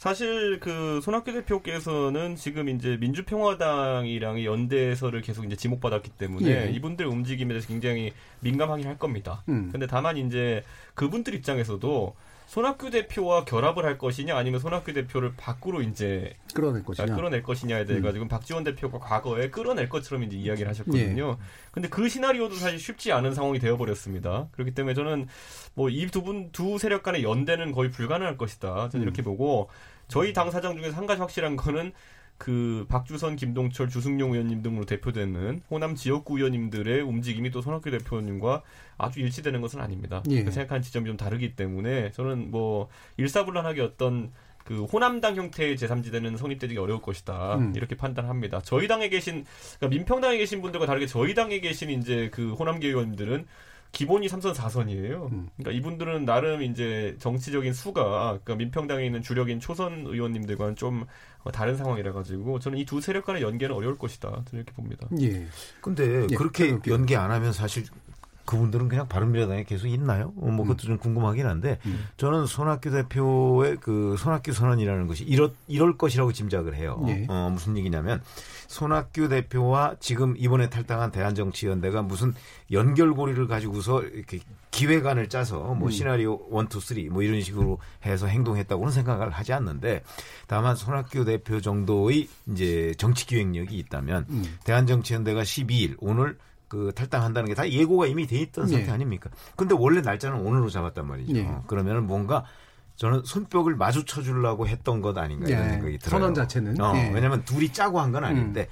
사실 0.01 0.59
그 0.61 0.99
손학규 1.03 1.31
대표께서는 1.31 2.35
지금 2.35 2.71
이제 2.71 2.97
민주평화당이랑 2.99 4.43
연대서를 4.43 5.21
계속 5.21 5.45
이제 5.45 5.57
지목받았기 5.57 6.13
때문에 6.13 6.69
예. 6.69 6.71
이분들 6.71 7.05
움직임에 7.05 7.49
대해서 7.51 7.69
굉장히 7.69 8.15
민감하긴 8.41 8.87
할 8.87 8.97
겁니다. 8.97 9.43
음. 9.51 9.69
근데 9.71 9.87
다만 9.87 10.17
이제 10.17 10.65
그분들 10.95 11.35
입장에서도 11.35 12.17
손학규 12.47 12.91
대표와 12.91 13.45
결합을 13.45 13.85
할 13.85 13.97
것이냐 13.97 14.37
아니면 14.37 14.59
손학규 14.59 14.93
대표를 14.93 15.35
밖으로 15.37 15.83
이제 15.83 16.35
끌어낼 16.53 16.83
것이냐. 16.83 17.15
끌어낼 17.15 17.43
것이냐에 17.45 17.85
대해 17.85 18.01
가지고 18.01 18.27
박지원 18.27 18.65
대표가 18.65 18.99
과거에 18.99 19.51
끌어낼 19.51 19.89
것처럼 19.89 20.25
이제 20.25 20.37
이야기를 20.37 20.69
하셨거든요. 20.71 21.37
예. 21.39 21.45
근데 21.71 21.89
그 21.89 22.09
시나리오도 22.09 22.57
사실 22.57 22.81
쉽지 22.81 23.13
않은 23.13 23.35
상황이 23.35 23.61
되어 23.61 23.77
버렸습니다. 23.77 24.49
그렇기 24.51 24.75
때문에 24.75 24.95
저는 24.95 25.29
뭐 25.75 25.91
이 25.91 26.09
두 26.11 26.23
분두 26.25 26.79
세력 26.79 27.05
간의 27.05 27.23
연대는 27.23 27.71
거의 27.71 27.91
불가능할 27.93 28.37
것이다. 28.37 28.89
저는 28.89 29.05
음. 29.05 29.07
이렇게 29.07 29.23
보고 29.23 29.69
저희 30.11 30.33
당 30.33 30.51
사장 30.51 30.77
중에서 30.77 30.97
한 30.97 31.07
가지 31.07 31.21
확실한 31.21 31.57
거는 31.57 31.93
그 32.37 32.87
박주선, 32.89 33.37
김동철, 33.37 33.91
주승용 33.91 34.33
의원님 34.33 34.63
등으로 34.63 34.87
대표되는 34.87 35.61
호남 35.71 35.95
지역구 35.95 36.39
의원님들의 36.39 37.03
움직임이 37.03 37.51
또 37.51 37.61
손학규 37.61 37.91
대표님과 37.91 38.63
아주 38.97 39.21
일치되는 39.21 39.61
것은 39.61 39.79
아닙니다. 39.81 40.23
예. 40.31 40.43
그 40.43 40.51
생각하는 40.51 40.83
지점이 40.83 41.07
좀 41.07 41.19
다르기 41.19 41.55
때문에 41.55 42.13
저는 42.13 42.51
뭐 42.51 42.89
일사불란하게 43.19 43.83
어떤 43.83 44.33
그 44.65 44.85
호남당 44.85 45.37
형태의 45.37 45.77
제3지대는 45.77 46.39
성립되기 46.39 46.79
어려울 46.79 47.03
것이다 47.03 47.57
음. 47.57 47.73
이렇게 47.77 47.95
판단합니다. 47.95 48.61
저희 48.63 48.89
당에 48.89 49.11
계신 49.11 49.45
그러니까 49.79 49.99
민평당에 49.99 50.39
계신 50.39 50.63
분들과 50.63 50.87
다르게 50.87 51.07
저희 51.07 51.35
당에 51.35 51.61
계신 51.61 51.91
이제 51.91 52.31
그 52.33 52.55
호남계 52.55 52.89
의원들은 52.89 53.47
기본이 53.93 54.29
3선 54.29 54.55
4선이에요. 54.55 55.33
음. 55.33 55.49
그러니까 55.57 55.73
이분들은 55.79 56.25
나름 56.25 56.63
이제 56.63 57.17
정치적인 57.19 57.73
수가 57.73 58.39
그러니까 58.45 58.55
민평당에 58.55 59.05
있는 59.05 59.21
주력인 59.23 59.59
초선 59.61 60.05
의원님들과는 60.07 60.77
좀 60.77 61.05
다른 61.53 61.77
상황이라 61.77 62.13
가지고 62.13 62.59
저는 62.61 62.79
이 62.79 62.85
두 62.85 63.01
세력 63.01 63.25
간의 63.25 63.43
연계는 63.43 63.75
어려울 63.75 63.99
것이다. 63.99 64.29
저는 64.31 64.47
이렇게 64.65 64.73
봅니다. 64.73 65.09
예. 65.21 65.47
근데 65.81 66.27
예, 66.31 66.35
그렇게 66.37 66.69
그렇게. 66.69 66.91
연계 66.91 67.17
안 67.17 67.31
하면 67.31 67.53
사실 67.53 67.85
그분들은 68.45 68.89
그냥 68.89 69.09
바른미래당에 69.09 69.65
계속 69.65 69.87
있나요? 69.89 70.33
어, 70.37 70.47
뭐 70.47 70.65
그것도 70.65 70.87
좀 70.87 70.99
궁금하긴 70.99 71.47
한데 71.47 71.79
음. 71.87 72.07
저는 72.17 72.47
손학규 72.47 72.91
대표의 72.91 73.77
그 73.81 74.17
손학규 74.19 74.53
선언이라는 74.53 75.07
것이 75.07 75.25
이럴, 75.25 75.53
이럴 75.69 75.97
것이라고 75.97 76.33
짐작을 76.33 76.75
해요. 76.75 77.03
예. 77.09 77.27
어, 77.29 77.51
무슨 77.53 77.77
얘기냐면 77.77 78.23
손학규 78.67 79.29
대표와 79.29 79.97
지금 80.01 80.35
이번에 80.37 80.69
탈당한 80.69 81.11
대한정치연대가 81.11 82.03
무슨 82.03 82.35
연결고리를 82.71 83.47
가지고서 83.47 84.03
이렇게 84.03 84.41
기획안을 84.71 85.29
짜서 85.29 85.59
뭐 85.75 85.89
음. 85.89 85.91
시나리오 85.91 86.35
1, 86.51 86.67
2, 86.67 86.69
3뭐 86.69 87.25
이런 87.25 87.41
식으로 87.41 87.79
해서 88.05 88.27
행동했다고는 88.27 88.93
생각을 88.93 89.31
하지 89.31 89.53
않는데 89.53 90.03
다만 90.47 90.77
손학규 90.77 91.25
대표 91.25 91.61
정도의 91.61 92.29
이제 92.49 92.95
정치 92.97 93.27
기획력이 93.27 93.77
있다면 93.79 94.27
음. 94.31 94.45
대한정치연대가 94.65 95.43
12일 95.43 95.97
오늘 95.99 96.39
그 96.71 96.93
탈당한다는 96.95 97.49
게 97.49 97.55
다 97.55 97.69
예고가 97.69 98.07
이미 98.07 98.27
돼 98.29 98.37
있던 98.39 98.69
상태 98.69 98.87
예. 98.87 98.91
아닙니까? 98.91 99.29
근데 99.57 99.75
원래 99.77 100.01
날짜는 100.01 100.39
오늘로 100.41 100.71
잡았단 100.71 101.05
말이죠. 101.07 101.37
예. 101.37 101.51
그러면은 101.67 102.07
뭔가 102.07 102.45
저는 102.95 103.23
손뼉을 103.25 103.75
마주쳐 103.77 104.23
주려고 104.23 104.69
했던 104.69 105.03
것 105.03 105.19
아닌가 105.19 105.49
이런 105.49 105.65
예. 105.67 105.71
생각이 105.71 105.99
들어요. 105.99 106.21
선언 106.21 106.35
자체는. 106.35 106.81
어, 106.81 106.93
예. 106.97 107.09
음. 107.09 107.15
왜냐하면 107.15 107.45
둘이 107.45 107.73
짜고 107.73 107.99
한 108.01 108.13
건 108.13 108.25
아닌데 108.25 108.69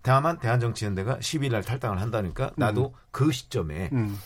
다만 0.00 0.38
대한정치연대가 0.38 1.18
10일 1.18 1.50
날 1.52 1.62
탈당을 1.62 2.00
한다니까 2.00 2.52
나도 2.56 2.94
그 3.10 3.30
시점에 3.30 3.90
음. 3.92 4.18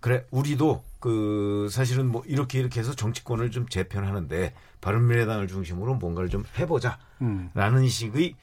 그래 0.00 0.26
우리도 0.30 0.84
그 1.00 1.68
사실은 1.70 2.06
뭐 2.12 2.22
이렇게 2.26 2.58
이렇게 2.60 2.80
해서 2.80 2.94
정치권을 2.94 3.50
좀 3.50 3.66
재편하는데 3.68 4.52
바른미래당을 4.82 5.48
중심으로 5.48 5.94
뭔가를 5.94 6.28
좀 6.28 6.44
해보자라는 6.58 6.98
음. 7.22 7.88
식의 7.88 8.34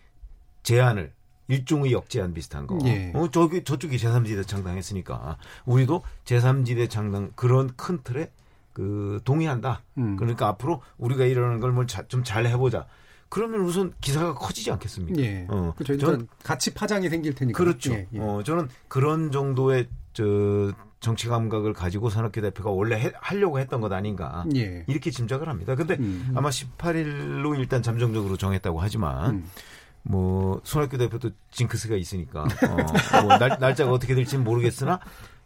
제안을 0.64 1.14
일종의 1.48 1.92
역제안 1.92 2.34
비슷한 2.34 2.66
거. 2.68 2.78
예. 2.86 3.12
어, 3.14 3.30
저기 3.32 3.64
저쪽이 3.64 3.98
제3지대 3.98 4.48
창당했으니까 4.48 5.38
우리도 5.66 6.02
제3지대 6.26 6.90
창당 6.90 7.32
그런 7.36 7.72
큰 7.76 8.00
틀에 8.04 8.32
그 8.74 9.20
동의한다. 9.24 9.82
음. 9.98 10.16
그러니까 10.18 10.48
앞으로 10.48 10.82
우리가 10.98 11.26
이러는 11.26 11.60
걸뭐좀잘 11.60 12.46
해보자. 12.48 12.86
그러면 13.30 13.62
우선 13.62 13.94
기사가 14.02 14.34
커지지 14.34 14.72
않겠습니까? 14.72 15.22
예. 15.22 15.46
어, 15.50 15.74
그렇죠. 15.78 15.98
저는 15.98 16.28
같이 16.44 16.74
파장이 16.74 17.10
생길 17.10 17.34
테니까. 17.36 17.58
그렇죠. 17.58 17.94
예, 17.94 18.08
예. 18.14 18.20
어, 18.20 18.44
저는 18.44 18.68
그런 18.88 19.32
정도의 19.32 19.88
저 20.14 20.72
정치 21.00 21.28
감각을 21.28 21.74
가지고 21.74 22.10
산학교 22.10 22.42
대표가 22.42 22.72
원래 22.72 22.96
해- 23.00 23.12
하려고 23.20 23.60
했던 23.60 23.80
것 23.82 23.92
아닌가 23.92 24.46
예. 24.56 24.84
이렇게 24.88 25.12
짐작을 25.12 25.48
합니다. 25.48 25.76
근데 25.76 25.96
음. 26.00 26.32
아마 26.36 26.50
18일로 26.50 27.58
일단 27.60 27.84
잠정적으로 27.84 28.38
정했다고 28.38 28.80
하지만 28.80 29.36
음. 29.36 29.46
뭐 30.08 30.62
손학규 30.64 30.98
대표도 30.98 31.32
징크스가 31.52 31.96
있으니까 31.96 32.44
어, 32.44 33.22
뭐 33.24 33.38
날, 33.38 33.58
날짜가 33.60 33.92
어떻게 33.92 34.14
될지는 34.14 34.44
모르겠으나 34.44 35.00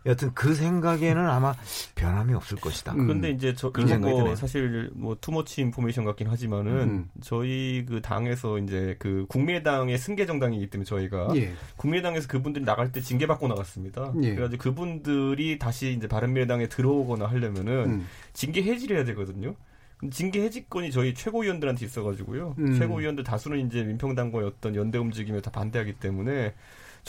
여하튼 0.06 0.34
그 0.34 0.54
생각에는 0.54 1.28
아마 1.28 1.54
변함이 1.96 2.34
없을 2.34 2.58
것이다. 2.58 2.94
음. 2.94 3.08
근데 3.08 3.32
이제 3.32 3.54
저 3.54 3.68
이거 3.70 3.86
드네요. 3.86 4.36
사실 4.36 4.90
뭐 4.94 5.18
투머치 5.20 5.62
인포메이션 5.62 6.06
같긴 6.06 6.28
하지만은 6.28 6.72
음. 6.74 7.10
저희 7.22 7.86
그 7.88 8.02
당에서 8.02 8.60
이제 8.60 8.96
그 9.00 9.26
국민의당의 9.28 9.98
승계 9.98 10.26
정당이기 10.26 10.70
때문에 10.70 10.86
저희가 10.86 11.30
예. 11.36 11.54
국민의당에서 11.76 12.28
그분들이 12.30 12.64
나갈 12.64 12.92
때 12.92 13.02
징계 13.02 13.28
받고 13.28 13.50
나갔습니다. 13.50 14.14
예. 14.24 14.36
그래가지고 14.36 14.64
그분들이 14.64 15.60
다시 15.60 15.94
이제 15.94 16.08
바른미래당에 16.08 16.68
들어오거나 16.68 17.26
하려면은 17.28 17.74
음. 17.86 18.08
징계 18.32 18.64
해지를 18.64 18.98
해야 18.98 19.06
되거든요. 19.06 19.56
징계 20.12 20.42
해지권이 20.44 20.92
저희 20.92 21.14
최고위원들한테 21.14 21.86
있어가지고요. 21.86 22.56
음. 22.58 22.78
최고위원들 22.78 23.24
다수는 23.24 23.66
이제 23.68 23.84
민평당과의 23.84 24.48
어떤 24.48 24.76
연대 24.76 24.98
움직임에 24.98 25.42
다 25.42 25.52
반대하기 25.52 25.94
때문에 25.94 26.54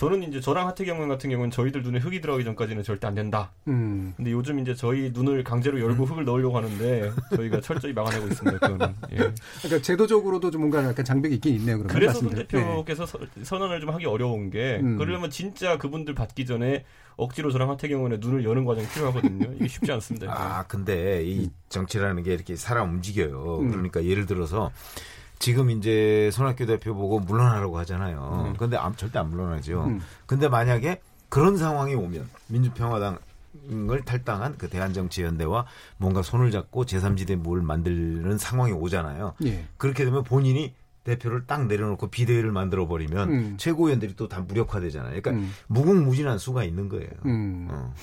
저는 0.00 0.22
이제 0.22 0.40
저랑 0.40 0.66
하태경 0.68 0.96
의원 0.96 1.10
같은 1.10 1.28
경우는 1.28 1.50
저희들 1.50 1.82
눈에 1.82 1.98
흙이 1.98 2.22
들어가기 2.22 2.42
전까지는 2.44 2.82
절대 2.82 3.06
안 3.06 3.14
된다. 3.14 3.50
음. 3.68 4.14
근데 4.16 4.32
요즘 4.32 4.58
이제 4.58 4.74
저희 4.74 5.10
눈을 5.12 5.44
강제로 5.44 5.78
열고 5.78 6.06
흙을 6.06 6.24
넣으려고 6.24 6.56
하는데 6.56 7.12
저희가 7.36 7.60
철저히 7.60 7.92
막아내고 7.92 8.28
있습니다. 8.28 8.58
그거는. 8.66 8.94
예. 9.12 9.16
그러니까 9.58 9.82
제도적으로도 9.82 10.50
좀 10.52 10.62
뭔가 10.62 10.82
약간 10.88 11.04
장벽이 11.04 11.34
있긴 11.34 11.54
있네요. 11.56 11.76
그러면 11.76 11.94
그래서 11.94 12.18
손. 12.20 12.30
대표께서 12.30 13.04
서- 13.04 13.18
선언을 13.42 13.82
좀 13.82 13.90
하기 13.90 14.06
어려운 14.06 14.48
게 14.48 14.78
음. 14.82 14.96
그러려면 14.96 15.28
진짜 15.28 15.76
그분들 15.76 16.14
받기 16.14 16.46
전에 16.46 16.86
억지로 17.16 17.50
저랑 17.50 17.68
하태경 17.68 17.98
의원의 17.98 18.20
눈을 18.20 18.42
여는 18.42 18.64
과정이 18.64 18.88
필요하거든요. 18.88 19.52
이게 19.56 19.68
쉽지 19.68 19.92
않습니다. 19.92 20.32
아, 20.32 20.64
근데 20.66 21.22
이 21.26 21.50
정치라는 21.68 22.22
게 22.22 22.32
이렇게 22.32 22.56
사람 22.56 22.88
움직여요. 22.88 23.58
음. 23.60 23.70
그러니까 23.70 24.02
예를 24.02 24.24
들어서 24.24 24.70
지금 25.40 25.70
이제 25.70 26.30
손학규 26.32 26.66
대표 26.66 26.94
보고 26.94 27.18
물러나라고 27.18 27.78
하잖아요. 27.78 28.44
음. 28.50 28.56
근데 28.58 28.76
안- 28.76 28.94
절대 28.94 29.18
안 29.18 29.30
물러나죠. 29.30 29.84
음. 29.84 30.00
근데 30.26 30.48
만약에 30.48 31.00
그런 31.30 31.56
상황이 31.56 31.94
오면 31.94 32.28
민주평화당 32.48 33.18
을 33.72 34.02
탈당한 34.04 34.56
그 34.58 34.68
대한정치연대와 34.68 35.66
뭔가 35.96 36.22
손을 36.22 36.52
잡고 36.52 36.84
제3지대 36.84 37.34
뭘 37.34 37.62
만드는 37.62 38.38
상황이 38.38 38.70
오잖아요. 38.72 39.34
예. 39.44 39.64
그렇게 39.76 40.04
되면 40.04 40.22
본인이 40.22 40.72
대표를 41.04 41.46
딱 41.46 41.66
내려놓고 41.66 42.08
비대위를 42.08 42.52
만들어 42.52 42.86
버리면 42.86 43.30
음. 43.30 43.54
최고위원들이 43.56 44.14
또 44.16 44.28
다 44.28 44.40
무력화되잖아요. 44.40 45.20
그러니까 45.22 45.30
음. 45.32 45.50
무궁무진한 45.68 46.38
수가 46.38 46.62
있는 46.64 46.88
거예요. 46.88 47.08
음. 47.24 47.68
어. 47.70 47.94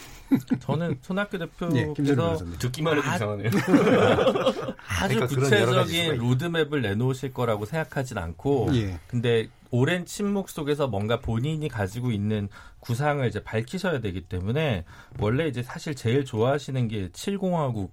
저는 0.60 0.98
손학규 1.02 1.38
대표께서 1.38 1.94
변호사님. 2.16 2.58
듣기만 2.58 2.98
해도 2.98 3.08
아, 3.08 3.16
이상하네요. 3.16 3.50
아주 5.02 5.16
그러니까 5.16 5.28
구체적인. 5.28 6.18
로드맵을 6.18 6.82
내놓으실 6.82 7.34
거라고 7.34 7.66
생각하진 7.66 8.18
않고 8.18 8.70
예. 8.74 9.00
근데 9.08 9.48
오랜 9.70 10.06
침묵 10.06 10.50
속에서 10.50 10.88
뭔가 10.88 11.20
본인이 11.20 11.68
가지고 11.70 12.12
있는 12.12 12.50
구상을 12.80 13.26
이제 13.28 13.44
밝히셔야 13.44 14.00
되기 14.00 14.22
때문에 14.22 14.86
원래 15.20 15.48
이제 15.48 15.62
사실 15.62 15.94
제일 15.96 16.26
좋아하시는 16.26 16.88
게 16.88 17.10
7공화국 17.10 17.90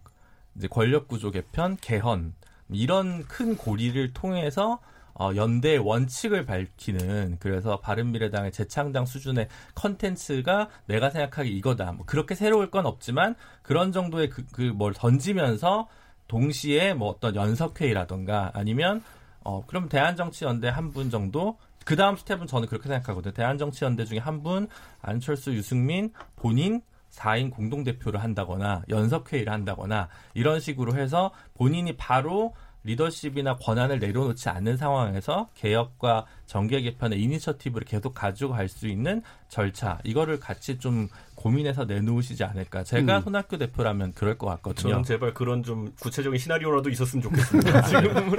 이제 0.57 0.67
권력 0.69 1.09
구조 1.09 1.31
개편, 1.31 1.77
개헌 1.81 2.33
이런 2.71 3.25
큰 3.29 3.57
고리를 3.57 4.13
통해서 4.13 4.81
어, 5.15 5.31
연대의 5.35 5.79
원칙을 5.79 6.45
밝히는 6.45 7.37
그래서 7.41 7.79
바른미래당의 7.81 8.53
재창당 8.53 9.07
수준의 9.07 9.49
컨텐츠가 9.75 10.69
내가 10.87 11.11
생각하기 11.11 11.51
이거다. 11.57 11.93
뭐 11.93 12.05
그렇게 12.07 12.35
새로울 12.35 12.71
건 12.71 12.87
없지만 12.87 13.35
그런 13.63 13.93
정도의 13.93 14.29
그그뭘 14.31 14.95
던지면서 14.95 15.89
동시에 16.29 16.95
뭐 16.95 17.09
어떤 17.11 17.37
연석회의라던가 17.37 18.51
아니면 18.55 19.03
어 19.45 19.65
그럼 19.67 19.89
대한정치연대 19.89 20.69
한 20.69 20.91
분 20.93 21.11
정도 21.11 21.59
그 21.85 21.97
다음 21.97 22.17
스텝은 22.17 22.47
저는 22.47 22.67
그렇게 22.69 22.89
생각하거든요. 22.89 23.35
대한정치연대 23.35 24.05
중에 24.07 24.19
한 24.19 24.43
분 24.43 24.69
안철수 25.03 25.53
유승민 25.55 26.13
본인 26.37 26.81
4인 27.11 27.51
공동대표를 27.53 28.21
한다거나 28.23 28.83
연석회의를 28.89 29.53
한다거나 29.53 30.09
이런 30.35 30.59
식으로 30.61 30.97
해서 30.97 31.31
본인이 31.55 31.97
바로 31.97 32.55
리더십이나 32.85 33.57
권한을 33.57 33.99
내려놓지 33.99 34.49
않는 34.49 34.77
상황에서 34.77 35.49
개혁과 35.55 36.27
정계 36.47 36.83
개편의 36.83 37.21
이니셔티브를 37.21 37.87
계속 37.87 38.15
가지고 38.15 38.53
갈 38.53 38.69
수 38.69 38.89
있는 38.89 39.23
절차 39.49 39.99
이거를 40.05 40.41
같이 40.41 40.79
좀 40.79 41.07
고민해서 41.37 41.85
내놓으시지 41.85 42.43
않을까. 42.45 42.83
제가 42.83 43.19
음. 43.19 43.23
손학규 43.23 43.59
대표라면 43.59 44.13
그럴 44.15 44.37
것 44.37 44.47
같거든요. 44.47 44.91
저는 44.93 45.05
제발 45.05 45.33
그런 45.35 45.63
좀 45.63 45.93
구체적인 46.01 46.39
시나리오라도 46.39 46.91
있었으면 46.91 47.23
좋겠습니다. 47.23 47.83
지금 47.87 48.31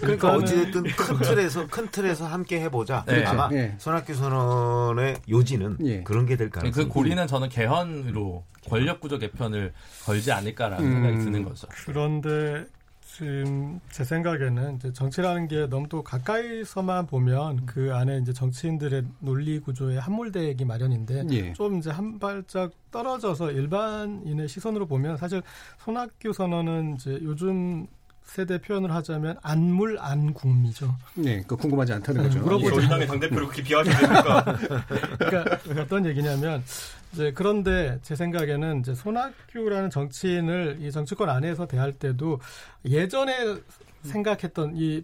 그러니까 0.00 0.34
어찌됐든 0.34 0.82
큰 0.84 1.18
틀에서 1.18 1.66
큰 1.66 1.88
틀에서 1.90 2.26
함께 2.26 2.60
해보자. 2.60 3.04
네. 3.06 3.24
아마 3.24 3.48
네. 3.48 3.74
손학규 3.78 4.14
선언의 4.14 5.16
요지는 5.28 5.78
예. 5.84 6.02
그런 6.04 6.24
게될그 6.26 6.60
가능성이 6.60 6.88
고리는 6.88 7.26
저는 7.26 7.48
개헌으로 7.48 8.44
권력 8.68 9.00
구조 9.00 9.18
개편을 9.18 9.72
걸지 10.04 10.32
않을까라는 10.32 10.86
음. 10.86 10.92
생각이 10.92 11.24
드는 11.24 11.44
거죠. 11.44 11.66
그런데 11.84 12.64
지금 13.14 13.78
제 13.90 14.04
생각에는 14.04 14.76
이제 14.76 14.90
정치라는 14.90 15.46
게 15.46 15.66
너무 15.66 15.86
또 15.86 16.02
가까이서만 16.02 17.06
보면 17.06 17.66
그 17.66 17.94
안에 17.94 18.18
이제 18.18 18.32
정치인들의 18.32 19.04
논리 19.18 19.60
구조에 19.60 19.98
함몰되기 19.98 20.64
마련인데 20.64 21.26
예. 21.30 21.52
좀 21.52 21.76
이제 21.76 21.90
한 21.90 22.18
발짝 22.18 22.72
떨어져서 22.90 23.50
일반인의 23.50 24.48
시선으로 24.48 24.86
보면 24.86 25.18
사실 25.18 25.42
손학규 25.80 26.32
선언은 26.32 26.94
이제 26.94 27.18
요즘 27.22 27.86
세대 28.24 28.58
표현을 28.58 28.92
하자면 28.92 29.36
안물 29.42 29.98
안국미죠. 30.00 30.94
예, 31.24 31.42
그 31.46 31.56
궁금하지 31.56 31.92
않다는 31.94 32.22
거죠. 32.22 32.40
물어보지 32.40 32.76
저희 32.76 32.88
당의 32.88 33.06
당 33.06 33.20
대표를 33.20 33.46
그렇게 33.48 33.62
비하하셔도 33.62 33.98
됩니까? 33.98 34.58
그러니까 35.18 35.82
어떤 35.82 36.06
얘기냐면 36.06 36.62
이제 37.12 37.32
그런데 37.34 37.98
제 38.02 38.16
생각에는 38.16 38.80
이제 38.80 38.94
손학규라는 38.94 39.90
정치인을 39.90 40.78
이 40.80 40.90
정치권 40.90 41.28
안에서 41.28 41.66
대할 41.66 41.92
때도 41.92 42.40
예전에 42.86 43.56
생각했던 44.02 44.72
이 44.76 45.02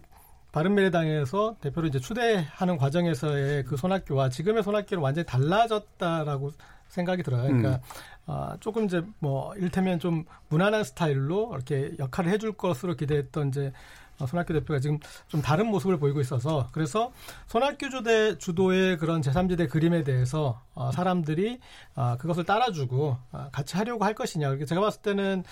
바른미래당에서 0.51 1.57
대표를 1.61 1.89
이제 1.89 1.99
추대하는 1.99 2.77
과정에서의 2.77 3.63
그 3.65 3.77
손학규와 3.77 4.29
지금의 4.29 4.63
손학규는 4.63 5.03
완전히 5.03 5.25
달라졌다라고 5.27 6.51
생각이 6.89 7.23
들어요. 7.23 7.43
그러니까 7.43 7.69
음. 7.69 7.79
아, 8.27 8.57
조금 8.59 8.85
이제 8.85 9.01
뭐 9.19 9.55
일테면 9.55 9.99
좀 9.99 10.25
무난한 10.49 10.83
스타일로 10.83 11.51
이렇게 11.55 11.93
역할을 11.97 12.31
해줄 12.31 12.53
것으로 12.53 12.95
기대했던 12.95 13.47
이제 13.49 13.71
어, 14.19 14.25
손학규 14.27 14.51
대표가 14.51 14.79
지금 14.81 14.99
좀 15.29 15.41
다른 15.41 15.67
모습을 15.67 15.97
보이고 15.97 16.19
있어서 16.19 16.67
그래서 16.73 17.11
손학규 17.47 17.89
주대 17.89 18.37
주도의 18.37 18.97
그런 18.97 19.21
제3지대 19.21 19.69
그림에 19.69 20.03
대해서 20.03 20.61
어, 20.75 20.91
사람들이 20.91 21.59
아, 21.95 22.17
그것을 22.17 22.43
따라주고 22.43 23.17
아, 23.31 23.49
같이 23.51 23.77
하려고 23.77 24.03
할 24.03 24.13
것이냐. 24.13 24.47
그렇게 24.49 24.65
제가 24.65 24.81
봤을 24.81 25.01
때는 25.01 25.43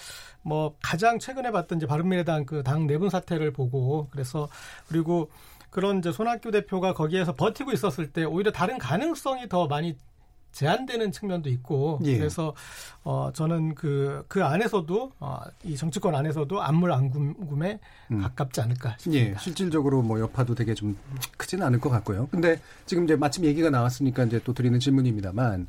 뭐 0.41 0.76
가장 0.82 1.17
최근에 1.17 1.52
봤던 1.52 1.78
이제 1.78 1.88
바른미래당 1.88 2.45
그 2.45 2.62
당 2.63 2.86
내분 2.88 3.10
사태를 3.10 3.54
보고 3.54 4.10
그래서 4.12 4.50
그리고 4.89 5.32
그런 5.69 6.00
이제 6.00 6.12
손학규 6.12 6.52
대표가 6.52 6.93
거기에서 6.93 7.34
버티고 7.34 7.71
있었을 7.71 8.12
때 8.12 8.23
오히려 8.26 8.52
다른 8.52 8.78
가능성이 8.78 9.47
더 9.47 9.67
많이 9.67 9.95
제한되는 10.58 11.12
측면도 11.12 11.50
있고 11.50 12.00
예. 12.04 12.17
그래서 12.17 12.56
어 13.04 13.30
저는 13.34 13.76
그그 13.76 14.43
안에서도 14.43 15.12
어, 15.20 15.39
이 15.63 15.76
정치권 15.78 16.15
안에서도 16.15 16.62
안물 16.62 16.91
안금에 16.91 17.80
음. 18.12 18.22
가깝지 18.22 18.62
않을까 18.62 18.89
예, 18.89 18.93
싶습니다. 18.98 19.39
실질적으로 19.39 20.02
뭐 20.02 20.20
여파도 20.20 20.56
되게 20.56 20.74
좀 20.74 20.98
크지는 21.38 21.65
않을 21.67 21.80
것 21.80 21.89
같고요. 21.91 22.28
근데 22.32 22.60
지금 22.88 23.04
이제 23.04 23.15
마침 23.15 23.46
얘기가 23.46 23.70
나왔으니까 23.70 24.24
이제 24.24 24.39
또 24.43 24.54
드리는 24.54 24.80
질문입니다만, 24.80 25.67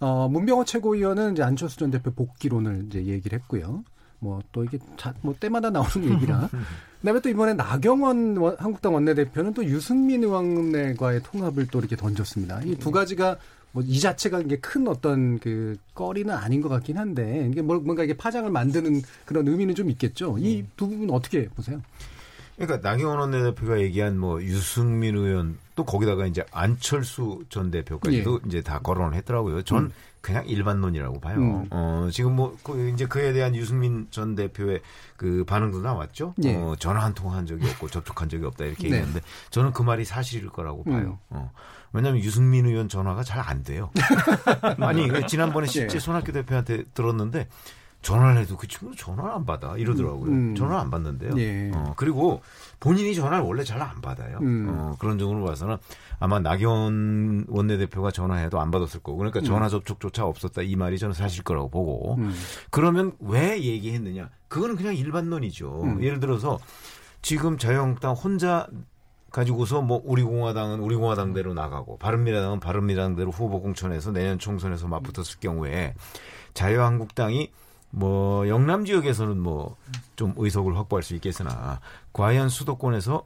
어, 0.00 0.28
문병호 0.30 0.64
최고위원은 0.64 1.32
이제 1.34 1.42
안철수 1.42 1.76
전 1.76 1.90
대표 1.90 2.10
복귀론을 2.12 2.86
이제 2.88 3.04
얘기를 3.04 3.38
했고요. 3.38 3.84
뭐 4.22 4.40
또 4.52 4.64
이게 4.64 4.78
자, 4.96 5.14
뭐 5.22 5.34
때마다 5.38 5.70
나오는 5.70 6.12
얘기라. 6.14 6.48
그다음에 7.00 7.20
또 7.20 7.28
이번에 7.30 7.54
나경원 7.54 8.36
원- 8.36 8.56
한국당 8.58 8.94
원내대표는 8.94 9.54
또 9.54 9.64
유승민 9.64 10.22
의원과의 10.24 11.22
통합을 11.22 11.66
또 11.68 11.78
이렇게 11.78 11.96
던졌습니다. 11.96 12.60
이 12.64 12.76
두 12.76 12.90
가지가 12.90 13.36
뭐 13.72 13.82
이 13.86 14.00
자체가 14.00 14.40
이게 14.40 14.56
큰 14.58 14.88
어떤 14.88 15.38
그 15.38 15.76
거리는 15.94 16.32
아닌 16.34 16.60
것 16.60 16.68
같긴 16.68 16.98
한데 16.98 17.48
이게 17.50 17.62
뭘- 17.62 17.80
뭔가 17.80 18.02
이게 18.04 18.16
파장을 18.16 18.50
만드는 18.50 19.02
그런 19.24 19.46
의미는 19.46 19.74
좀 19.74 19.90
있겠죠. 19.90 20.36
이 20.38 20.64
두 20.76 20.88
부분 20.88 21.10
어떻게 21.10 21.48
보세요? 21.48 21.80
그러니까 22.56 22.86
나경원 22.90 23.18
원내대표가 23.20 23.80
얘기한 23.80 24.18
뭐 24.18 24.42
유승민 24.42 25.16
의원 25.16 25.56
또 25.76 25.84
거기다가 25.84 26.26
이제 26.26 26.44
안철수 26.52 27.42
전 27.48 27.70
대표까지도 27.70 28.40
이제 28.46 28.60
다 28.60 28.80
거론을 28.80 29.14
했더라고요. 29.16 29.62
전 29.62 29.84
음. 29.84 29.92
그냥 30.20 30.46
일반론이라고 30.46 31.20
봐요. 31.20 31.38
음. 31.38 31.66
어, 31.70 32.08
지금 32.12 32.36
뭐 32.36 32.54
그 32.62 32.90
이제 32.90 33.06
그에 33.06 33.32
대한 33.32 33.54
유승민 33.54 34.06
전 34.10 34.34
대표의 34.34 34.82
그 35.16 35.44
반응도 35.44 35.80
나왔죠. 35.80 36.34
예. 36.44 36.54
어, 36.56 36.76
전화 36.78 37.02
한 37.02 37.14
통 37.14 37.32
한 37.32 37.46
적이 37.46 37.66
없고 37.70 37.88
접촉한 37.88 38.28
적이 38.28 38.44
없다 38.46 38.66
이렇게 38.66 38.82
네. 38.82 38.96
얘기했는데 38.96 39.20
저는 39.48 39.72
그 39.72 39.82
말이 39.82 40.04
사실일 40.04 40.50
거라고 40.50 40.84
음. 40.88 40.92
봐요. 40.92 41.18
어. 41.30 41.50
왜냐하면 41.92 42.22
유승민 42.22 42.66
의원 42.66 42.88
전화가 42.88 43.22
잘 43.24 43.40
안 43.40 43.62
돼요. 43.64 43.90
아니 44.80 45.08
그 45.08 45.26
지난번에 45.26 45.66
실제 45.66 45.96
예. 45.96 45.98
손학규 46.00 46.30
대표한테 46.32 46.84
들었는데 46.94 47.48
전화를 48.02 48.40
해도 48.42 48.56
그 48.56 48.66
친구 48.66 48.94
전화를 48.96 49.30
안 49.30 49.44
받아 49.44 49.76
이러더라고요. 49.76 50.30
음. 50.30 50.54
전화 50.54 50.80
안 50.80 50.90
받는데요. 50.90 51.34
예. 51.38 51.70
어, 51.74 51.92
그리고 51.96 52.40
본인이 52.80 53.14
전화를 53.14 53.44
원래 53.44 53.62
잘 53.64 53.80
안 53.82 54.00
받아요. 54.00 54.38
음. 54.40 54.66
어, 54.70 54.96
그런 54.98 55.18
점으로 55.18 55.44
봐서는 55.44 55.76
아마 56.18 56.38
나경원 56.38 57.46
원내대표가 57.48 58.10
전화해도 58.10 58.60
안 58.60 58.70
받았을 58.70 59.00
거고 59.00 59.18
그러니까 59.18 59.40
전화 59.40 59.68
접촉조차 59.68 60.24
없었다 60.24 60.62
이 60.62 60.76
말이 60.76 60.98
저는 60.98 61.12
사실 61.14 61.42
거라고 61.44 61.68
보고 61.70 62.14
음. 62.16 62.34
그러면 62.70 63.12
왜 63.20 63.60
얘기했느냐? 63.62 64.28
그거는 64.48 64.76
그냥 64.76 64.94
일반론이죠. 64.96 65.82
음. 65.82 66.02
예를 66.02 66.20
들어서 66.20 66.58
지금 67.22 67.58
자유한국당 67.58 68.12
혼자 68.14 68.66
가지고서 69.30 69.80
뭐 69.82 70.00
우리 70.04 70.22
공화당은 70.22 70.80
우리 70.80 70.96
공화당대로 70.96 71.54
나가고 71.54 71.98
바른미래당은 71.98 72.60
바른미래당대로 72.60 73.30
후보 73.30 73.60
공천에서 73.60 74.12
내년 74.12 74.38
총선에서 74.38 74.88
맞붙었을 74.88 75.40
경우에 75.40 75.94
자유한국당이 76.54 77.50
뭐 77.90 78.48
영남 78.48 78.84
지역에서는 78.84 79.38
뭐 79.38 79.76
좀 80.20 80.34
의석을 80.36 80.76
확보할 80.76 81.02
수 81.02 81.14
있겠으나 81.14 81.80
과연 82.12 82.50
수도권에서 82.50 83.24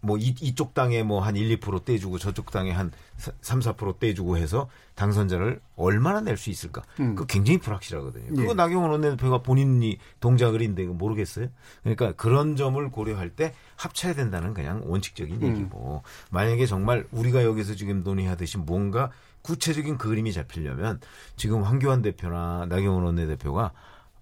뭐 0.00 0.18
이, 0.18 0.34
이쪽 0.40 0.74
당에 0.74 1.02
뭐 1.02 1.20
한 1.20 1.36
1, 1.36 1.58
2% 1.58 1.84
떼주고 1.84 2.18
저쪽 2.18 2.50
당에 2.50 2.70
한 2.70 2.92
3, 3.16 3.60
4% 3.60 3.98
떼주고 3.98 4.36
해서 4.36 4.68
당선자를 4.94 5.60
얼마나 5.76 6.20
낼 6.20 6.36
수 6.36 6.50
있을까? 6.50 6.82
음. 7.00 7.14
그거 7.14 7.26
굉장히 7.26 7.58
불확실하거든요. 7.58 8.26
예. 8.30 8.34
그거 8.34 8.54
나경원 8.54 8.90
원내대표가 8.90 9.38
본인이 9.42 9.98
동작을 10.20 10.62
인데 10.62 10.84
모르겠어요. 10.84 11.48
그러니까 11.82 12.12
그런 12.12 12.56
점을 12.56 12.88
고려할 12.90 13.30
때 13.30 13.54
합쳐야 13.76 14.14
된다는 14.14 14.54
그냥 14.54 14.82
원칙적인 14.84 15.42
음. 15.42 15.48
얘기고 15.48 16.02
만약에 16.30 16.66
정말 16.66 17.06
우리가 17.10 17.42
여기서 17.44 17.74
지금 17.74 18.02
논의하듯이 18.02 18.58
뭔가 18.58 19.10
구체적인 19.42 19.96
그림이 19.98 20.32
잡히려면 20.32 21.00
지금 21.36 21.62
황교안 21.62 22.02
대표나 22.02 22.66
나경원 22.68 23.04
원내대표가 23.04 23.72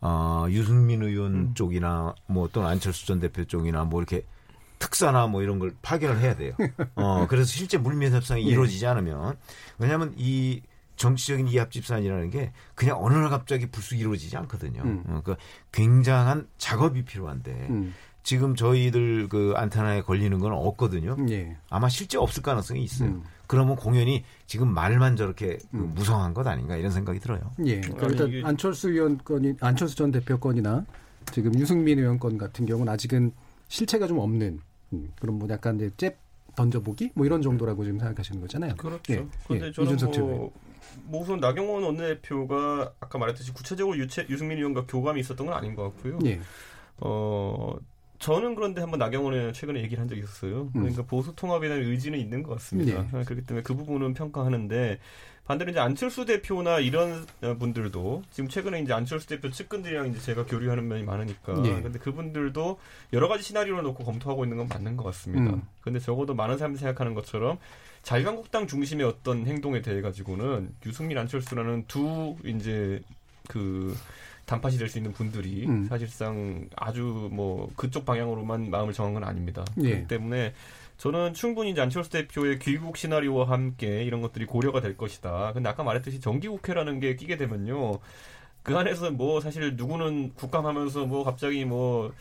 어, 0.00 0.46
유승민 0.50 1.02
의원 1.02 1.34
음. 1.34 1.54
쪽이나 1.54 2.14
뭐 2.26 2.48
또는 2.52 2.68
안철수 2.68 3.06
전 3.06 3.20
대표 3.20 3.44
쪽이나 3.44 3.84
뭐 3.84 4.00
이렇게 4.00 4.26
특사나 4.88 5.26
뭐 5.26 5.42
이런 5.42 5.58
걸 5.58 5.72
파견을 5.80 6.20
해야 6.20 6.36
돼요. 6.36 6.52
어, 6.94 7.26
그래서 7.28 7.46
실제 7.46 7.78
물밑 7.78 8.12
협상이 8.12 8.44
예. 8.46 8.50
이루어지지 8.50 8.86
않으면 8.86 9.36
왜냐하면 9.78 10.12
이 10.16 10.60
정치적인 10.96 11.48
이합집산이라는 11.48 12.30
게 12.30 12.52
그냥 12.74 12.98
어느 13.02 13.14
날 13.14 13.30
갑자기 13.30 13.66
불쑥 13.66 13.98
이루어지지 13.98 14.36
않거든요. 14.36 14.82
음. 14.82 15.02
어, 15.08 15.20
그 15.24 15.36
굉장한 15.72 16.46
작업이 16.58 17.04
필요한데 17.04 17.66
음. 17.70 17.94
지금 18.22 18.54
저희들 18.54 19.28
그 19.28 19.54
안테나에 19.56 20.02
걸리는 20.02 20.38
건 20.38 20.52
없거든요. 20.52 21.16
예. 21.30 21.56
아마 21.70 21.88
실제 21.88 22.16
없을 22.18 22.42
가능성이 22.42 22.82
있어요. 22.84 23.08
음. 23.08 23.22
그러면 23.46 23.76
공연이 23.76 24.24
지금 24.46 24.68
말만 24.68 25.16
저렇게 25.16 25.58
그 25.70 25.76
음. 25.78 25.92
무성한 25.94 26.32
것 26.34 26.46
아닌가 26.46 26.76
이런 26.76 26.90
생각이 26.90 27.18
들어요. 27.20 27.40
예. 27.66 27.80
그러니까 27.80 28.06
일단 28.06 28.28
이게- 28.28 28.42
안철수 28.44 28.90
의원 28.90 29.18
건이 29.18 29.54
안철수 29.60 29.96
전 29.96 30.10
대표 30.10 30.38
건이나 30.38 30.84
지금 31.32 31.58
유승민 31.58 31.98
의원 31.98 32.18
건 32.18 32.38
같은 32.38 32.66
경우는 32.66 32.92
아직은 32.92 33.32
실체가 33.68 34.06
좀 34.06 34.18
없는 34.18 34.60
음, 34.92 35.12
그런 35.20 35.38
뭐 35.38 35.48
약간 35.50 35.76
이제 35.76 35.90
잽 35.96 36.16
던져보기 36.56 37.10
뭐 37.14 37.26
이런 37.26 37.42
정도라고 37.42 37.84
지금 37.84 37.98
생각하시는 37.98 38.40
거잖아요. 38.40 38.76
그렇죠. 38.76 39.12
예, 39.12 39.26
근데 39.48 39.66
예, 39.66 39.72
저는 39.72 39.96
뭐 40.20 40.52
뭐 41.04 41.22
우선 41.22 41.40
나경원 41.40 41.82
원내대표가 41.82 42.92
아까 43.00 43.18
말했듯이 43.18 43.52
구체적으로 43.52 43.96
유채, 43.98 44.26
유승민 44.28 44.58
의원과 44.58 44.86
교감이 44.86 45.20
있었던 45.20 45.46
건 45.46 45.56
아닌 45.56 45.74
것 45.74 45.82
같고요. 45.84 46.18
예. 46.24 46.40
어, 46.98 47.74
저는 48.18 48.54
그런데 48.54 48.80
한번 48.80 48.98
나경원 48.98 49.34
의원 49.34 49.52
최근에 49.52 49.82
얘기를 49.82 50.00
한 50.00 50.08
적이 50.08 50.22
있었어요. 50.22 50.70
그러니까 50.72 51.02
보수 51.02 51.34
통합에 51.34 51.68
대한 51.68 51.82
의지는 51.82 52.18
있는 52.18 52.42
것 52.42 52.52
같습니다. 52.54 53.02
네. 53.02 53.24
그렇기 53.24 53.44
때문에 53.44 53.62
그 53.62 53.74
부분은 53.74 54.14
평가하는데 54.14 54.98
반대로 55.44 55.70
이제 55.70 55.78
안철수 55.78 56.24
대표나 56.24 56.78
이런 56.78 57.26
어, 57.42 57.54
분들도 57.54 58.22
지금 58.30 58.48
최근에 58.48 58.80
이제 58.80 58.92
안철수 58.94 59.26
대표 59.26 59.50
측근들이랑 59.50 60.08
이제 60.08 60.20
제가 60.20 60.46
교류하는 60.46 60.88
면이 60.88 61.02
많으니까 61.02 61.60
네. 61.62 61.82
근데 61.82 61.98
그분들도 61.98 62.78
여러 63.12 63.28
가지 63.28 63.42
시나리오를 63.42 63.82
놓고 63.82 64.04
검토하고 64.04 64.44
있는 64.44 64.56
건 64.56 64.68
맞는 64.68 64.96
것 64.96 65.04
같습니다. 65.04 65.54
음. 65.54 65.62
근데 65.82 65.98
적어도 65.98 66.34
많은 66.34 66.56
사람들이 66.56 66.80
생각하는 66.80 67.14
것처럼 67.14 67.58
자유한국당 68.02 68.66
중심의 68.66 69.06
어떤 69.06 69.46
행동에 69.46 69.82
대해 69.82 70.00
가지고는 70.00 70.74
유승민 70.86 71.18
안철수라는 71.18 71.84
두 71.88 72.36
이제 72.44 73.02
그 73.48 73.94
단팥이 74.46 74.76
될 74.76 74.88
수 74.88 74.98
있는 74.98 75.12
분들이 75.12 75.66
음. 75.66 75.86
사실상 75.86 76.68
아주 76.76 77.28
뭐 77.32 77.70
그쪽 77.76 78.04
방향으로만 78.04 78.70
마음을 78.70 78.92
정한 78.92 79.14
건 79.14 79.24
아닙니다. 79.24 79.64
예. 79.78 79.90
그렇기 79.90 80.06
때문에 80.08 80.52
저는 80.98 81.34
충분히 81.34 81.70
이제 81.70 81.80
안철수 81.80 82.10
대표의 82.10 82.58
귀국 82.60 82.96
시나리오와 82.96 83.48
함께 83.48 84.04
이런 84.04 84.20
것들이 84.20 84.46
고려가 84.46 84.80
될 84.80 84.96
것이다. 84.96 85.52
근데 85.52 85.68
아까 85.68 85.82
말했듯이 85.82 86.20
정기국회라는 86.20 87.00
게 87.00 87.16
끼게 87.16 87.36
되면요. 87.36 87.98
그 88.62 88.76
안에서 88.76 89.10
뭐 89.10 89.40
사실 89.40 89.76
누구는 89.76 90.34
국감하면서 90.34 91.06
뭐 91.06 91.24
갑자기 91.24 91.64
뭐 91.64 92.12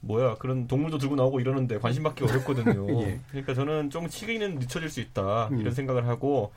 뭐야 0.00 0.36
그런 0.36 0.66
동물도 0.66 0.98
들고 0.98 1.16
나오고 1.16 1.40
이러는데 1.40 1.78
관심 1.78 2.02
받기 2.04 2.24
어렵거든요. 2.24 3.02
예. 3.02 3.20
그러니까 3.30 3.54
저는 3.54 3.90
좀 3.90 4.08
시기는 4.08 4.58
늦춰질 4.58 4.88
수 4.88 5.00
있다 5.00 5.48
음. 5.48 5.60
이런 5.60 5.74
생각을 5.74 6.06
하고 6.06 6.52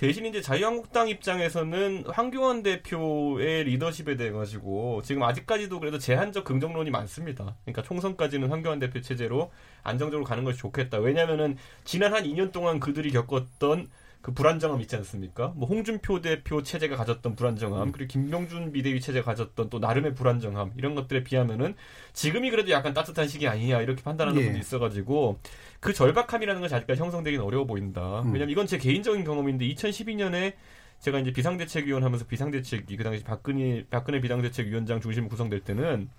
대신 0.00 0.24
이제 0.24 0.40
자유한국당 0.40 1.10
입장에서는 1.10 2.04
황교안 2.08 2.62
대표의 2.62 3.64
리더십에 3.64 4.16
대해 4.16 4.30
가지고 4.30 5.02
지금 5.04 5.22
아직까지도 5.22 5.78
그래도 5.78 5.98
제한적 5.98 6.44
긍정론이 6.44 6.90
많습니다. 6.90 7.54
그러니까 7.64 7.82
총선까지는 7.82 8.48
황교안 8.48 8.78
대표 8.78 9.02
체제로 9.02 9.52
안정적으로 9.82 10.24
가는 10.24 10.42
것이 10.42 10.58
좋겠다. 10.58 11.00
왜냐하면은 11.00 11.58
지난 11.84 12.14
한 12.14 12.24
2년 12.24 12.50
동안 12.50 12.80
그들이 12.80 13.10
겪었던 13.10 13.90
그 14.22 14.32
불안정함 14.32 14.80
있지 14.82 14.96
않습니까? 14.96 15.52
뭐 15.56 15.68
홍준표 15.68 16.20
대표 16.20 16.62
체제가 16.62 16.96
가졌던 16.96 17.36
불안정함, 17.36 17.92
그리고 17.92 18.08
김병준 18.08 18.72
비대위 18.72 19.00
체제가 19.00 19.24
가졌던 19.24 19.70
또 19.70 19.78
나름의 19.78 20.14
불안정함 20.14 20.72
이런 20.76 20.94
것들에 20.94 21.24
비하면은 21.24 21.74
지금이 22.14 22.50
그래도 22.50 22.70
약간 22.70 22.92
따뜻한 22.94 23.28
시기 23.28 23.48
아니냐 23.48 23.80
이렇게 23.80 24.02
판단하는 24.02 24.40
예. 24.40 24.44
분도 24.44 24.58
있어가지고 24.58 25.38
그 25.80 25.94
절박함이라는 25.94 26.60
것이 26.60 26.74
아직까지 26.74 27.00
형성되기는 27.00 27.44
어려워 27.44 27.64
보인다. 27.64 28.20
음. 28.20 28.32
왜냐면 28.32 28.50
이건 28.50 28.66
제 28.66 28.78
개인적인 28.78 29.24
경험인데 29.24 29.66
2012년에 29.66 30.54
제가 31.00 31.18
이제 31.18 31.32
비상대책위원 31.32 32.04
하면서 32.04 32.26
비상대책이 32.26 32.96
그 32.96 33.04
당시 33.04 33.24
박근혜 33.24 33.84
박근혜 33.88 34.20
비상대책위원장 34.20 35.00
중심으로 35.00 35.30
구성될 35.30 35.60
때는 35.60 36.10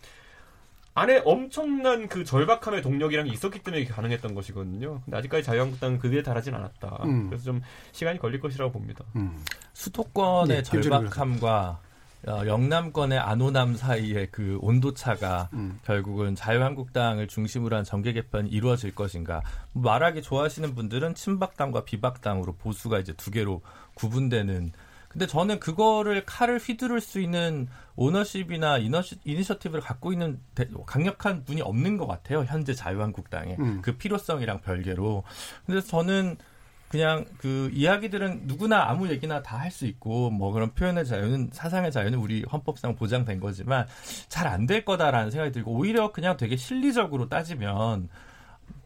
안에 0.94 1.22
엄청난 1.24 2.10
그 2.10 2.26
절박함의 2.26 2.82
동력이란 2.82 3.26
게 3.28 3.32
있었기 3.32 3.60
때문에 3.60 3.84
이게 3.84 3.94
가능했던 3.94 4.34
것이거든요. 4.34 5.02
근데 5.06 5.18
아직까지 5.18 5.44
자유한국당은 5.44 6.00
그에 6.00 6.22
달하진 6.22 6.54
않았다. 6.54 7.04
음. 7.06 7.30
그래서 7.30 7.46
좀 7.46 7.62
시간이 7.94 8.20
걸릴 8.20 8.42
것이라고 8.42 8.72
봅니다. 8.72 9.06
음. 9.16 9.42
수도권의 9.74 10.58
네, 10.58 10.64
절박함과 10.64 11.80
어, 12.28 12.44
영남권의 12.46 13.18
안호남 13.18 13.76
사이의 13.76 14.28
그 14.32 14.58
온도차가 14.62 15.50
음. 15.54 15.80
결국은 15.84 16.36
자유한국당을 16.36 17.28
중심으로 17.28 17.76
한 17.76 17.84
정계 17.84 18.14
개편이 18.14 18.50
이루어질 18.50 18.94
것인가. 18.94 19.42
뭐 19.74 19.84
말하기 19.92 20.22
좋아하시는 20.22 20.76
분들은 20.76 21.16
친박당과 21.16 21.84
비박당으로 21.86 22.54
보수가 22.58 23.00
이제 23.00 23.14
두 23.14 23.32
개로 23.32 23.62
구분되는. 23.96 24.72
근데 25.10 25.28
저는 25.28 25.60
그거를 25.60 26.24
칼을 26.26 26.58
휘두를 26.60 27.02
수 27.02 27.20
있는 27.20 27.68
오너십이나 27.98 28.78
이너시, 28.78 29.18
이니셔티브를 29.26 29.82
갖고 29.84 30.14
있는 30.14 30.40
대- 30.56 30.70
강력한 30.86 31.44
분이 31.44 31.62
없는 31.62 31.98
것 31.98 32.08
같아요. 32.08 32.46
현재 32.46 32.74
자유한국당에. 32.74 33.58
음. 33.60 33.82
그 33.82 33.98
필요성이랑 33.98 34.62
별개로. 34.62 35.24
근데 35.66 35.82
저는 35.82 36.38
그냥 36.92 37.26
그 37.38 37.70
이야기들은 37.74 38.42
누구나 38.48 38.90
아무 38.90 39.08
얘기나 39.10 39.42
다 39.42 39.58
할 39.58 39.72
수 39.72 39.86
있고 39.86 40.30
뭐 40.30 40.52
그런 40.52 40.74
표현의 40.74 41.06
자유는 41.06 41.52
사상의 41.54 41.90
자유는 41.92 42.20
우리 42.20 42.44
헌법상 42.52 42.96
보장된 42.96 43.40
거지만 43.40 43.88
잘 44.28 44.46
안 44.48 44.68
될 44.68 44.84
거다라는 44.84 45.32
생각이 45.32 45.54
들고 45.54 45.72
오히려 45.72 46.12
그냥 46.12 46.36
되게 46.36 46.58
실리적으로 46.58 47.30
따지면 47.30 48.10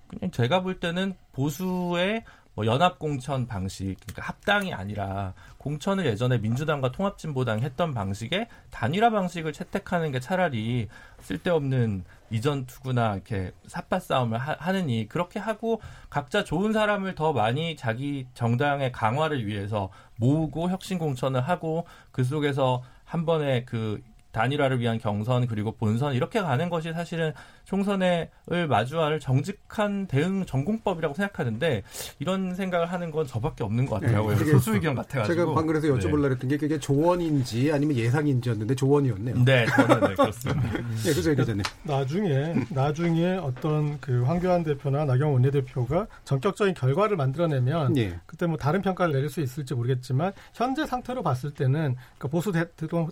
그냥 0.09 0.31
제가 0.31 0.61
볼 0.61 0.79
때는 0.79 1.15
보수의 1.33 2.23
뭐 2.53 2.65
연합 2.67 2.99
공천 2.99 3.47
방식 3.47 3.97
그러니까 4.05 4.21
합당이 4.27 4.73
아니라 4.73 5.33
공천을 5.57 6.05
예전에 6.05 6.37
민주당과 6.37 6.91
통합진보당이 6.91 7.63
했던 7.63 7.93
방식의 7.93 8.47
단일화 8.69 9.09
방식을 9.09 9.51
채택하는 9.51 10.11
게 10.11 10.19
차라리 10.19 10.87
쓸데없는 11.21 12.05
이전 12.29 12.65
투구나 12.65 13.13
이렇게 13.13 13.51
삿바 13.67 13.99
싸움을 13.99 14.37
하, 14.37 14.71
느니 14.71 15.07
그렇게 15.07 15.39
하고 15.39 15.81
각자 16.09 16.43
좋은 16.43 16.73
사람을 16.73 17.15
더 17.15 17.33
많이 17.33 17.75
자기 17.75 18.27
정당의 18.33 18.91
강화를 18.91 19.45
위해서 19.45 19.89
모으고 20.17 20.69
혁신 20.69 20.97
공천을 20.97 21.41
하고 21.41 21.85
그 22.11 22.23
속에서 22.23 22.83
한 23.03 23.25
번에 23.25 23.63
그 23.65 24.01
단일화를 24.35 24.79
위한 24.79 24.99
경선 24.99 25.47
그리고 25.47 25.71
본선 25.71 26.13
이렇게 26.13 26.41
가는 26.41 26.69
것이 26.69 26.91
사실은 26.91 27.31
총선을 27.63 28.29
마주할 28.67 29.19
정직한 29.19 30.07
대응 30.07 30.45
전공법이라고 30.45 31.15
생각하는데 31.15 31.83
이런 32.19 32.53
생각을 32.53 32.91
하는 32.91 33.11
건 33.11 33.25
저밖에 33.25 33.63
없는 33.63 33.85
것 33.85 34.01
같더라고요. 34.01 34.35
네, 34.37 34.45
소수 34.51 34.73
의견 34.75 34.93
같아가지고. 34.95 35.33
제가 35.33 35.53
방금 35.53 35.67
그래서 35.67 35.87
여쭤보려고 35.87 36.31
했던 36.33 36.49
게 36.49 36.57
그게 36.57 36.77
조언인지 36.77 37.71
아니면 37.71 37.95
예상인지였는데 37.95 38.75
조언이었네요. 38.75 39.43
네, 39.45 39.65
저는 39.67 39.99
네, 40.01 40.15
그렇습니다. 40.15 40.73
예, 41.05 41.13
그죠, 41.13 41.33
기자님. 41.33 41.63
나중에 41.83 42.55
나중에 42.69 43.37
어떤 43.37 43.99
그 44.01 44.23
황교안 44.23 44.63
대표나 44.63 45.05
나경원 45.05 45.35
원내대표가 45.35 46.07
전격적인 46.25 46.73
결과를 46.73 47.15
만들어내면 47.15 47.95
예. 47.97 48.19
그때 48.25 48.47
뭐 48.47 48.57
다른 48.57 48.81
평가를 48.81 49.13
내릴 49.13 49.29
수 49.29 49.39
있을지 49.39 49.73
모르겠지만 49.73 50.33
현재 50.53 50.85
상태로 50.85 51.23
봤을 51.23 51.51
때는 51.51 51.95
그러니까 52.17 52.27
보수 52.27 52.51
대, 52.51 52.65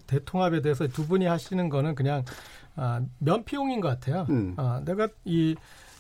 대통합에 0.08 0.62
대해서 0.62 0.88
두분 0.88 1.12
이 1.21 1.26
하시는 1.26 1.69
거는 1.69 1.95
그냥 1.95 2.23
아, 2.76 3.02
면피용인 3.19 3.82
것 3.82 3.88
같아요. 3.89 4.26
음. 4.30 4.54
아, 4.58 4.82
내가 4.84 5.08
이 5.26 5.56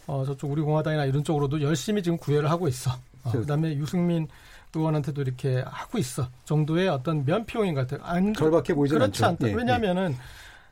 어, 0.07 0.23
저쪽 0.25 0.51
우리 0.51 0.61
공화당이나 0.61 1.05
이런 1.05 1.23
쪽으로도 1.23 1.61
열심히 1.61 2.01
지금 2.03 2.17
구애를 2.17 2.49
하고 2.49 2.67
있어. 2.67 2.91
어, 3.23 3.31
그다음에 3.31 3.75
유승민 3.75 4.27
의원한테도 4.75 5.21
이렇게 5.21 5.63
하고 5.65 5.97
있어 5.97 6.27
정도의 6.45 6.89
어떤 6.89 7.25
면피용인 7.25 7.73
것 7.73 7.87
같아요. 7.87 8.05
안, 8.05 8.33
절박해 8.33 8.73
보이진 8.73 8.97
그렇지 8.97 9.23
않죠. 9.23 9.45
않다. 9.45 9.49
예, 9.49 9.53
왜냐하면은 9.53 10.15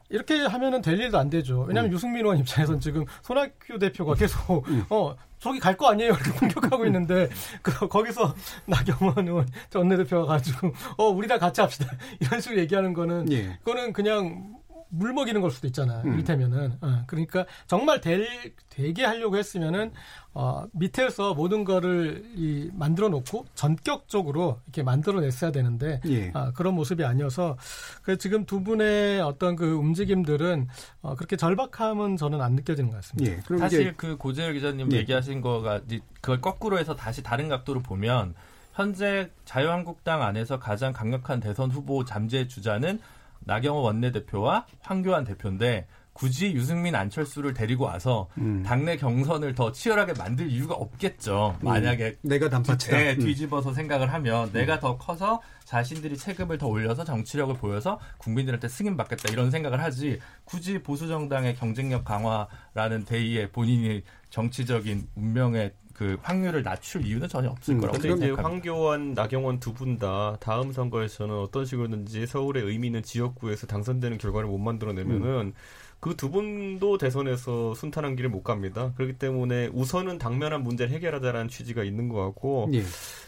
이렇게 0.10 0.40
하면은 0.40 0.82
될 0.82 1.00
일도 1.00 1.18
안 1.18 1.30
되죠. 1.30 1.62
왜냐하면 1.62 1.92
음. 1.92 1.96
유승민 1.96 2.24
의원 2.26 2.38
입장에서는 2.40 2.80
지금 2.82 3.06
손학규 3.22 3.80
대표가 3.80 4.16
계속 4.16 4.66
어 4.90 5.16
저기 5.42 5.60
갈 5.60 5.76
거 5.76 5.90
아니에요 5.90 6.12
이렇게 6.14 6.32
공격하고 6.32 6.86
있는데 6.86 7.28
그 7.64 7.88
거기서 7.88 8.36
나경원 8.66 9.28
의원 9.28 9.48
전 9.70 9.82
원내대표가 9.82 10.26
가지고 10.28 10.72
어 10.98 11.06
우리랑 11.10 11.40
같이 11.40 11.60
합시다 11.62 11.88
이런 12.22 12.40
식으로 12.40 12.60
얘기하는 12.62 12.94
거는 12.94 13.32
예. 13.32 13.58
그거는 13.64 13.92
그냥 13.94 14.56
물 14.92 15.14
먹이는 15.14 15.42
걸 15.42 15.52
수도 15.52 15.68
있잖아요. 15.68 16.04
음. 16.06 16.14
이를테면은 16.14 16.78
어, 16.82 17.04
그러니까 17.08 17.46
정말 17.66 18.02
될 18.02 18.28
되게 18.70 19.04
하려고 19.06 19.38
했으면은 19.38 19.92
어, 20.34 20.66
밑에서 20.74 21.34
모든 21.34 21.64
거를 21.64 22.24
이 22.36 22.70
만들어 22.74 23.10
놓고 23.10 23.46
전격적으로 23.56 24.60
이렇게 24.66 24.84
만들어 24.84 25.20
냈어야 25.20 25.52
되는데 25.52 26.00
예. 26.06 26.32
아, 26.34 26.52
그런 26.54 26.76
모습이 26.76 27.04
아니어서 27.04 27.58
그 28.04 28.18
지금 28.18 28.46
두 28.46 28.64
분의 28.64 29.22
어떤 29.22 29.56
그 29.56 29.74
움직임들은 29.74 30.68
어, 31.02 31.16
그렇게 31.16 31.36
절박함은 31.36 32.18
저는 32.18 32.42
안 32.42 32.54
느껴지는 32.54 32.90
것 32.90 32.98
같습니다. 32.98 33.32
예. 33.32 33.38
그럼 33.46 33.60
사실 33.60 33.82
이제 33.82 33.94
그 33.96 34.18
고재열 34.18 34.54
기자님 34.54 34.90
네. 34.90 34.98
얘기하신 34.98 35.42
거가 35.42 35.82
그걸 36.22 36.42
거꾸로 36.42 36.80
해서 36.80 36.96
다시 36.96 37.24
다른 37.24 37.50
각도로 37.50 37.82
보면 37.82 38.36
현재 38.74 39.30
자유한국당 39.46 40.22
안에서 40.22 40.60
가장 40.60 40.94
강력한 40.94 41.40
대선 41.40 41.72
후보 41.72 42.06
잠재 42.06 42.48
주자는 42.48 43.00
나경원 43.42 43.84
원내대표와 43.84 44.66
황교안 44.82 45.24
대표인데 45.24 45.88
굳이 46.14 46.54
유승민 46.54 46.94
안철수를 46.94 47.54
데리고 47.54 47.86
와서 47.86 48.28
음. 48.38 48.64
당내 48.64 48.98
경선을 48.98 49.56
더 49.56 49.72
치열하게 49.72 50.14
만들 50.14 50.52
이유가 50.52 50.76
없겠죠. 50.76 51.58
음. 51.62 51.66
만약에 51.66 52.18
내가 52.22 52.50
단팥이다. 52.50 52.98
네, 52.98 53.14
음. 53.14 53.20
뒤집어서 53.20 53.74
생각을 53.74 54.12
하면 54.14 54.52
내가 54.52 54.80
더 54.80 54.98
커서 54.98 55.42
자신들이 55.64 56.18
체급을 56.18 56.58
더 56.58 56.68
올려서 56.68 57.06
정치력을 57.06 57.56
보여서 57.56 58.00
국민들한테 58.18 58.68
승인받겠다 58.68 59.32
이런 59.32 59.52
생각을 59.52 59.82
하지 59.82 60.20
굳이 60.44 60.84
보수 60.84 61.08
정당의 61.08 61.56
경쟁력 61.56 62.04
강화라는 62.04 63.06
대의에 63.06 63.50
본인이 63.50 64.04
정치적인 64.30 65.08
운명의 65.16 65.72
그 66.02 66.18
확률을 66.24 66.64
낮출 66.64 67.06
이유는 67.06 67.28
전혀 67.28 67.48
없을 67.50 67.76
음, 67.76 67.80
거라고 67.82 68.00
생각합니다. 68.00 68.42
황교안, 68.44 69.14
나경원 69.14 69.60
두 69.60 69.72
분 69.76 70.00
다 70.00 70.36
다음 70.40 70.72
선거에서는 70.72 71.36
어떤 71.36 71.64
식으로든지 71.64 72.26
서울의 72.26 72.64
의미 72.64 72.88
있는 72.88 73.04
지역구에서 73.04 73.68
당선되는 73.68 74.18
결과를 74.18 74.50
못 74.50 74.58
만들어내면은 74.58 75.54
그두 76.00 76.32
분도 76.32 76.98
대선에서 76.98 77.76
순탄한 77.76 78.16
길을 78.16 78.32
못 78.32 78.42
갑니다. 78.42 78.92
그렇기 78.96 79.20
때문에 79.20 79.68
우선은 79.72 80.18
당면한 80.18 80.64
문제를 80.64 80.92
해결하자라는 80.92 81.48
취지가 81.50 81.84
있는 81.84 82.10
것 82.10 82.16
같고 82.26 82.72
예. 82.74 82.82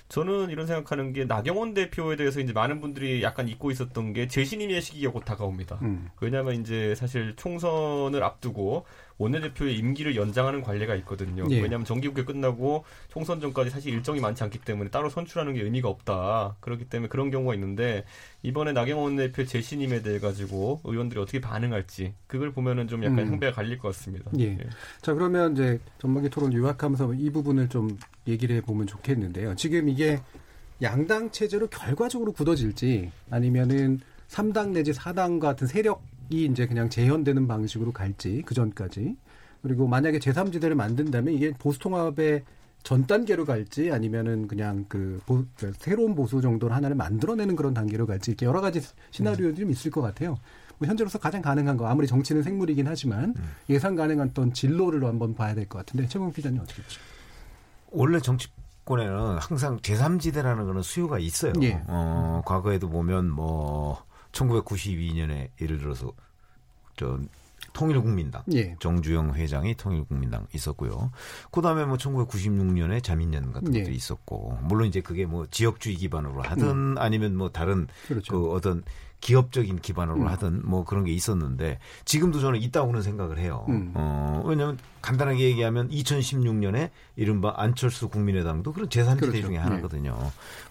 저는 0.09 0.49
이런 0.49 0.65
생각하는 0.65 1.13
게 1.13 1.25
나경원 1.25 1.75
대표에 1.75 2.15
대해서 2.15 2.39
이제 2.39 2.53
많은 2.53 2.81
분들이 2.81 3.21
약간 3.21 3.47
잊고 3.47 3.69
있었던 3.69 4.13
게 4.13 4.27
재신임의 4.27 4.81
시기가 4.81 5.11
곧 5.11 5.23
다가옵니다. 5.23 5.77
음. 5.83 6.09
왜냐하면 6.19 6.59
이제 6.59 6.95
사실 6.95 7.35
총선을 7.35 8.23
앞두고 8.23 8.85
원내대표의 9.17 9.77
임기를 9.77 10.15
연장하는 10.15 10.61
관례가 10.61 10.95
있거든요. 10.95 11.45
예. 11.49 11.61
왜냐하면 11.61 11.85
정기국회 11.85 12.25
끝나고 12.25 12.83
총선 13.09 13.39
전까지 13.39 13.69
사실 13.69 13.93
일정이 13.93 14.19
많지 14.19 14.43
않기 14.43 14.59
때문에 14.59 14.89
따로 14.89 15.09
선출하는 15.09 15.53
게 15.53 15.61
의미가 15.61 15.89
없다. 15.89 16.57
그렇기 16.59 16.85
때문에 16.85 17.09
그런 17.09 17.29
경우가 17.31 17.53
있는데 17.55 18.05
이번에 18.41 18.73
나경원 18.73 19.13
원내대표 19.13 19.45
재신임에 19.45 20.01
대해 20.01 20.19
가지고 20.19 20.81
의원들이 20.83 21.19
어떻게 21.19 21.39
반응할지 21.39 22.13
그걸 22.27 22.51
보면은 22.51 22.87
좀 22.87 23.03
약간 23.03 23.19
음. 23.19 23.33
형배가 23.33 23.53
갈릴 23.53 23.77
것 23.77 23.89
같습니다. 23.89 24.31
예. 24.39 24.57
자, 25.01 25.13
그러면 25.13 25.53
이제 25.53 25.79
전반기 25.99 26.29
토론 26.29 26.53
요약하면서 26.53 27.13
이 27.15 27.29
부분을 27.29 27.69
좀 27.69 27.97
얘기를 28.27 28.55
해보면 28.57 28.87
좋겠는데요. 28.87 29.55
지금 29.55 29.89
이게 29.89 30.19
양당 30.81 31.31
체제로 31.31 31.67
결과적으로 31.67 32.31
굳어질지 32.31 33.11
아니면은 33.29 33.99
3당 34.29 34.71
내지 34.71 34.91
4당 34.91 35.39
같은 35.39 35.67
세력 35.67 36.03
이 36.29 36.45
이제 36.45 36.65
그냥 36.67 36.89
재현되는 36.89 37.47
방식으로 37.47 37.91
갈지 37.91 38.41
그 38.45 38.53
전까지 38.53 39.15
그리고 39.61 39.87
만약에 39.87 40.19
제3지대를 40.19 40.73
만든다면 40.75 41.33
이게 41.33 41.51
보수 41.53 41.79
통합의 41.79 42.43
전 42.83 43.07
단계로 43.07 43.45
갈지 43.45 43.91
아니면은 43.91 44.47
그냥 44.47 44.85
그, 44.89 45.21
보- 45.25 45.45
그 45.57 45.71
새로운 45.77 46.15
보수 46.15 46.41
정도를 46.41 46.75
하나를 46.75 46.95
만들어내는 46.97 47.55
그런 47.55 47.73
단계로 47.73 48.05
갈지 48.05 48.31
이렇게 48.31 48.45
여러 48.45 48.59
가지 48.59 48.81
시나리오들이 49.11 49.55
좀 49.61 49.71
있을 49.71 49.89
것 49.89 50.01
같아요. 50.01 50.37
뭐 50.79 50.87
현재로서 50.87 51.17
가장 51.17 51.41
가능한 51.41 51.77
거 51.77 51.85
아무리 51.87 52.07
정치는 52.07 52.43
생물이긴 52.43 52.87
하지만 52.87 53.33
예상 53.69 53.95
가능한 53.95 54.29
어떤 54.31 54.51
진로를 54.53 55.05
한번 55.05 55.33
봐야 55.33 55.55
될 55.55 55.69
것 55.69 55.77
같은데 55.85 56.07
최봉 56.07 56.33
기자님 56.33 56.59
어떻게 56.59 56.81
보죠? 56.81 56.99
원래 57.91 58.19
정치 58.19 58.47
권에는 58.83 59.37
항상 59.37 59.77
제3지대라는 59.79 60.65
거는 60.65 60.81
수요가 60.81 61.19
있어요. 61.19 61.53
예. 61.61 61.81
어, 61.87 62.41
과거에도 62.45 62.89
보면 62.89 63.29
뭐 63.29 64.03
1992년에 64.33 65.49
예를 65.61 65.77
들어서 65.77 66.11
저 66.95 67.19
통일국민당 67.71 68.43
예. 68.53 68.75
정주영 68.79 69.33
회장이 69.33 69.75
통일국민당 69.75 70.45
있었고요. 70.53 71.11
그다음에 71.51 71.85
뭐 71.85 71.97
1996년에 71.97 73.01
자민련 73.01 73.51
같은 73.51 73.73
예. 73.73 73.81
것도 73.81 73.91
있었고 73.91 74.59
물론 74.63 74.87
이제 74.87 75.01
그게 75.01 75.25
뭐 75.25 75.47
지역주의 75.49 75.95
기반으로 75.95 76.41
하든 76.41 76.97
아니면 76.97 77.35
뭐 77.35 77.49
다른 77.49 77.87
그렇죠. 78.07 78.33
그 78.33 78.51
어떤 78.51 78.83
기업적인 79.21 79.79
기반으로 79.79 80.17
음. 80.17 80.27
하든 80.27 80.61
뭐 80.65 80.83
그런 80.83 81.05
게 81.05 81.13
있었는데 81.13 81.79
지금도 82.03 82.41
저는 82.41 82.61
있다고는 82.61 83.01
생각을 83.01 83.39
해요. 83.39 83.65
음. 83.69 83.93
어, 83.95 84.43
왜냐하면 84.45 84.77
간단하게 85.01 85.39
얘기하면 85.39 85.89
2016년에 85.89 86.89
이른바 87.15 87.53
안철수 87.55 88.09
국민의당도 88.09 88.73
그런 88.73 88.89
제3지대 88.89 89.19
그렇죠. 89.21 89.41
중에 89.43 89.51
네. 89.51 89.57
하나거든요. 89.59 90.17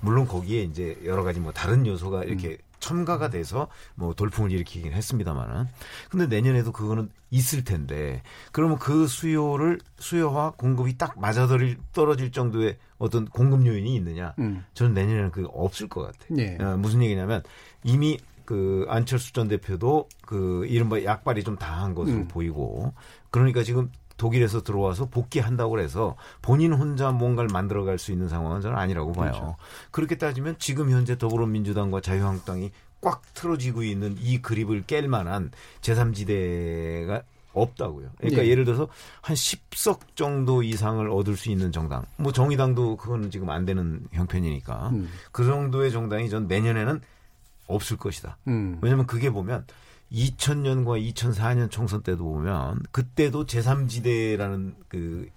물론 0.00 0.26
거기에 0.26 0.64
이제 0.64 1.00
여러 1.04 1.24
가지 1.24 1.40
뭐 1.40 1.50
다른 1.52 1.86
요소가 1.86 2.24
이렇게 2.24 2.48
음. 2.50 2.71
첨가가 2.82 3.30
돼서 3.30 3.68
뭐 3.94 4.12
돌풍을 4.12 4.50
일으키긴 4.50 4.92
했습니다만은 4.92 5.66
근데 6.10 6.26
내년에도 6.26 6.72
그거는 6.72 7.08
있을 7.30 7.64
텐데 7.64 8.22
그러면 8.50 8.78
그 8.78 9.06
수요를 9.06 9.78
수요와 9.98 10.52
공급이 10.58 10.98
딱 10.98 11.18
맞아떨어질 11.18 11.78
떨어질 11.92 12.32
정도의 12.32 12.76
어떤 12.98 13.24
공급 13.26 13.64
요인이 13.66 13.94
있느냐? 13.94 14.34
음. 14.38 14.64
저는 14.74 14.92
내년에는 14.94 15.30
그게 15.30 15.48
없을 15.50 15.88
것 15.88 16.02
같아요. 16.02 16.38
예. 16.38 16.58
어, 16.62 16.76
무슨 16.76 17.02
얘기냐면 17.02 17.42
이미 17.84 18.18
그 18.44 18.84
안철수 18.88 19.32
전 19.32 19.48
대표도 19.48 20.08
그 20.26 20.66
이른바 20.66 21.02
약발이 21.02 21.44
좀 21.44 21.56
다한 21.56 21.94
것으로 21.94 22.18
음. 22.18 22.28
보이고 22.28 22.92
그러니까 23.30 23.62
지금 23.62 23.90
독일에서 24.22 24.62
들어와서 24.62 25.06
복귀한다고 25.06 25.80
해서 25.80 26.14
본인 26.42 26.72
혼자 26.72 27.10
뭔가를 27.10 27.50
만들어갈 27.52 27.98
수 27.98 28.12
있는 28.12 28.28
상황은 28.28 28.60
저는 28.60 28.78
아니라고 28.78 29.10
봐요. 29.10 29.32
그렇죠. 29.32 29.56
그렇게 29.90 30.16
따지면 30.16 30.54
지금 30.60 30.90
현재 30.90 31.18
더불어민주당과 31.18 32.00
자유한국당이 32.00 32.70
꽉 33.00 33.22
틀어지고 33.34 33.82
있는 33.82 34.14
이 34.20 34.40
그립을 34.40 34.84
깰 34.84 35.08
만한 35.08 35.50
제3지대가 35.80 37.24
없다고요. 37.52 38.10
그러니까 38.18 38.44
예. 38.44 38.48
예를 38.48 38.64
들어서 38.64 38.86
한 39.22 39.34
10석 39.34 40.14
정도 40.14 40.62
이상을 40.62 41.10
얻을 41.10 41.36
수 41.36 41.50
있는 41.50 41.72
정당. 41.72 42.04
뭐 42.16 42.30
정의당도 42.30 42.98
그건 42.98 43.28
지금 43.32 43.50
안 43.50 43.64
되는 43.64 44.06
형편이니까. 44.12 44.90
음. 44.90 45.10
그 45.32 45.44
정도의 45.44 45.90
정당이 45.90 46.30
전 46.30 46.46
내년에는 46.46 47.00
없을 47.66 47.96
것이다. 47.96 48.36
음. 48.46 48.78
왜냐면 48.82 49.06
그게 49.06 49.30
보면 49.30 49.66
2000년과 50.12 51.12
2004년 51.14 51.70
총선 51.70 52.02
때도 52.02 52.24
보면 52.24 52.80
그때도 52.90 53.46
제3지대라는 53.46 54.74
그 54.88 55.28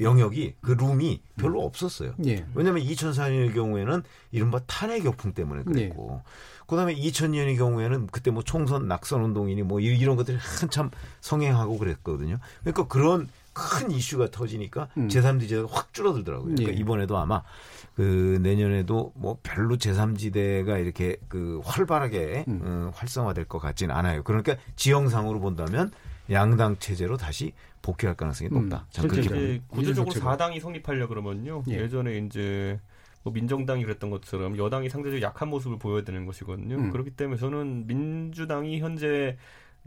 영역이 0.00 0.54
그 0.60 0.72
룸이 0.72 1.20
별로 1.36 1.64
없었어요. 1.64 2.14
예. 2.26 2.44
왜냐하면 2.54 2.84
2004년의 2.84 3.52
경우에는 3.54 4.02
이른바 4.30 4.60
탄핵 4.66 5.02
격풍 5.02 5.32
때문에 5.32 5.64
그랬고, 5.64 6.22
그다음에 6.68 6.94
2000년의 6.94 7.56
경우에는 7.56 8.06
그때 8.08 8.30
뭐 8.30 8.44
총선 8.44 8.86
낙선 8.86 9.24
운동이니 9.24 9.62
뭐 9.62 9.80
이- 9.80 9.86
이런 9.86 10.14
것들이 10.16 10.36
한참 10.38 10.90
성행하고 11.20 11.78
그랬거든요. 11.78 12.38
그러니까 12.60 12.86
그런 12.86 13.28
큰 13.58 13.90
이슈가 13.90 14.30
터지니까 14.30 14.88
음. 14.96 15.08
제3지대가 15.08 15.68
확 15.68 15.92
줄어들더라고요. 15.92 16.54
그러니까 16.54 16.72
예. 16.72 16.80
이번에도 16.80 17.18
아마 17.18 17.42
그 17.96 18.38
내년에도 18.42 19.12
뭐 19.16 19.38
별로 19.42 19.76
제3지대가 19.76 20.80
이렇게 20.80 21.16
그 21.28 21.60
활발하게 21.64 22.44
음. 22.46 22.60
어, 22.62 22.90
활성화될 22.94 23.46
것 23.46 23.58
같지는 23.58 23.94
않아요. 23.94 24.22
그러니까 24.22 24.56
지형상으로 24.76 25.40
본다면 25.40 25.90
양당 26.30 26.76
체제로 26.78 27.16
다시 27.16 27.52
복귀할 27.82 28.14
가능성이 28.16 28.50
높다. 28.50 28.86
음. 28.98 29.08
그렇게 29.08 29.60
구조적으로 29.68 30.14
4당이 30.14 30.60
성립하려 30.60 31.08
그러면요. 31.08 31.64
예. 31.68 31.82
예. 31.82 31.88
전에 31.88 32.18
이제 32.18 32.78
뭐 33.24 33.32
민정당이 33.32 33.82
그랬던 33.82 34.10
것처럼 34.10 34.56
여당이 34.56 34.88
상대적으로 34.88 35.20
약한 35.22 35.48
모습을 35.48 35.78
보여야 35.78 36.02
되는 36.02 36.24
것이거든요. 36.26 36.76
음. 36.76 36.90
그렇기 36.90 37.10
때문에 37.10 37.38
저는 37.38 37.86
민주당이 37.86 38.80
현재 38.80 39.36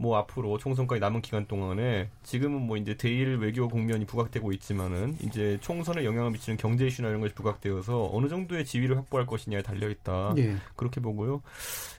뭐 0.02 0.18
앞으로 0.18 0.58
총선까지 0.58 0.98
남은 0.98 1.22
기간 1.22 1.46
동안에 1.46 2.10
지금은 2.24 2.62
뭐 2.62 2.76
이제 2.76 2.96
대일 2.96 3.36
외교 3.36 3.68
국면이 3.68 4.04
부각되고 4.04 4.50
있지만은 4.52 5.16
이제 5.22 5.58
총선에 5.60 6.04
영향을 6.04 6.32
미치는 6.32 6.56
경제 6.56 6.88
이슈나 6.88 7.08
이런 7.08 7.20
것이 7.20 7.32
부각되어서 7.34 8.10
어느 8.12 8.28
정도의 8.28 8.64
지위를 8.64 8.96
확보할 8.98 9.26
것이냐에 9.26 9.62
달려 9.62 9.88
있다. 9.88 10.34
예. 10.38 10.56
그렇게 10.74 11.00
보고요. 11.00 11.40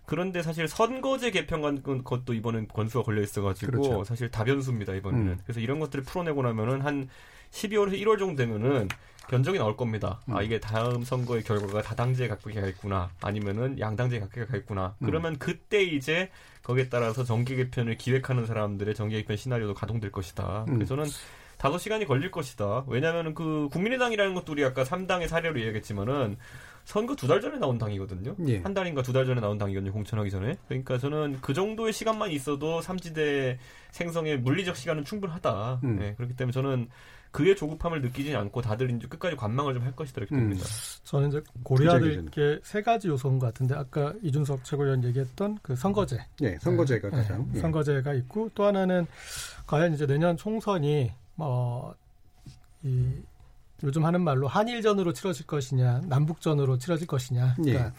그런데 0.06 0.42
사실 0.42 0.68
선거제 0.68 1.32
개편 1.32 1.62
같은 1.62 2.04
것도 2.04 2.34
이번엔 2.34 2.68
건수가 2.68 3.06
걸려 3.06 3.22
있어가지고 3.22 3.72
그렇죠. 3.72 4.04
사실 4.04 4.30
다변수입니다 4.30 4.94
이번에는. 4.96 5.28
음. 5.28 5.40
그래서 5.46 5.62
이런 5.62 5.80
것들을 5.80 6.04
풀어내고 6.04 6.44
나면은 6.44 6.82
한 6.82 7.08
12월에서 7.54 7.94
1월 8.02 8.18
정도 8.20 8.36
되면은 8.44 8.90
견적이 9.30 9.58
나올 9.58 9.78
겁니다. 9.78 10.20
아 10.30 10.40
음. 10.40 10.44
이게 10.44 10.60
다음 10.60 11.04
선거의 11.04 11.44
결과가 11.44 11.82
다당제 11.82 12.28
각각이 12.28 12.60
가있구나, 12.60 13.10
아니면은 13.22 13.80
양당제 13.80 14.20
각각이 14.20 14.48
가있구나. 14.48 14.96
음. 15.00 15.06
그러면 15.06 15.38
그때 15.40 15.82
이제 15.82 16.30
거기에 16.62 16.90
따라서 16.90 17.24
정계 17.24 17.56
개편을 17.56 17.98
기획하는 17.98 18.46
사람들의 18.46 18.94
정계 18.96 19.18
개편 19.22 19.38
시나리오도 19.38 19.74
가동될 19.76 20.12
것이다. 20.12 20.66
음. 20.68 20.76
그래서 20.76 20.96
저는 20.96 21.10
다소 21.58 21.78
시간이 21.78 22.06
걸릴 22.06 22.32
것이다. 22.32 22.84
왜냐하면 22.88 23.34
그 23.34 23.70
국민의당이라는 23.72 24.34
것도 24.34 24.52
우리 24.52 24.66
아까 24.66 24.84
3당의 24.84 25.28
사례로 25.30 25.58
이야기했지만은 25.60 26.36
선거 26.84 27.16
두 27.16 27.28
달 27.28 27.40
전에 27.40 27.58
나온 27.60 27.78
당이거든요. 27.78 28.36
예. 28.50 28.58
한 28.60 28.74
달인가 28.74 29.02
두 29.04 29.14
달 29.14 29.26
전에 29.26 29.40
나온 29.40 29.58
당이거든요. 29.58 29.94
공천하기 29.94 30.30
전에. 30.30 30.58
그러니까 30.68 30.98
저는 30.98 31.40
그 31.40 31.54
정도의 31.54 31.94
시간만 31.94 32.32
있어도 32.32 32.82
삼지대 32.82 33.58
생성의 33.92 34.40
물리적 34.40 34.76
시간은 34.76 35.06
충분하다. 35.06 35.80
음. 35.86 35.96
네, 36.00 36.14
그렇기 36.16 36.36
때문에 36.36 36.52
저는 36.52 36.90
그의 37.34 37.56
조급함을 37.56 38.02
느끼지 38.04 38.34
않고 38.36 38.62
다들 38.62 38.90
이제 38.92 39.08
끝까지 39.08 39.36
관망을 39.36 39.74
좀 39.74 39.84
할 39.84 39.94
것이다 39.96 40.22
이렇게 40.22 40.36
음. 40.36 40.42
봅니다. 40.50 40.66
저는 41.04 41.30
이제 41.30 41.44
고려해야 41.64 42.00
기자기자는. 42.00 42.32
될게 42.32 42.62
세 42.64 42.82
가지 42.82 43.08
요소인 43.10 43.40
것 43.40 43.48
같은데 43.48 43.74
아까 43.76 44.14
이준석 44.22 44.64
최고위원 44.64 45.04
얘기했던 45.04 45.58
그 45.64 45.76
선거제, 45.76 46.24
예. 46.42 46.58
선거제가 46.60 47.10
네, 47.10 47.18
가장. 47.18 47.52
예. 47.56 47.60
선거제가 47.60 48.14
있고 48.14 48.50
또 48.56 48.64
하나는 48.66 49.08
과연 49.68 49.94
이제 49.96 50.06
내년 50.06 50.38
총선이 50.38 51.12
뭐이 51.36 51.96
요즘 53.84 54.06
하는 54.06 54.22
말로 54.22 54.48
한일전으로 54.48 55.12
치러질 55.12 55.46
것이냐, 55.48 56.02
남북전으로 56.06 56.78
치러질 56.78 57.08
것이냐. 57.08 57.56
그러니까 57.56 57.86
예. 57.88 57.92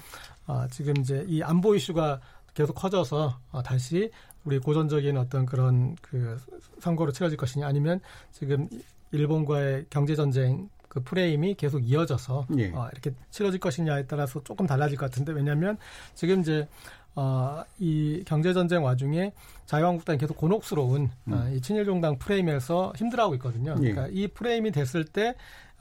어, 0.47 0.67
지금 0.71 0.97
이제 0.99 1.25
이 1.29 1.43
안보 1.43 1.75
이슈가 1.75 2.21
계속 2.55 2.75
커져서 2.75 3.39
어, 3.51 3.63
다시 3.63 4.11
우리 4.45 4.59
고전적인 4.61 5.17
어떤 5.17 5.45
그런 5.45 5.97
그 6.01 6.39
선거로 6.81 7.11
치러질 7.13 7.37
것이냐, 7.37 7.67
아니면 7.67 8.01
지금 8.31 8.69
일본과의 9.15 9.87
경제 9.91 10.15
전쟁 10.15 10.69
그 10.89 11.03
프레임이 11.03 11.55
계속 11.55 11.81
이어져서 11.81 12.47
예. 12.59 12.71
어, 12.73 12.89
이렇게 12.93 13.13
치러질 13.31 13.59
것이냐에 13.59 14.07
따라서 14.07 14.43
조금 14.45 14.67
달라질 14.67 14.97
것 14.97 15.11
같은데 15.11 15.33
왜냐하면 15.33 15.77
지금 16.15 16.41
이제 16.41 16.69
어, 17.17 17.65
이 17.79 18.23
경제 18.27 18.53
전쟁 18.53 18.85
와중에 18.85 19.33
자유한국당이 19.67 20.19
계속 20.19 20.37
곤혹스러운 20.37 21.11
어, 21.31 21.51
이 21.53 21.61
친일 21.61 21.85
종당 21.85 22.19
프레임에서 22.19 22.93
힘들어하고 22.97 23.35
있거든요. 23.37 23.73
음. 23.73 23.85
예. 23.85 23.93
그러니까 23.93 24.09
이 24.13 24.29
프레임이 24.29 24.71
됐을 24.71 25.05
때 25.05 25.35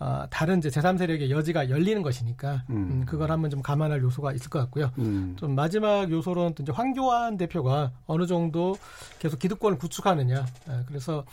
어, 0.03 0.27
다른 0.29 0.57
이제 0.57 0.67
제3 0.67 0.97
세력의 0.97 1.31
여지가 1.31 1.69
열리는 1.69 2.01
것이니까 2.01 2.63
음. 2.69 2.75
음, 2.75 3.05
그걸 3.05 3.31
한번 3.31 3.49
좀 3.49 3.61
감안할 3.61 4.01
요소가 4.01 4.33
있을 4.33 4.49
것 4.49 4.59
같고요. 4.59 4.91
음. 4.97 5.37
좀 5.39 5.55
마지막 5.55 6.11
요소로는 6.11 6.55
또 6.55 6.63
이제 6.63 6.73
황교안 6.73 7.37
대표가 7.37 7.93
어느 8.05 8.27
정도 8.27 8.75
계속 9.19 9.39
기득권을 9.39 9.77
구축하느냐. 9.77 10.45
예, 10.69 10.83
그래서 10.87 11.23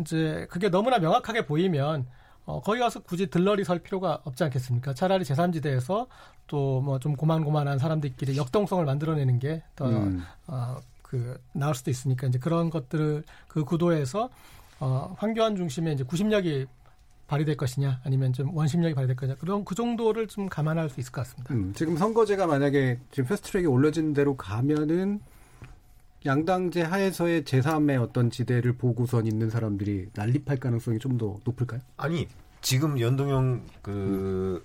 이제 0.00 0.46
그게 0.50 0.68
너무나 0.68 0.98
명확하게 0.98 1.46
보이면 1.46 2.04
어, 2.44 2.60
거기 2.60 2.78
가서 2.78 3.00
굳이 3.00 3.30
들러리 3.30 3.64
설 3.64 3.78
필요가 3.78 4.18
없지 4.24 4.44
않겠습니까? 4.44 4.92
차라리 4.92 5.24
제3지대에서 5.24 6.06
또 6.46 6.82
뭐 6.82 6.98
좀 6.98 7.16
고만고만한 7.16 7.78
사람들끼리 7.78 8.36
역동성을 8.36 8.84
만들어내는 8.84 9.38
게더 9.38 9.88
음. 9.88 10.22
어, 10.48 10.76
그 11.00 11.40
나을 11.52 11.74
수도 11.74 11.90
있으니까 11.90 12.26
이제 12.26 12.38
그런 12.38 12.68
것들을 12.68 13.24
그 13.48 13.64
구도에서 13.64 14.28
어, 14.78 15.14
황교안 15.16 15.56
중심의 15.56 15.94
이제 15.94 16.04
구심력이 16.04 16.66
발휘될 17.26 17.56
것이냐 17.56 18.00
아니면 18.04 18.32
좀 18.32 18.54
원심력이 18.54 18.94
발휘될 18.94 19.16
것이냐 19.16 19.36
그런 19.36 19.64
그 19.64 19.74
정도를 19.74 20.26
좀 20.28 20.48
감안할 20.48 20.88
수 20.90 21.00
있을 21.00 21.12
것 21.12 21.22
같습니다. 21.22 21.54
음, 21.54 21.72
지금 21.74 21.96
선거제가 21.96 22.46
만약에 22.46 22.98
지금 23.10 23.28
패스트트랙에 23.28 23.66
올려진 23.66 24.12
대로 24.12 24.36
가면은 24.36 25.20
양당제 26.26 26.82
하에서의 26.82 27.42
제3의 27.42 28.00
어떤 28.02 28.30
지대를 28.30 28.74
보고선 28.74 29.26
있는 29.26 29.50
사람들이 29.50 30.08
난립할 30.14 30.58
가능성이 30.58 30.98
좀 30.98 31.18
더 31.18 31.36
높을까요? 31.44 31.80
아니 31.96 32.28
지금 32.60 32.98
연동형 32.98 33.62
그 33.82 34.64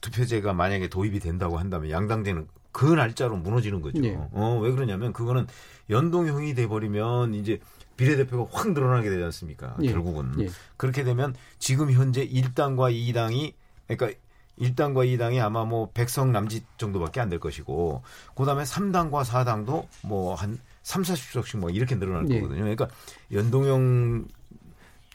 투표제가 0.00 0.52
만약에 0.54 0.88
도입이 0.88 1.20
된다고 1.20 1.58
한다면 1.58 1.90
양당제는 1.90 2.48
그 2.72 2.86
날짜로 2.86 3.36
무너지는 3.36 3.80
거죠. 3.82 4.02
예. 4.04 4.18
어, 4.32 4.58
왜 4.62 4.72
그러냐면 4.72 5.12
그거는 5.12 5.46
연동형이 5.90 6.54
돼버리면 6.54 7.34
이제 7.34 7.60
비례대표가 7.96 8.48
확 8.52 8.72
늘어나게 8.72 9.08
되지 9.10 9.22
않습니까? 9.24 9.76
예. 9.82 9.90
결국은. 9.92 10.32
예. 10.40 10.48
그렇게 10.76 11.04
되면 11.04 11.34
지금 11.58 11.90
현재 11.92 12.26
1당과 12.26 12.92
2당이 12.92 13.52
그러니까 13.88 14.18
1당과 14.60 15.04
2당이 15.18 15.40
아마 15.42 15.64
뭐 15.64 15.90
백성 15.92 16.30
남짓 16.32 16.64
정도밖에 16.78 17.20
안 17.20 17.28
될 17.28 17.40
것이고 17.40 18.02
그다음에 18.36 18.62
3당과 18.62 19.24
4당도 19.24 19.86
뭐 20.02 20.34
한 20.34 20.58
3, 20.82 21.02
40석씩 21.02 21.58
뭐 21.58 21.70
이렇게 21.70 21.98
늘어날 21.98 22.30
예. 22.30 22.40
거거든요. 22.40 22.60
그러니까 22.60 22.88
연동형 23.32 24.26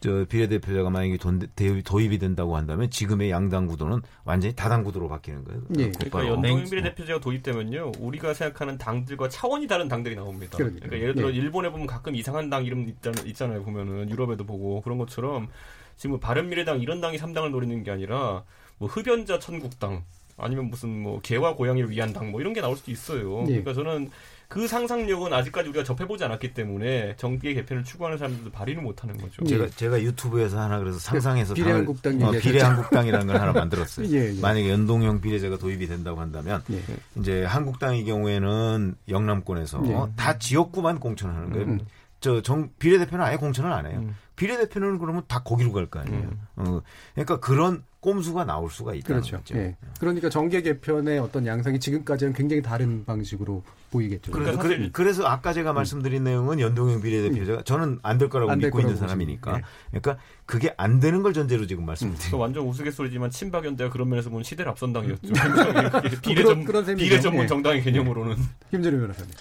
저 0.01 0.25
비례대표자가 0.29 0.89
만약에 0.89 1.17
돈, 1.17 1.39
대- 1.55 1.81
도입이 1.81 2.19
된다고 2.19 2.55
한다면 2.55 2.89
지금의 2.89 3.31
양당 3.31 3.67
구도는 3.67 4.01
완전히 4.23 4.55
다당 4.55 4.83
구도로 4.83 5.09
바뀌는 5.09 5.43
거예요. 5.43 5.61
예. 5.77 5.91
그러니까. 5.91 6.25
연동형 6.27 6.63
네. 6.63 6.69
비례대표제가 6.69 7.19
도입되면요, 7.19 7.91
우리가 7.99 8.33
생각하는 8.33 8.77
당들과 8.77 9.27
차원이 9.29 9.67
다른 9.67 9.87
당들이 9.89 10.15
나옵니다. 10.15 10.57
그러니까 10.57 10.97
예를 10.97 11.15
들어 11.15 11.29
예. 11.29 11.33
일본에 11.35 11.69
보면 11.69 11.85
가끔 11.85 12.15
이상한 12.15 12.49
당 12.49 12.63
이름 12.63 12.87
있잖아요, 12.87 13.25
있잖아요. 13.27 13.63
보면은 13.63 14.09
유럽에도 14.09 14.45
보고 14.45 14.81
그런 14.81 14.97
것처럼 14.97 15.49
지금 15.97 16.11
뭐 16.11 16.19
바른미래당 16.19 16.79
이런 16.79 17.01
당이 17.01 17.17
3당을 17.17 17.49
노리는 17.51 17.83
게 17.83 17.91
아니라 17.91 18.43
뭐 18.77 18.87
흡연자 18.87 19.39
천국당 19.39 20.03
아니면 20.37 20.69
무슨 20.69 20.89
뭐 21.03 21.19
개와 21.21 21.55
고양이를 21.55 21.89
위한 21.89 22.13
당 22.13 22.31
뭐 22.31 22.39
이런 22.39 22.53
게 22.53 22.61
나올 22.61 22.77
수도 22.77 22.89
있어요. 22.91 23.41
예. 23.49 23.59
그러니까 23.61 23.73
저는 23.73 24.09
그 24.49 24.67
상상력은 24.67 25.31
아직까지 25.31 25.69
우리가 25.69 25.83
접해보지 25.83 26.23
않았기 26.23 26.55
때문에 26.55 27.15
정계 27.17 27.53
개편을 27.53 27.83
추구하는 27.83 28.17
사람들도 28.17 28.49
발휘를 28.49 28.81
못하는 28.81 29.15
거죠. 29.15 29.43
예. 29.43 29.47
제가 29.47 29.67
제가 29.69 30.01
유튜브에서 30.01 30.59
하나 30.59 30.79
그래서 30.79 30.97
상상해서 30.97 31.53
비례한국당 31.53 32.17
당을- 32.17 32.35
어? 32.35 32.39
비례한국당이라는 32.39 33.27
걸 33.27 33.37
하나 33.39 33.53
만들었어요. 33.53 34.07
예, 34.09 34.35
예. 34.35 34.41
만약에 34.41 34.67
연동형 34.71 35.21
비례제가 35.21 35.59
도입이 35.59 35.85
된다고 35.85 36.19
한다면 36.19 36.63
예. 36.71 36.81
이제 37.19 37.43
한국당의 37.43 38.05
경우에는 38.05 38.95
영남권에서 39.07 39.83
예. 39.85 39.95
다 40.15 40.39
지역구만 40.39 40.99
공천하는 40.99 41.51
거예요. 41.51 41.65
음. 41.67 41.79
저 42.19 42.41
정 42.41 42.69
비례대표는 42.79 43.23
아예 43.23 43.37
공천을 43.37 43.71
안 43.71 43.85
해요. 43.85 43.99
음. 44.03 44.15
비례대표는 44.35 44.99
그러면 44.99 45.23
다 45.27 45.39
거기로 45.43 45.71
갈 45.73 45.85
거 45.87 45.99
아니에요. 45.99 46.29
어, 46.57 46.81
그러니까 47.13 47.39
그런 47.39 47.83
꼼수가 47.99 48.45
나올 48.45 48.69
수가 48.69 48.93
있다는 48.93 49.21
그렇죠. 49.21 49.37
거죠. 49.37 49.57
예. 49.57 49.75
그러니까 49.99 50.29
정계 50.29 50.61
개편의 50.61 51.19
어떤 51.19 51.45
양상이 51.45 51.77
지금까지는 51.79 52.31
굉장히 52.31 52.61
다른 52.61 53.03
방식으로 53.03 53.61
보이겠죠. 53.91 54.31
그러니까 54.31 54.61
그, 54.61 54.69
사실- 54.69 54.91
래서 55.05 55.25
아까 55.27 55.51
제가 55.51 55.73
말씀드린 55.73 56.23
내용은 56.23 56.61
연동형 56.61 57.01
비례대표제가 57.01 57.63
저는 57.63 57.99
안 58.01 58.17
될 58.17 58.29
거라고 58.29 58.51
안될 58.51 58.67
믿고 58.67 58.79
있는 58.79 58.93
거라고 58.95 59.07
사람이니까. 59.07 59.51
보시면, 59.51 59.69
그러니까 59.91 60.17
그게 60.45 60.73
안 60.77 61.01
되는 61.01 61.21
걸 61.21 61.33
전제로 61.33 61.67
지금 61.67 61.85
말씀드린 61.85 62.17
그러니까 62.19 62.37
완전 62.37 62.63
우스갯소리지만 62.67 63.31
친박연대가 63.31 63.89
그런 63.89 64.07
면에서 64.07 64.29
보면 64.29 64.43
시대를 64.43 64.71
앞선 64.71 64.93
당이었죠. 64.93 65.33
비례 66.23 66.43
그런- 66.43 66.55
전 66.55 66.63
그런 66.63 66.85
셈이죠. 66.85 67.03
비례 67.03 67.19
전문 67.19 67.43
예. 67.43 67.47
정당의 67.47 67.83
개념으로는. 67.83 68.37
김재룡 68.71 69.01
변호사님. 69.01 69.31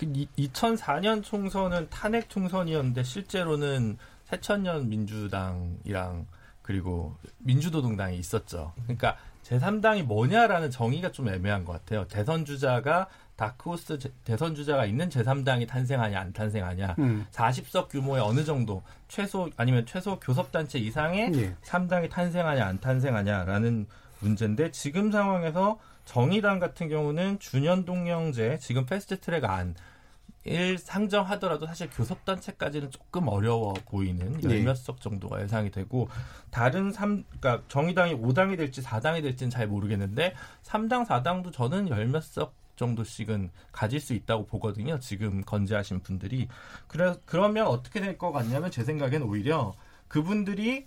그 0.00 0.06
2004년 0.38 1.22
총선은 1.22 1.88
탄핵 1.90 2.30
총선이었는데 2.30 3.02
실제로는 3.02 3.98
새천년 4.24 4.88
민주당이랑 4.88 6.26
그리고 6.62 7.16
민주노동당이 7.38 8.16
있었죠. 8.18 8.72
그러니까 8.84 9.16
제3당이 9.44 10.04
뭐냐라는 10.04 10.70
정의가 10.70 11.12
좀 11.12 11.28
애매한 11.28 11.66
것 11.66 11.72
같아요. 11.72 12.06
대선 12.08 12.46
주자가 12.46 13.08
다크호스 13.36 13.98
제- 13.98 14.12
대선 14.24 14.54
주자가 14.54 14.86
있는 14.86 15.10
제3당이 15.10 15.68
탄생하냐 15.68 16.18
안 16.18 16.32
탄생하냐. 16.32 16.94
음. 16.98 17.26
40석 17.30 17.88
규모의 17.90 18.22
어느 18.22 18.44
정도 18.44 18.82
최소 19.08 19.50
아니면 19.56 19.84
최소 19.84 20.18
교섭단체 20.20 20.78
이상의 20.78 21.32
예. 21.34 21.54
3당이 21.62 22.10
탄생하냐 22.10 22.64
안 22.64 22.80
탄생하냐라는 22.80 23.86
문제인데 24.20 24.70
지금 24.70 25.10
상황에서 25.12 25.78
정의당 26.06 26.58
같은 26.58 26.88
경우는 26.88 27.38
준연 27.38 27.84
동령제 27.84 28.58
지금 28.60 28.84
패스트트랙 28.86 29.44
안 29.44 29.74
일 30.44 30.78
상정하더라도 30.78 31.66
사실 31.66 31.90
교섭단체까지는 31.90 32.90
조금 32.90 33.28
어려워 33.28 33.74
보이는 33.74 34.32
네. 34.40 34.58
열몇 34.58 34.76
석 34.76 35.00
정도가 35.00 35.42
예상이 35.42 35.70
되고 35.70 36.08
다른 36.50 36.92
삼 36.92 37.24
그러니까 37.40 37.62
정의당이 37.68 38.14
5당이 38.14 38.56
될지 38.56 38.80
4당이 38.80 39.22
될지는 39.22 39.50
잘 39.50 39.66
모르겠는데 39.66 40.34
3당 40.62 41.06
4당도 41.06 41.52
저는 41.52 41.88
열몇 41.90 42.22
석 42.24 42.54
정도씩은 42.76 43.50
가질 43.72 44.00
수 44.00 44.14
있다고 44.14 44.46
보거든요. 44.46 44.98
지금 44.98 45.42
건재하신 45.42 46.00
분들이 46.00 46.48
그래 46.88 47.14
그러면 47.26 47.66
어떻게 47.66 48.00
될 48.00 48.16
것 48.16 48.32
같냐면 48.32 48.70
제 48.70 48.82
생각엔 48.82 49.22
오히려 49.22 49.74
그분들이 50.08 50.86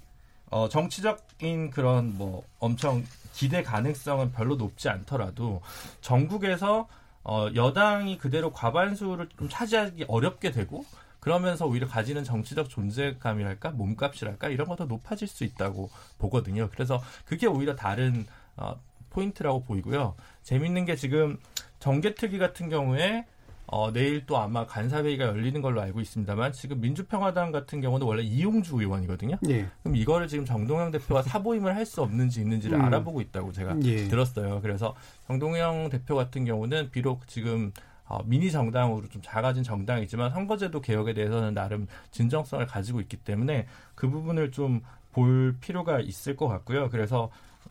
어, 0.50 0.68
정치적인 0.70 1.70
그런 1.70 2.18
뭐 2.18 2.44
엄청 2.60 3.04
기대 3.34 3.62
가능성은 3.62 4.32
별로 4.32 4.56
높지 4.56 4.90
않더라도 4.90 5.62
전국에서 6.02 6.88
어, 7.24 7.48
여당이 7.56 8.18
그대로 8.18 8.52
과반수를 8.52 9.30
좀 9.38 9.48
차지하기 9.50 10.06
어렵게 10.08 10.52
되고 10.52 10.86
그러면서 11.20 11.66
오히려 11.66 11.88
가지는 11.88 12.26
정치적 12.26 12.70
존재감이랄까 12.70 13.72
몸값이랄까 13.72 14.50
이런 14.50 14.68
것도 14.68 14.86
높아질 14.86 15.28
수 15.28 15.46
있다고 15.46 15.90
보거든요. 16.18 16.70
그래서 16.70 17.02
그게 17.26 17.48
오히려 17.48 17.76
다른 17.76 18.26
어, 18.58 18.80
포인트라고 19.10 19.64
보이고요. 19.64 20.16
재밌는 20.44 20.86
게 20.86 20.96
지금 20.96 21.38
정계특위 21.80 22.40
같은 22.40 22.70
경우에 22.70 23.26
어, 23.74 23.92
내일 23.92 24.26
또 24.28 24.38
아마 24.38 24.68
간사회의가 24.68 25.26
열리는 25.26 25.60
걸로 25.60 25.82
알고 25.82 26.00
있습니다만 26.00 26.54
지금 26.54 26.80
민주평화당 26.80 27.52
같은 27.52 27.82
경우는 27.82 28.06
원래 28.06 28.22
이용주 28.22 28.80
의원이거든요. 28.80 29.38
예. 29.50 29.68
그럼 29.82 29.96
이거를 29.96 30.28
지금 30.28 30.46
정동영 30.46 30.92
대표가 30.92 31.24
사보임을 31.24 31.76
할 31.76 31.84
수 31.84 32.02
없는지 32.02 32.40
있는지를 32.42 32.78
음. 32.78 32.86
알아보고 32.86 33.20
있다고 33.20 33.52
제가 33.52 33.76
예. 33.84 34.08
들었어요. 34.08 34.62
그래서 34.62 34.96
정동영 35.28 35.90
대표 35.90 36.16
같은 36.16 36.46
경우는 36.46 36.92
비록 36.92 37.28
지금 37.28 37.72
어, 38.06 38.20
미니 38.26 38.52
정당으로 38.52 39.10
좀 39.10 39.22
작아진 39.24 39.64
정당이지만 39.64 40.32
선거제도 40.32 40.80
개혁에 40.80 41.14
대해서는 41.14 41.54
나름 41.54 41.88
진정성을 42.12 42.66
가지고 42.68 43.02
있기 43.02 43.18
때문에 43.18 43.66
그 43.96 44.08
부분을 44.10 44.52
좀 44.52 44.82
볼 45.14 45.56
필요가 45.62 46.00
있을 46.00 46.36
것 46.36 46.48
같고요. 46.48 46.90
그래서 46.90 47.30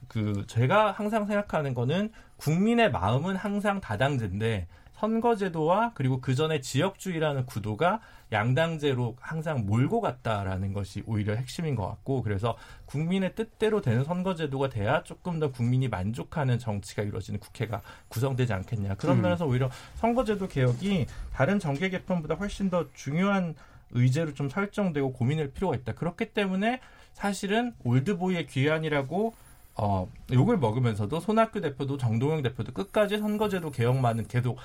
그 0.08 0.44
제가 0.46 0.92
항상 0.92 1.26
생각하는 1.26 1.74
거는 1.74 2.10
국민의 2.36 2.90
마음은 2.90 3.36
항상 3.36 3.80
다당제인데 3.80 4.66
선거제도와 5.02 5.90
그리고 5.94 6.20
그 6.20 6.36
전에 6.36 6.60
지역주의라는 6.60 7.44
구도가 7.46 8.00
양당제로 8.30 9.16
항상 9.20 9.66
몰고 9.66 10.00
갔다라는 10.00 10.72
것이 10.72 11.02
오히려 11.06 11.34
핵심인 11.34 11.74
것 11.74 11.88
같고 11.88 12.22
그래서 12.22 12.56
국민의 12.86 13.34
뜻대로 13.34 13.80
되는 13.80 14.04
선거제도가 14.04 14.68
돼야 14.68 15.02
조금 15.02 15.40
더 15.40 15.50
국민이 15.50 15.88
만족하는 15.88 16.58
정치가 16.58 17.02
이루어지는 17.02 17.40
국회가 17.40 17.82
구성되지 18.08 18.52
않겠냐 18.52 18.94
그런 18.94 19.16
음. 19.16 19.22
면에서 19.22 19.44
오히려 19.44 19.70
선거제도 19.96 20.46
개혁이 20.46 21.06
다른 21.32 21.58
정계 21.58 21.90
개편보다 21.90 22.36
훨씬 22.36 22.70
더 22.70 22.86
중요한 22.94 23.56
의제로 23.90 24.32
좀 24.32 24.48
설정되고 24.48 25.12
고민할 25.12 25.48
필요가 25.48 25.74
있다 25.74 25.94
그렇기 25.94 26.32
때문에 26.32 26.80
사실은 27.12 27.74
올드보이의 27.84 28.46
귀환이라고 28.46 29.34
어, 29.74 30.06
욕을 30.30 30.58
먹으면서도 30.58 31.20
손학규 31.20 31.60
대표도 31.60 31.96
정동영 31.96 32.42
대표도 32.42 32.72
끝까지 32.72 33.18
선거제도 33.18 33.70
개혁만은 33.70 34.28
계속 34.28 34.58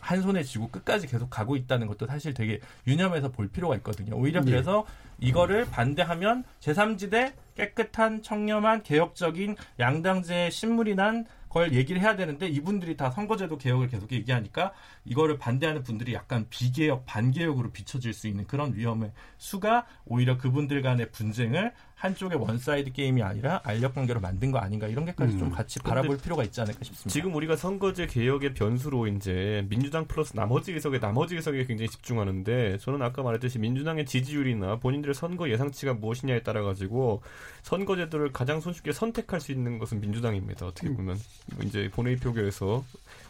한 0.00 0.22
손에 0.22 0.42
쥐고 0.42 0.68
끝까지 0.68 1.06
계속 1.06 1.30
가고 1.30 1.56
있다는 1.56 1.86
것도 1.86 2.06
사실 2.06 2.34
되게 2.34 2.60
유념해서 2.86 3.30
볼 3.30 3.48
필요가 3.48 3.76
있거든요. 3.76 4.16
오히려 4.16 4.40
예. 4.40 4.44
그래서 4.44 4.86
이거를 5.18 5.66
반대하면 5.70 6.44
제3지대 6.60 7.32
깨끗한 7.56 8.22
청렴한 8.22 8.82
개혁적인 8.84 9.56
양당제의 9.78 10.50
신물이 10.50 10.94
난 10.94 11.26
걸 11.48 11.72
얘기를 11.72 12.00
해야 12.00 12.14
되는데 12.16 12.46
이분들이 12.46 12.96
다 12.96 13.10
선거제도 13.10 13.56
개혁을 13.56 13.88
계속 13.88 14.12
얘기하니까 14.12 14.72
이거를 15.04 15.38
반대하는 15.38 15.82
분들이 15.82 16.14
약간 16.14 16.46
비개혁 16.50 17.06
반개혁으로 17.06 17.70
비춰질 17.70 18.12
수 18.12 18.28
있는 18.28 18.46
그런 18.46 18.74
위험의 18.74 19.12
수가 19.38 19.86
오히려 20.04 20.36
그분들 20.36 20.82
간의 20.82 21.10
분쟁을 21.10 21.72
한쪽의 21.98 22.38
원사이드 22.38 22.92
게임이 22.92 23.22
아니라 23.22 23.60
알력 23.64 23.96
관계로 23.96 24.20
만든 24.20 24.52
거 24.52 24.58
아닌가 24.58 24.86
이런 24.86 25.04
게까지 25.04 25.34
음. 25.34 25.38
좀 25.38 25.50
같이 25.50 25.80
바라볼 25.80 26.16
필요가 26.18 26.44
있지 26.44 26.60
않을까 26.60 26.78
싶습니다. 26.84 27.10
지금 27.10 27.34
우리가 27.34 27.56
선거제 27.56 28.06
개혁의 28.06 28.54
변수로 28.54 29.08
이제 29.08 29.66
민주당 29.68 30.06
플러스 30.06 30.32
나머지 30.34 30.72
의석에 30.72 31.00
나머지 31.00 31.34
의석에 31.34 31.64
굉장히 31.66 31.88
집중하는데 31.88 32.78
저는 32.78 33.02
아까 33.02 33.24
말했듯이 33.24 33.58
민주당의 33.58 34.06
지지율이나 34.06 34.76
본인들의 34.76 35.12
선거 35.12 35.50
예상치가 35.50 35.92
무엇이냐에 35.94 36.44
따라 36.44 36.62
가지고 36.62 37.20
선거제도를 37.62 38.32
가장 38.32 38.60
손쉽게 38.60 38.92
선택할 38.92 39.40
수 39.40 39.50
있는 39.50 39.80
것은 39.80 40.00
민주당입니다. 40.00 40.66
어떻게 40.66 40.88
보면 40.94 41.18
이제 41.64 41.90
본회의 41.92 42.16
표결에서 42.16 42.84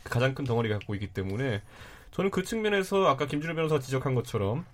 가장 0.05 0.35
큰 0.35 0.45
덩어리 0.45 0.69
갖고 0.69 0.95
있기 0.95 1.07
때문에 1.09 1.63
저는 2.11 2.31
그 2.31 2.43
측면에서 2.45 3.07
아까 3.07 3.27
김준호 3.27 3.55
변호사 3.55 3.79
지적한 3.79 4.15
것처럼 4.15 4.67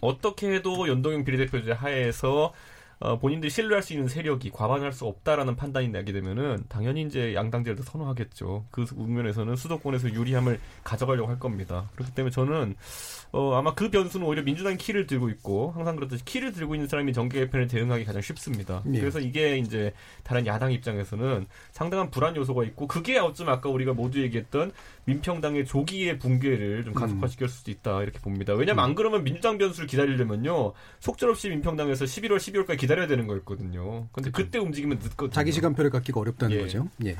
어떻게 0.00 0.54
해도 0.54 0.88
연동형 0.88 1.24
비례대표제 1.24 1.72
하에서 1.72 2.54
어, 3.00 3.18
본인들이 3.18 3.48
신뢰할 3.50 3.82
수 3.82 3.92
있는 3.92 4.08
세력이 4.08 4.50
과반할 4.50 4.92
수 4.92 5.06
없다라는 5.06 5.54
판단이 5.56 5.88
나게 5.88 6.12
되면은 6.12 6.64
당연히 6.68 7.02
이제 7.02 7.34
양당제를 7.34 7.76
더 7.76 7.82
선호하겠죠. 7.84 8.66
그 8.70 8.84
국면에서는 8.86 9.54
수도권에서 9.54 10.12
유리함을 10.12 10.58
가져가려고 10.82 11.28
할 11.28 11.38
겁니다. 11.38 11.88
그렇기 11.94 12.12
때문에 12.14 12.32
저는 12.32 12.74
어, 13.30 13.54
아마 13.54 13.74
그 13.74 13.90
변수는 13.90 14.26
오히려 14.26 14.42
민주당이 14.42 14.78
키를 14.78 15.06
들고 15.06 15.28
있고 15.30 15.72
항상 15.72 15.94
그렇듯이 15.96 16.24
키를 16.24 16.52
들고 16.52 16.74
있는 16.74 16.88
사람이 16.88 17.12
정계 17.12 17.40
개편에 17.40 17.66
대응하기 17.66 18.04
가장 18.04 18.20
쉽습니다. 18.20 18.82
예. 18.92 18.98
그래서 18.98 19.20
이게 19.20 19.58
이제 19.58 19.92
다른 20.24 20.46
야당 20.46 20.72
입장에서는 20.72 21.46
상당한 21.70 22.10
불안 22.10 22.34
요소가 22.34 22.64
있고 22.64 22.88
그게 22.88 23.18
어쩌면 23.18 23.54
아까 23.54 23.68
우리가 23.68 23.92
모두 23.92 24.20
얘기했던 24.22 24.72
민평당의 25.08 25.64
조기의 25.64 26.18
붕괴를 26.18 26.84
좀 26.84 26.92
가속화시킬 26.92 27.48
수도 27.48 27.70
있다 27.70 28.02
이렇게 28.02 28.18
봅니다. 28.18 28.52
왜냐면 28.54 28.84
안 28.84 28.94
그러면 28.94 29.24
민주당 29.24 29.56
변수를 29.56 29.86
기다리려면요 29.86 30.74
속절없이 31.00 31.48
민평당에서 31.48 32.04
11월, 32.04 32.36
12월까지 32.36 32.78
기다려야 32.78 33.06
되는 33.06 33.26
거였거든요. 33.26 34.08
근데 34.12 34.30
그때 34.30 34.58
움직이면 34.58 34.98
늦거든요. 34.98 35.30
자기 35.30 35.52
시간표를 35.52 35.90
갖기가 35.90 36.20
어렵다는 36.20 36.56
예. 36.56 36.60
거죠. 36.60 36.88
예. 37.04 37.16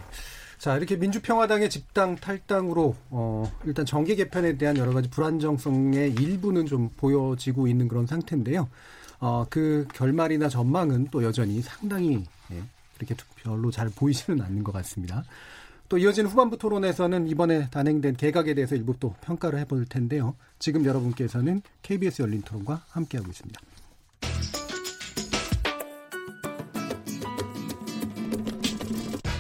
자, 0.58 0.76
이렇게 0.76 0.96
민주평화당의 0.96 1.70
집당 1.70 2.16
탈당으로 2.16 2.96
어, 3.10 3.50
일단 3.64 3.86
정계 3.86 4.16
개편에 4.16 4.58
대한 4.58 4.76
여러 4.76 4.92
가지 4.92 5.08
불안정성의 5.08 6.14
일부는 6.14 6.66
좀 6.66 6.90
보여지고 6.96 7.68
있는 7.68 7.86
그런 7.86 8.06
상태인데요. 8.06 8.68
어, 9.20 9.46
그 9.48 9.86
결말이나 9.94 10.48
전망은 10.48 11.08
또 11.10 11.22
여전히 11.22 11.62
상당히 11.62 12.24
예, 12.50 12.62
그렇게 12.96 13.14
별로 13.42 13.70
잘 13.70 13.88
보이지는 13.88 14.42
않는 14.42 14.64
것 14.64 14.72
같습니다. 14.72 15.24
또 15.88 15.96
이어지는 15.96 16.30
후반부 16.30 16.58
토론에서는 16.58 17.28
이번에 17.28 17.70
단행된 17.70 18.16
개각에 18.16 18.52
대해서 18.52 18.74
일부 18.74 18.94
또 19.00 19.14
평가를 19.22 19.58
해볼 19.60 19.86
텐데요. 19.86 20.36
지금 20.58 20.84
여러분께서는 20.84 21.62
KBS 21.82 22.22
열린 22.22 22.42
토론과 22.42 22.84
함께하고 22.90 23.30
있습니다. 23.30 23.60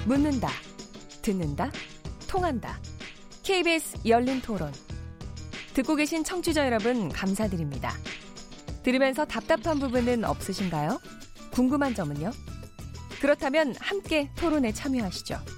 묻는다, 0.06 0.48
듣는다, 1.20 1.70
통한다. 2.26 2.80
KBS 3.42 3.98
열린 4.06 4.40
토론. 4.40 4.72
듣고 5.74 5.96
계신 5.96 6.24
청취자 6.24 6.64
여러분, 6.64 7.10
감사드립니다. 7.10 7.92
들으면서 8.82 9.26
답답한 9.26 9.78
부분은 9.78 10.24
없으신가요? 10.24 10.98
궁금한 11.50 11.94
점은요? 11.94 12.30
그렇다면 13.20 13.74
함께 13.80 14.30
토론에 14.36 14.72
참여하시죠. 14.72 15.57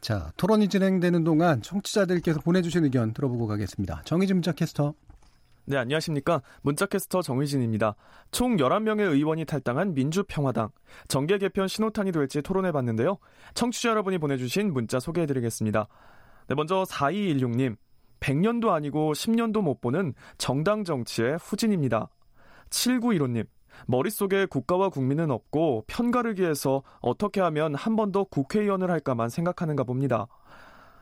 자, 0.00 0.32
토론이 0.36 0.68
진행되는 0.68 1.24
동안 1.24 1.60
청취자들께서 1.62 2.40
보내주신 2.40 2.84
의견 2.84 3.12
들어보고 3.12 3.46
가겠습니다. 3.46 4.02
정의진 4.04 4.36
문자 4.36 4.52
캐스터. 4.52 4.94
네, 5.68 5.76
안녕하십니까. 5.76 6.40
문자캐스터 6.62 7.20
정의진입니다. 7.20 7.94
총 8.30 8.56
11명의 8.56 9.00
의원이 9.00 9.44
탈당한 9.44 9.92
민주평화당. 9.92 10.70
정계 11.08 11.36
개편 11.36 11.68
신호탄이 11.68 12.10
될지 12.10 12.40
토론해봤는데요. 12.40 13.18
청취자 13.52 13.90
여러분이 13.90 14.16
보내주신 14.16 14.72
문자 14.72 14.98
소개해드리겠습니다. 14.98 15.86
네, 16.48 16.54
먼저 16.54 16.84
4216님. 16.88 17.76
100년도 18.20 18.70
아니고 18.70 19.12
10년도 19.12 19.60
못 19.60 19.82
보는 19.82 20.14
정당 20.38 20.84
정치의 20.84 21.36
후진입니다. 21.36 22.08
7915님. 22.70 23.46
머릿속에 23.86 24.46
국가와 24.46 24.88
국민은 24.88 25.30
없고 25.30 25.84
편가르기 25.86 26.42
위해서 26.42 26.82
어떻게 27.00 27.40
하면 27.40 27.74
한 27.74 27.96
번 27.96 28.12
더 28.12 28.24
국회의원을 28.24 28.90
할까만 28.90 29.28
생각하는가 29.28 29.84
봅니다. 29.84 30.26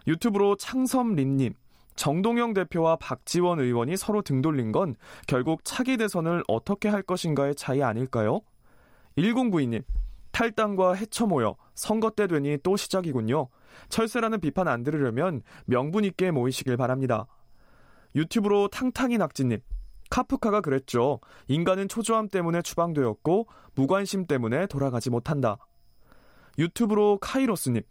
유튜브로 0.06 0.56
창섬림님. 0.56 1.54
정동영 1.96 2.52
대표와 2.52 2.96
박지원 2.96 3.58
의원이 3.58 3.96
서로 3.96 4.20
등 4.20 4.42
돌린 4.42 4.70
건 4.70 4.96
결국 5.26 5.64
차기 5.64 5.96
대선을 5.96 6.44
어떻게 6.46 6.88
할 6.90 7.00
것인가의 7.02 7.54
차이 7.54 7.82
아닐까요? 7.82 8.40
1092님, 9.16 9.82
탈당과 10.30 10.92
해쳐 10.92 11.26
모여 11.26 11.56
선거 11.74 12.10
때 12.10 12.26
되니 12.26 12.58
또 12.62 12.76
시작이군요. 12.76 13.48
철새라는 13.88 14.40
비판 14.40 14.68
안 14.68 14.82
들으려면 14.82 15.40
명분 15.64 16.04
있게 16.04 16.30
모이시길 16.32 16.76
바랍니다. 16.76 17.26
유튜브로 18.14 18.68
탕탕이 18.68 19.16
낙지님, 19.16 19.60
카프카가 20.10 20.60
그랬죠. 20.60 21.20
인간은 21.48 21.88
초조함 21.88 22.28
때문에 22.28 22.62
추방되었고 22.62 23.46
무관심 23.74 24.26
때문에 24.26 24.66
돌아가지 24.66 25.10
못한다. 25.10 25.58
유튜브로 26.58 27.18
카이로스님, 27.20 27.82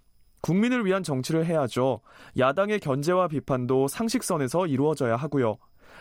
국민을 0.41 0.85
위한 0.85 1.03
정치를 1.03 1.45
해야죠. 1.45 2.01
야당의 2.37 2.79
견제와 2.79 3.27
비판도 3.27 3.87
상식선에서 3.87 4.67
이루어져야 4.67 5.15
하고요. 5.15 5.57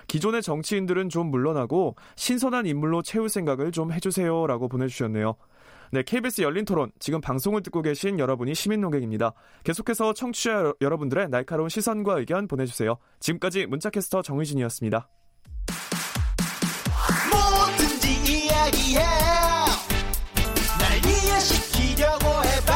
기존의 0.06 0.42
정치인들은 0.42 1.08
좀 1.08 1.30
물러나고 1.30 1.96
신선한 2.16 2.66
인물로 2.66 3.02
채울 3.02 3.28
생각을 3.28 3.70
좀 3.72 3.92
해주세요. 3.92 4.46
라고 4.46 4.68
보내주셨네요. 4.68 5.34
네, 5.92 6.02
KBS 6.02 6.42
열린 6.42 6.64
토론. 6.64 6.90
지금 6.98 7.20
방송을 7.20 7.62
듣고 7.62 7.80
계신 7.80 8.18
여러분이 8.18 8.54
시민 8.54 8.80
농객입니다. 8.80 9.32
계속해서 9.62 10.12
청취자 10.14 10.52
여- 10.52 10.74
여러분들의 10.80 11.28
날카로운 11.28 11.68
시선과 11.68 12.18
의견 12.18 12.48
보내주세요. 12.48 12.96
지금까지 13.20 13.66
문자캐스터 13.66 14.22
정의진이었습니다. 14.22 15.08
이야기해. 18.64 19.00
날 20.78 20.98
이해시키려고 21.04 22.26
해봐. 22.44 22.72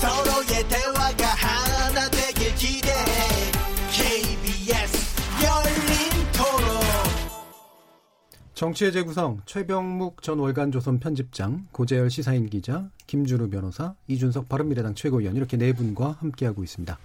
서로의 0.00 0.68
대화가 0.68 1.26
하나 1.26 2.10
되길 2.10 2.54
기대해 2.56 3.52
KBS 3.90 5.16
열린 5.42 6.32
토론. 6.32 6.80
정치의 8.54 8.92
재구성 8.92 9.40
최병묵 9.46 10.22
전 10.22 10.38
월간조선 10.38 11.00
편집장, 11.00 11.66
고재열 11.72 12.10
시사인 12.10 12.48
기자, 12.50 12.88
김준우 13.06 13.48
변호사, 13.50 13.94
이준석 14.08 14.48
바른미래당 14.48 14.94
최고위원 14.94 15.36
이렇게 15.36 15.56
네 15.56 15.72
분과 15.72 16.18
함께하고 16.20 16.62
있습니다. 16.62 16.98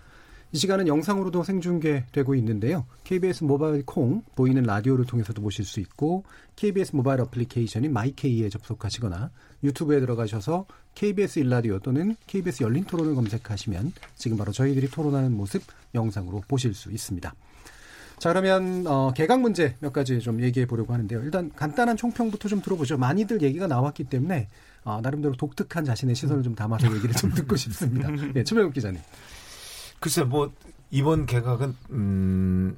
이 0.51 0.57
시간은 0.57 0.87
영상으로도 0.87 1.43
생중계되고 1.43 2.33
있는데요. 2.35 2.85
KBS 3.03 3.43
모바일 3.43 3.85
콩 3.85 4.23
보이는 4.35 4.63
라디오를 4.63 5.05
통해서도 5.05 5.41
보실 5.43 5.63
수 5.63 5.79
있고 5.79 6.23
KBS 6.55 6.95
모바일 6.95 7.21
어플리케이션인 7.21 7.93
마이케이에 7.93 8.49
접속하시거나 8.49 9.29
유튜브에 9.63 9.99
들어가셔서 9.99 10.65
KBS 10.95 11.39
일라디오 11.39 11.77
또는 11.79 12.15
KBS 12.25 12.63
열린 12.63 12.83
토론을 12.83 13.13
검색하시면 13.13 13.93
지금 14.15 14.37
바로 14.37 14.51
저희들이 14.51 14.89
토론하는 14.89 15.37
모습 15.37 15.61
영상으로 15.93 16.41
보실 16.47 16.73
수 16.73 16.91
있습니다. 16.91 17.33
자 18.17 18.29
그러면 18.29 18.85
어, 18.87 19.13
개각 19.15 19.39
문제 19.39 19.75
몇 19.79 19.93
가지 19.93 20.19
좀 20.19 20.41
얘기해 20.41 20.65
보려고 20.65 20.93
하는데요. 20.93 21.21
일단 21.21 21.51
간단한 21.55 21.95
총평부터 21.95 22.49
좀 22.49 22.61
들어보죠. 22.61 22.97
많이들 22.97 23.43
얘기가 23.43 23.67
나왔기 23.67 24.05
때문에 24.05 24.49
어, 24.83 24.99
나름대로 25.01 25.35
독특한 25.35 25.85
자신의 25.85 26.15
시선을 26.15 26.41
좀 26.41 26.55
담아서 26.55 26.93
얘기를 26.95 27.13
좀 27.15 27.31
듣고 27.33 27.55
싶습니다. 27.55 28.09
예, 28.35 28.43
최병욱 28.43 28.73
기자님. 28.73 28.99
글쎄 29.99 30.23
뭐 30.23 30.51
이번 30.91 31.25
개각은 31.25 31.75
음 31.91 32.77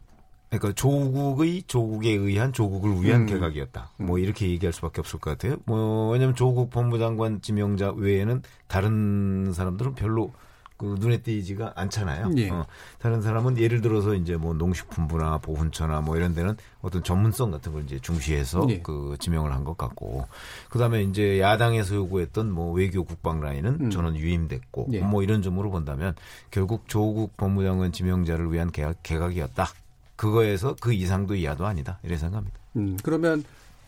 그러니까 0.49 0.73
조국의 0.73 1.63
조국에 1.63 2.11
의한 2.11 2.51
조국을 2.51 3.01
위한 3.01 3.21
음. 3.21 3.25
개각이었다. 3.25 3.91
뭐 3.97 4.17
이렇게 4.17 4.49
얘기할 4.49 4.73
수밖에 4.73 4.99
없을 4.99 5.19
것 5.19 5.31
같아요. 5.31 5.57
뭐 5.65 6.09
왜냐하면 6.09 6.35
조국 6.35 6.69
법무장관 6.69 7.41
지명자 7.41 7.91
외에는 7.91 8.41
다른 8.67 9.53
사람들은 9.53 9.95
별로 9.95 10.33
그 10.81 10.95
눈에 10.99 11.17
띄지가 11.21 11.73
않잖아요. 11.75 12.31
예. 12.37 12.49
어, 12.49 12.65
다른 12.97 13.21
사람은 13.21 13.59
예를 13.59 13.81
들어서 13.81 14.15
이제 14.15 14.35
뭐 14.35 14.55
농식품부나 14.55 15.37
보훈처나 15.37 16.01
뭐 16.01 16.17
이런 16.17 16.33
데는 16.33 16.57
어떤 16.81 17.03
전문성 17.03 17.51
같은 17.51 17.71
걸 17.71 17.83
이제 17.83 17.99
중시해서 17.99 18.65
예. 18.69 18.79
그 18.81 19.15
지명을 19.19 19.51
한 19.53 19.61
것 19.61 19.77
같고 19.77 20.25
그다음에 20.71 21.03
이제 21.03 21.39
야당에서 21.39 21.93
요구했던 21.93 22.49
뭐 22.51 22.73
외교 22.73 23.03
국방 23.03 23.41
라인은 23.41 23.77
음. 23.79 23.89
저는 23.91 24.15
유임됐고 24.15 24.87
예. 24.93 25.01
뭐 25.01 25.21
이런 25.21 25.43
점으로 25.43 25.69
본다면 25.69 26.15
결국 26.49 26.87
조국 26.87 27.37
법무장관 27.37 27.91
지명자를 27.91 28.51
위한 28.51 28.71
개각, 28.71 29.03
개각이었다. 29.03 29.67
그거에서 30.15 30.75
그 30.79 30.93
이상도 30.93 31.35
이하도 31.35 31.67
아니다. 31.67 31.99
이래 32.01 32.17
생각합니다. 32.17 32.57
음, 32.77 32.97
그러면 33.03 33.43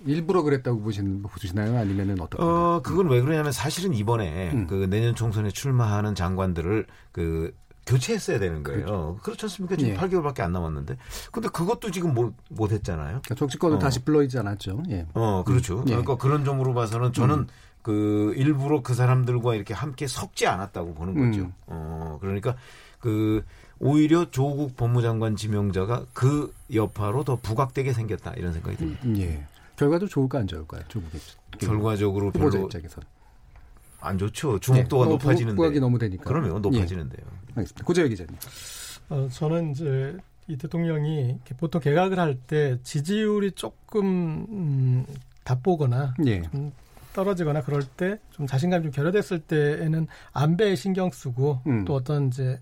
일부러 0.05 0.43
그랬다고 0.43 0.81
보시는, 0.81 1.21
보시나요? 1.23 1.77
아니면은 1.77 2.19
어떻게? 2.19 2.41
어, 2.43 2.81
그건 2.83 3.09
왜 3.09 3.21
그러냐면 3.21 3.51
사실은 3.51 3.93
이번에 3.93 4.51
음. 4.53 4.67
그 4.67 4.87
내년 4.89 5.15
총선에 5.15 5.49
출마하는 5.49 6.15
장관들을 6.15 6.85
그 7.11 7.53
교체했어야 7.85 8.39
되는 8.39 8.63
거예요. 8.63 9.19
그렇지 9.23 9.45
않습니까? 9.45 9.75
지금 9.75 9.93
예. 9.93 9.97
8개월밖에 9.97 10.39
안 10.41 10.53
남았는데. 10.53 10.97
근데 11.31 11.49
그것도 11.49 11.91
지금 11.91 12.13
못, 12.13 12.33
못 12.49 12.71
했잖아요. 12.71 13.07
그러니까 13.23 13.35
정치권은 13.35 13.77
어. 13.77 13.79
다시 13.79 14.03
불러있지 14.03 14.39
않았죠. 14.39 14.83
예. 14.89 15.05
어, 15.13 15.43
그렇죠. 15.45 15.83
예. 15.87 15.91
그러니까 15.91 16.15
그런 16.15 16.45
점으로 16.45 16.73
봐서는 16.73 17.11
저는 17.11 17.39
음. 17.39 17.47
그 17.81 18.33
일부러 18.37 18.81
그 18.81 18.93
사람들과 18.93 19.55
이렇게 19.55 19.73
함께 19.73 20.07
섞지 20.07 20.47
않았다고 20.47 20.93
보는 20.93 21.13
거죠. 21.31 21.43
음. 21.43 21.53
어, 21.67 22.17
그러니까 22.21 22.55
그 22.99 23.43
오히려 23.79 24.31
조국 24.31 24.77
법무장관 24.77 25.35
지명자가 25.35 26.05
그 26.13 26.53
여파로 26.73 27.25
더 27.25 27.35
부각되게 27.35 27.91
생겼다 27.91 28.31
이런 28.37 28.53
생각이 28.53 28.77
듭니다. 28.77 29.01
음, 29.03 29.17
예. 29.17 29.45
결과도 29.77 30.07
좋을까 30.07 30.39
안 30.39 30.47
좋을까요? 30.47 30.81
조국의 30.87 31.19
결과적으로 31.59 32.27
후보자 32.27 32.57
별로 32.57 32.65
입장에서. 32.65 33.01
안 34.01 34.17
좋죠. 34.17 34.59
주목도가 34.59 35.05
네. 35.05 35.09
어, 35.09 35.13
높아지는데. 35.13 35.55
부각이 35.55 35.79
너무 35.79 35.97
되니까. 35.97 36.23
그러면 36.25 36.61
높아지는데요. 36.61 37.25
알겠습니다. 37.55 37.85
고재혁 37.85 38.09
기자님. 38.09 38.35
어, 39.09 39.27
저는 39.31 39.71
이제 39.71 40.17
이 40.47 40.57
대통령이 40.57 41.37
보통 41.57 41.79
개각을 41.79 42.19
할 42.19 42.35
때 42.47 42.77
지지율이 42.83 43.51
조금 43.53 44.45
음, 44.49 45.05
답보거나 45.45 46.15
예. 46.25 46.41
좀 46.41 46.73
떨어지거나 47.13 47.61
그럴 47.61 47.83
때 47.83 48.17
좀 48.31 48.45
자신감이 48.47 48.83
좀 48.83 48.91
결여됐을 48.91 49.39
때에는 49.39 50.07
안배에 50.33 50.75
신경 50.75 51.09
쓰고 51.11 51.61
음. 51.67 51.85
또 51.85 51.93
어떤 51.95 52.27
이제 52.27 52.59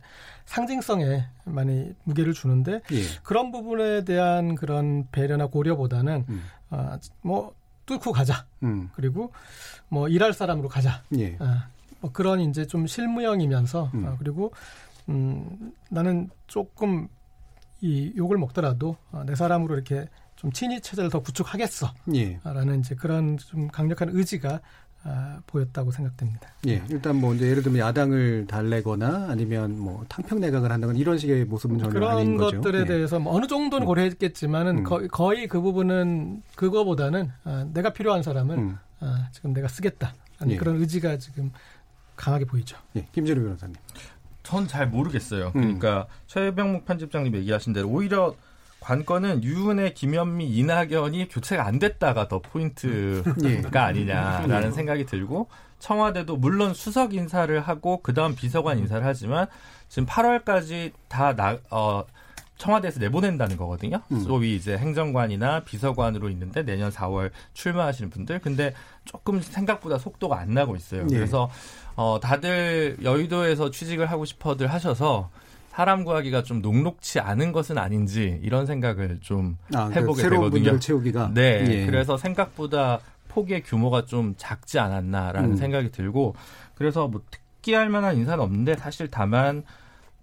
상징성에 0.52 1.24
많이 1.46 1.94
무게를 2.04 2.34
주는데 2.34 2.82
예. 2.92 3.02
그런 3.24 3.54
부분에 3.54 4.04
대한 4.04 4.56
그런 4.56 5.08
배려나 5.10 5.48
고려보다는 5.48 6.26
음. 6.28 6.44
아, 6.70 7.00
뭐 7.22 7.56
뚫고 7.86 8.12
가자 8.12 8.46
음. 8.62 8.90
그리고 8.94 9.32
뭐 9.88 10.10
일할 10.10 10.34
사람으로 10.34 10.68
가자 10.68 11.04
예. 11.18 11.38
아, 11.40 11.70
뭐 12.02 12.12
그런 12.12 12.42
이제 12.42 12.68
좀 12.68 12.86
실무형이면서 12.86 13.92
음. 13.94 14.06
아, 14.06 14.18
그리고 14.20 14.52
음, 15.08 15.72
나는 15.90 16.30
조금 16.48 17.08
이 17.80 18.12
욕을 18.18 18.38
먹더라도 18.38 18.98
아, 19.14 19.24
내 19.26 19.36
사람으로 19.36 19.74
이렇게 19.74 20.10
좀 20.36 20.52
친위 20.52 20.82
체제를 20.82 21.10
더 21.10 21.22
구축하겠어라는 21.22 21.96
예. 22.16 22.80
이제 22.80 22.94
그런 22.96 23.38
좀 23.38 23.70
강력한 23.70 24.10
의지가 24.12 24.60
아, 25.04 25.40
보였다고 25.48 25.90
생각됩니다. 25.92 26.48
예. 26.68 26.84
일단 26.90 27.16
뭐 27.16 27.34
이제 27.34 27.48
예를 27.48 27.64
들면 27.64 27.80
야당을 27.80 28.46
달래거나 28.48 29.28
아니면 29.30 29.80
뭐 29.80 30.06
탕평 30.08 30.40
내각을 30.40 30.72
한다거나 30.72 30.98
이런 31.00 31.18
식의 31.18 31.46
모습은 31.46 31.80
전혀 31.80 31.92
그런 31.92 32.18
아닌 32.18 32.38
거죠. 32.38 32.58
것들에 32.62 32.82
예. 32.82 32.86
대해서 32.86 33.20
뭐 33.20 33.34
어느 33.36 33.48
정도는 33.48 33.86
고려했겠지만은 33.88 34.78
음. 34.80 34.84
거, 34.84 35.08
거의 35.08 35.48
그 35.48 35.60
부분은 35.60 36.44
그거보다는 36.56 37.32
아, 37.44 37.66
내가 37.74 37.94
필요한 37.94 38.22
사람은 38.22 38.58
음. 38.60 38.78
아, 39.00 39.30
지금 39.32 39.54
내가 39.54 39.68
쓰겠다. 39.68 40.14
예. 40.48 40.58
그런 40.58 40.76
의지가 40.78 41.18
지금 41.18 41.52
강하게 42.16 42.46
보이죠. 42.46 42.78
예. 42.96 43.08
김진우 43.12 43.42
변호사님. 43.42 43.76
전 44.44 44.68
잘 44.68 44.88
모르겠어요. 44.88 45.48
음. 45.56 45.62
그러니까 45.80 46.08
최병묵 46.28 46.86
편집장님 46.86 47.36
얘기하신 47.36 47.74
대로 47.74 47.88
오히려 47.90 48.36
관건은 48.82 49.44
유은혜, 49.44 49.94
김현미, 49.94 50.50
이낙연이 50.50 51.30
교체가 51.30 51.66
안 51.66 51.80
됐다가 51.80 52.28
더 52.28 52.40
포인트가 52.40 53.32
예. 53.46 53.78
아니냐라는 53.78 54.68
예. 54.68 54.72
생각이 54.72 55.06
들고 55.06 55.48
청와대도 55.80 56.38
물론 56.38 56.74
수석 56.74 57.14
인사를 57.14 57.60
하고 57.60 58.02
그 58.02 58.14
다음 58.14 58.36
비서관 58.36 58.80
인사를 58.80 59.06
하지만 59.06 59.48
지금 59.88 60.08
8월까지 60.08 60.92
다 61.08 61.36
나, 61.36 61.58
어, 61.70 62.04
청와대에서 62.58 63.00
내보낸다는 63.00 63.56
거거든요. 63.58 64.02
음. 64.12 64.20
소위 64.22 64.56
이제 64.56 64.78
행정관이나 64.78 65.64
비서관으로 65.64 66.30
있는데 66.30 66.64
내년 66.64 66.92
4월 66.92 67.32
출마하시는 67.54 68.10
분들. 68.10 68.40
근데 68.40 68.74
조금 69.06 69.42
생각보다 69.42 70.00
속도가 70.00 70.40
안 70.40 70.54
나고 70.54 70.76
있어요. 70.76 71.08
예. 71.12 71.16
그래서 71.16 71.50
어, 71.96 72.20
다들 72.22 72.98
여의도에서 73.04 73.70
취직을 73.70 74.10
하고 74.10 74.26
싶어들 74.26 74.68
하셔서 74.68 75.30
사람 75.72 76.04
구하기가 76.04 76.44
좀 76.44 76.62
녹록치 76.62 77.22
않은 77.22 77.54
것은 77.54 77.78
아닌지 77.78 78.42
이런 78.44 78.66
생각을 78.66 79.20
좀 79.22 79.58
아, 79.74 79.88
그 79.88 79.94
해보게 79.94 80.22
새로운 80.22 80.52
되거든요. 80.52 80.78
채우기가. 80.78 81.32
네. 81.34 81.66
예. 81.66 81.86
그래서 81.86 82.18
생각보다 82.18 83.00
폭의 83.30 83.64
규모가 83.64 84.04
좀 84.04 84.34
작지 84.36 84.80
않았나라는 84.80 85.52
음. 85.52 85.56
생각이 85.56 85.92
들고 85.92 86.36
그래서 86.76 87.08
뭐 87.08 87.22
특기할 87.32 87.88
만한 87.88 88.18
인사는 88.18 88.44
없는데 88.44 88.76
사실 88.76 89.08
다만 89.10 89.64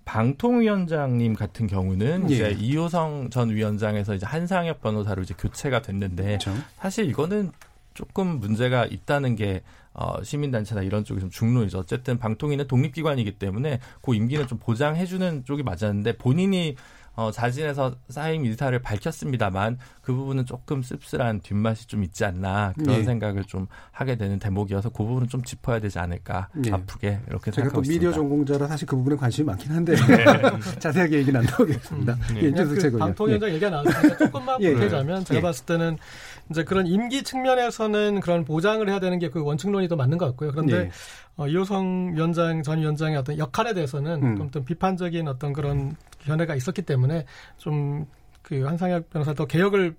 방통위원장님 0.05 1.35
같은 1.35 1.67
경우는 1.67 2.31
예. 2.31 2.35
이제 2.35 2.51
이호성 2.51 3.31
전 3.31 3.49
위원장에서 3.49 4.17
이제 4.17 4.27
한상혁 4.27 4.83
변호사로 4.83 5.23
이제 5.23 5.33
교체가 5.39 5.81
됐는데 5.81 6.25
그렇죠. 6.25 6.53
사실 6.77 7.09
이거는 7.09 7.53
조금 7.95 8.39
문제가 8.39 8.85
있다는 8.85 9.35
게 9.35 9.63
어, 10.01 10.23
시민단체나 10.23 10.83
이런 10.83 11.05
쪽이 11.05 11.21
좀 11.21 11.29
중론이죠. 11.29 11.81
어쨌든 11.81 12.19
방통위는 12.19 12.69
독립기관이기 12.69 13.33
때문에 13.33 13.81
그 14.01 14.15
임기는 14.15 14.47
좀 14.47 14.59
보장해주는 14.59 15.45
쪽이 15.45 15.65
맞았는데 15.65 16.19
본인이 16.19 16.77
어, 17.19 17.33
자진해서 17.33 17.97
사임 18.09 18.45
의사를 18.45 18.79
밝혔습니다만 18.79 19.79
그 20.03 20.15
부분은 20.15 20.47
조금 20.47 20.83
씁쓸한 20.83 21.41
뒷맛이 21.41 21.87
좀 21.87 22.05
있지 22.05 22.25
않나 22.25 22.73
그런 22.79 23.01
예. 23.01 23.03
생각을 23.03 23.43
좀 23.43 23.67
하게 23.91 24.15
되는 24.17 24.39
대목이어서 24.39 24.91
그 24.91 24.99
부분은 24.99 25.29
좀 25.29 25.43
짚어야 25.43 25.81
되지 25.81 25.99
않을까 25.99 26.49
예. 26.65 26.71
아프게 26.71 27.21
이렇게 27.27 27.51
제가 27.51 27.71
또 27.71 27.71
생각하고 27.71 27.81
미디어 27.81 28.11
있습니다. 28.11 28.13
전공자라 28.13 28.67
사실 28.69 28.87
그 28.87 28.95
부분에 28.95 29.17
관심이 29.17 29.47
많긴 29.47 29.73
한데 29.73 29.97
자세하게 30.79 31.19
얘기는 31.19 31.41
안 31.41 31.45
나오겠습니다. 31.45 32.13
음, 32.13 32.37
예, 32.37 32.49
이준석 32.49 32.93
그. 32.93 32.99
방통위원장 32.99 33.51
얘기가 33.51 33.71
나왔으니까 33.71 34.17
조금만 34.19 34.59
예. 34.63 34.75
보태자면 34.75 35.25
제가 35.25 35.39
예. 35.39 35.43
봤을 35.43 35.67
때는 35.67 35.99
이제 36.51 36.63
그런 36.63 36.87
임기 36.87 37.25
측면에서는 37.25 38.21
그런 38.21 38.45
보장을 38.45 38.89
해야 38.89 39.01
되는 39.01 39.19
게 39.19 39.29
그 39.29 39.43
원칙론이 39.43 39.89
더 39.89 39.97
맞는 39.97 40.19
것 40.19 40.27
같고요. 40.27 40.53
그런데 40.53 40.77
예. 40.77 40.91
어, 41.39 41.49
이호성 41.49 42.13
위원장 42.15 42.63
전 42.63 42.79
위원장의 42.81 43.17
어떤 43.17 43.39
역할에 43.39 43.73
대해서는 43.73 44.23
음. 44.23 44.37
좀 44.37 44.47
어떤 44.49 44.65
비판적인 44.67 45.27
어떤 45.27 45.55
그런 45.55 45.97
견해가 46.21 46.55
있었기 46.55 46.83
때문에 46.83 47.25
좀 47.57 48.07
그 48.49 48.63
한상혁 48.63 49.11
변호사 49.11 49.35
더 49.35 49.45
개혁을 49.45 49.95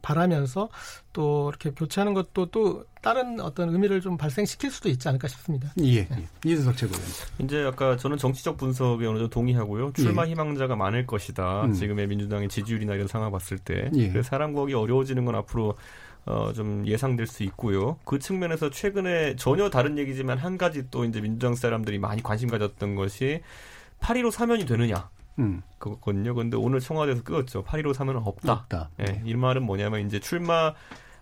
바라면서 0.00 0.70
또 1.12 1.50
이렇게 1.50 1.72
교체하는 1.72 2.14
것도 2.14 2.46
또 2.46 2.84
다른 3.02 3.38
어떤 3.40 3.70
의미를 3.70 4.00
좀 4.00 4.16
발생시킬 4.16 4.70
수도 4.70 4.88
있지 4.88 5.08
않을까 5.08 5.28
싶습니다. 5.28 5.70
예, 5.80 5.98
예. 5.98 6.08
이준석 6.44 6.76
최고위원. 6.76 7.06
이제 7.40 7.64
아까 7.64 7.96
저는 7.96 8.16
정치적 8.16 8.56
분석에 8.56 9.04
어느 9.04 9.18
정도 9.18 9.28
동의하고요. 9.28 9.92
출마 9.94 10.26
희망자가 10.26 10.74
많을 10.76 11.06
것이다. 11.06 11.64
음. 11.64 11.72
지금의 11.74 12.06
민주당의 12.06 12.48
지지율이나 12.48 12.94
이런 12.94 13.08
상황 13.08 13.30
봤을 13.30 13.58
때. 13.58 13.90
예. 13.94 14.22
사람 14.22 14.54
구하기 14.54 14.72
어려워지는 14.72 15.24
건 15.26 15.34
앞으로 15.34 15.76
어, 16.30 16.52
좀 16.52 16.86
예상될 16.86 17.26
수 17.26 17.42
있고요. 17.42 17.98
그 18.04 18.20
측면에서 18.20 18.70
최근에 18.70 19.34
전혀 19.36 19.68
다른 19.68 19.98
얘기지만 19.98 20.38
한 20.38 20.56
가지 20.56 20.88
또 20.90 21.04
이제 21.04 21.20
민주당 21.20 21.56
사람들이 21.56 21.98
많이 21.98 22.22
관심 22.22 22.48
가졌던 22.48 22.94
것이 22.94 23.40
8.15 24.00 24.30
사면이 24.30 24.64
되느냐. 24.64 25.10
음, 25.40 25.62
그거거든요. 25.78 26.34
근데 26.34 26.56
오늘 26.56 26.78
청와대에서 26.80 27.24
끄었죠. 27.24 27.64
8.15 27.64 27.94
사면은 27.94 28.22
없다. 28.24 28.52
없다. 28.52 28.90
예, 29.00 29.22
이 29.24 29.34
말은 29.34 29.64
뭐냐면 29.64 30.06
이제 30.06 30.20
출마 30.20 30.72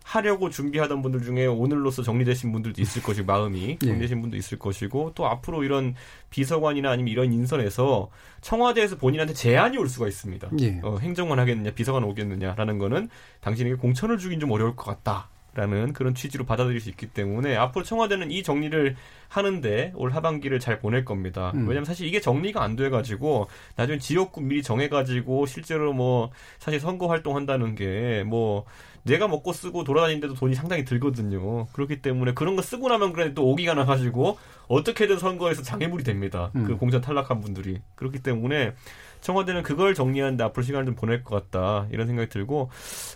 하려고 0.08 0.48
준비하던 0.48 1.02
분들 1.02 1.22
중에 1.22 1.44
오늘로서 1.44 2.02
정리되신 2.02 2.50
분들도 2.50 2.80
있을 2.80 3.02
것이고 3.02 3.26
마음이 3.26 3.76
예. 3.82 3.86
정리되신 3.86 4.22
분도 4.22 4.38
있을 4.38 4.58
것이고 4.58 5.12
또 5.14 5.26
앞으로 5.26 5.64
이런 5.64 5.94
비서관이나 6.30 6.90
아니면 6.90 7.12
이런 7.12 7.30
인선에서 7.30 8.08
청와대에서 8.40 8.96
본인한테 8.96 9.34
제안이 9.34 9.76
올 9.76 9.86
수가 9.86 10.08
있습니다. 10.08 10.48
예. 10.60 10.80
어, 10.82 10.96
행정관 10.98 11.38
하겠느냐 11.38 11.72
비서관 11.72 12.04
오겠느냐라는 12.04 12.78
거는 12.78 13.10
당신에게 13.42 13.76
공천을 13.76 14.16
주긴 14.16 14.40
좀 14.40 14.50
어려울 14.50 14.74
것 14.76 14.84
같다. 14.84 15.28
라는 15.54 15.92
그런 15.92 16.14
취지로 16.14 16.44
받아들일 16.44 16.80
수 16.80 16.88
있기 16.88 17.06
때문에 17.06 17.56
앞으로 17.56 17.84
청와대는 17.84 18.30
이 18.30 18.44
정리를 18.44 18.94
하는데 19.28 19.92
올 19.96 20.12
하반기를 20.12 20.60
잘 20.60 20.78
보낼 20.78 21.04
겁니다. 21.04 21.50
음. 21.54 21.62
왜냐하면 21.62 21.84
사실 21.84 22.06
이게 22.06 22.20
정리가 22.20 22.62
안 22.62 22.76
돼가지고 22.76 23.48
나중에 23.74 23.98
지역구 23.98 24.40
미리 24.40 24.62
정해가지고 24.62 25.46
실제로 25.46 25.92
뭐 25.92 26.30
사실 26.60 26.78
선거 26.78 27.08
활동한다는 27.08 27.74
게 27.74 28.22
뭐 28.24 28.66
내가 29.08 29.26
먹고 29.26 29.52
쓰고 29.52 29.84
돌아다니는데도 29.84 30.34
돈이 30.34 30.54
상당히 30.54 30.84
들거든요. 30.84 31.66
그렇기 31.72 32.02
때문에 32.02 32.34
그런 32.34 32.56
거 32.56 32.62
쓰고 32.62 32.88
나면 32.88 33.12
그래 33.12 33.34
또 33.34 33.48
오기가 33.50 33.74
나가지고 33.74 34.38
어떻게든 34.68 35.18
선거에서 35.18 35.62
장애물이 35.62 36.04
됩니다. 36.04 36.50
음. 36.54 36.64
그 36.64 36.76
공천 36.76 37.00
탈락한 37.00 37.40
분들이 37.40 37.80
그렇기 37.94 38.22
때문에 38.22 38.74
청와대는 39.22 39.62
그걸 39.62 39.94
정리하는데 39.94 40.44
앞으로 40.44 40.62
시간을 40.62 40.86
좀 40.86 40.94
보낼 40.94 41.24
것 41.24 41.50
같다 41.50 41.86
이런 41.90 42.06
생각이 42.06 42.28
들고 42.28 42.70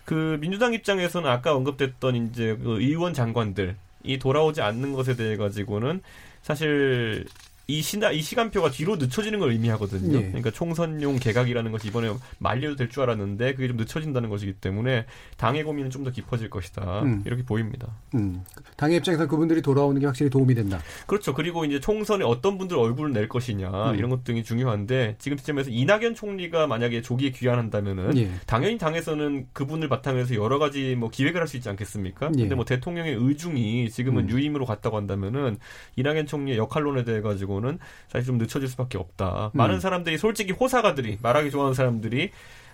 그 0.05 0.39
민주당 0.41 0.75
입장에서는 0.75 1.31
아까 1.31 1.55
언급됐던 1.55 2.17
이제 2.31 2.57
그 2.61 2.81
의원 2.81 3.15
장관들 3.15 3.77
이 4.03 4.19
돌아오지 4.19 4.63
않는 4.63 4.95
것에 4.95 5.15
대해 5.15 5.37
가지고는 5.37 6.03
사실 6.43 7.27
이 7.69 7.81
시나 7.81 8.11
이 8.11 8.21
시간표가 8.21 8.71
뒤로 8.71 8.97
늦춰지는 8.97 9.39
걸 9.39 9.53
의미하거든요. 9.53 10.19
예. 10.19 10.23
그러니까 10.29 10.51
총선용 10.51 11.19
개각이라는 11.19 11.71
것이 11.73 11.89
이번에 11.89 12.13
만료도 12.39 12.77
될 12.77 12.89
줄 12.89 13.03
알았는데 13.05 13.55
그게 13.55 13.69
좀 13.69 13.77
늦춰진다는 13.79 14.29
것이기 14.29 14.55
때문에 14.55 15.07
당의 15.37 15.63
고민은 15.65 15.91
좀 15.91 16.03
더 16.03 16.11
깊어질 16.11 16.51
것이다. 16.51 17.03
음. 17.03 17.23
이렇게 17.25 17.45
보입니다. 17.45 17.87
음. 18.17 18.43
당의 18.77 18.97
입장에서 18.99 19.29
그분들이 19.29 19.63
돌아오는 19.63 20.01
게 20.01 20.07
확실히 20.07 20.29
도움이 20.31 20.55
된다. 20.57 20.81
그렇죠. 21.07 21.33
그리고 21.33 21.65
이제 21.65 21.79
총선에 21.79 22.25
어떤 22.25 22.59
분들 22.59 22.77
얼굴을 22.77 23.13
낼 23.13 23.29
것이냐 23.29 23.93
음. 23.93 23.97
이런 23.97 24.11
것 24.11 24.25
등이 24.25 24.43
중요한데 24.43 25.15
지금 25.21 25.39
시점에서 25.39 25.71
이낙연 25.71 26.17
총리가 26.17 26.67
만약에 26.67 27.03
조기에 27.03 27.31
귀환한다면은 27.31 28.17
예. 28.19 28.31
당연히 28.47 28.79
당에서는 28.79 29.47
그분을 29.53 29.89
바탕에서 29.89 30.35
여러 30.35 30.59
가지 30.59 30.97
뭐 30.97 31.09
기획을 31.09 31.41
할 31.41 31.47
수 31.47 31.57
있지 31.57 31.69
않겠습니까? 31.69 32.31
예. 32.37 32.41
근데 32.43 32.55
뭐 32.57 32.65
대통령의 32.65 33.15
의중이 33.15 33.89
지금은 33.91 34.25
음. 34.25 34.31
유임으로 34.31 34.67
갔다고 34.67 34.97
한다면은 34.97 35.59
이낙연 35.97 36.27
총리의 36.27 36.59
역할론에 36.59 37.05
대해 37.05 37.21
가지고 37.21 37.52
는 37.61 37.79
사실 38.09 38.27
좀 38.27 38.39
늦춰질 38.39 38.69
수밖에 38.69 38.99
없다. 38.99 39.51
음. 39.55 39.59
많은 39.59 39.81
사람들이 39.81 40.19
솔직히 40.19 40.53
호사가들이 40.53 41.19
말하기 41.23 41.51
좋아하는 41.51 41.75
사람들이 41.75 42.31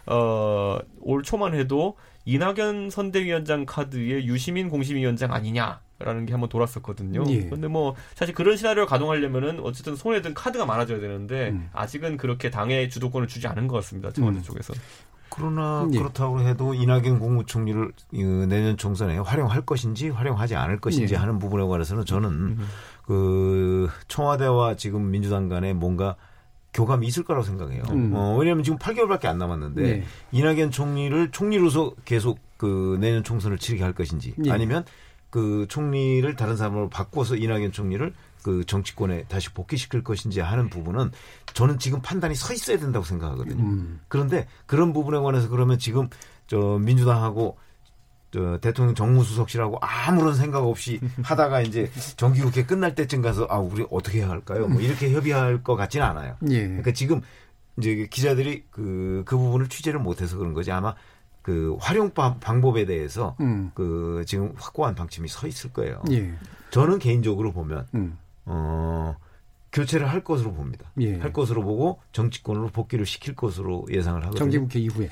어, 0.06 0.78
올 1.00 1.22
초만 1.22 1.54
해도 1.54 1.96
이낙연 2.24 2.90
선대위원장 2.90 3.66
카드의 3.66 4.26
유시민 4.26 4.68
공심위원장 4.68 5.32
아니냐 5.32 5.80
라는 5.98 6.26
게 6.26 6.32
한번 6.32 6.48
돌았었거든요. 6.48 7.24
예. 7.28 7.48
근데 7.48 7.66
뭐 7.66 7.96
사실 8.14 8.34
그런 8.34 8.56
시나리오를 8.56 8.86
가동하려면은 8.86 9.60
어쨌든 9.60 9.96
손에 9.96 10.22
든 10.22 10.32
카드가 10.32 10.64
많아져야 10.64 11.00
되는데 11.00 11.50
음. 11.50 11.68
아직은 11.72 12.18
그렇게 12.18 12.50
당의 12.50 12.88
주도권을 12.88 13.26
주지 13.26 13.48
않은 13.48 13.66
것 13.66 13.76
같습니다. 13.76 14.12
청와대 14.12 14.38
음. 14.38 14.42
쪽에서. 14.42 14.74
그러나 15.30 15.88
예. 15.92 15.98
그렇다고 15.98 16.40
해도 16.40 16.74
이낙연 16.74 17.18
국무총리를 17.18 17.92
이 18.12 18.22
내년 18.22 18.76
총선에 18.76 19.18
활용할 19.18 19.62
것인지 19.62 20.08
활용하지 20.08 20.54
않을 20.54 20.80
것인지 20.80 21.14
예. 21.14 21.18
하는 21.18 21.38
부분에 21.38 21.64
관해서는 21.64 22.04
저는 22.04 22.58
그 23.09 23.88
청와대와 24.09 24.76
지금 24.76 25.11
민주당 25.11 25.48
간에 25.48 25.72
뭔가 25.72 26.14
교감이 26.74 27.06
있을 27.06 27.24
거라고 27.24 27.42
생각해요. 27.42 27.82
음. 27.88 28.12
어, 28.14 28.36
왜냐하면 28.36 28.62
지금 28.64 28.78
8개월밖에 28.78 29.24
안 29.24 29.38
남았는데 29.38 29.82
네. 29.82 30.04
이낙연 30.30 30.70
총리를 30.70 31.30
총리로서 31.30 31.94
계속 32.04 32.38
그 32.59 32.98
내년 33.00 33.24
총선을 33.24 33.56
치르게 33.56 33.82
할 33.82 33.94
것인지 33.94 34.34
예. 34.44 34.50
아니면 34.50 34.84
그 35.30 35.64
총리를 35.70 36.36
다른 36.36 36.59
사람으로 36.59 36.90
바꿔서 36.90 37.34
이낙연 37.34 37.72
총리를 37.72 38.12
그 38.42 38.62
정치권에 38.66 39.24
다시 39.24 39.54
복귀시킬 39.54 40.04
것인지 40.04 40.40
하는 40.40 40.68
부분은 40.68 41.11
저는 41.54 41.78
지금 41.78 42.02
판단이 42.02 42.34
서 42.34 42.52
있어야 42.52 42.76
된다고 42.76 43.06
생각하거든요. 43.06 43.62
음. 43.62 44.00
그런데 44.09 44.46
그런 44.66 44.92
부분에 44.92 45.18
관해서 45.18 45.48
그러면 45.48 45.78
지금 45.78 46.11
저 46.46 46.78
민주당하고 46.78 47.56
저 47.56 47.59
대통령 48.60 48.94
정무수석실하고 48.94 49.78
아무런 49.80 50.34
생각 50.34 50.64
없이 50.64 51.00
하다가 51.22 51.62
이제 51.62 51.90
정기국회 52.16 52.64
끝날 52.66 52.94
때쯤 52.94 53.22
가서 53.22 53.46
아 53.48 53.58
우리 53.58 53.86
어떻게 53.90 54.18
해야 54.18 54.28
할까요? 54.28 54.68
뭐 54.68 54.80
이렇게 54.80 55.10
협의할 55.12 55.62
것 55.62 55.76
같지는 55.76 56.04
않아요. 56.06 56.36
예. 56.50 56.66
그러니까 56.66 56.92
지금 56.92 57.20
이제 57.78 58.06
기자들이 58.10 58.64
그, 58.70 59.22
그 59.24 59.36
부분을 59.38 59.68
취재를 59.68 60.00
못해서 60.00 60.36
그런 60.36 60.52
거지 60.52 60.70
아마 60.72 60.94
그 61.42 61.76
활용 61.80 62.10
방- 62.12 62.38
방법에 62.40 62.84
대해서 62.84 63.34
음. 63.40 63.70
그 63.74 64.22
지금 64.26 64.52
확고한 64.56 64.94
방침이 64.94 65.28
서 65.28 65.46
있을 65.46 65.72
거예요. 65.72 66.02
예. 66.10 66.34
저는 66.70 66.98
개인적으로 66.98 67.52
보면 67.52 67.86
음. 67.94 68.18
어 68.44 69.14
교체를 69.72 70.08
할 70.10 70.22
것으로 70.24 70.52
봅니다. 70.52 70.90
예. 71.00 71.18
할 71.18 71.32
것으로 71.32 71.62
보고 71.62 72.00
정치권으로 72.12 72.68
복귀를 72.68 73.06
시킬 73.06 73.34
것으로 73.34 73.86
예상을 73.90 74.20
하거든요. 74.22 74.38
정기국회 74.38 74.78
이후에. 74.80 75.10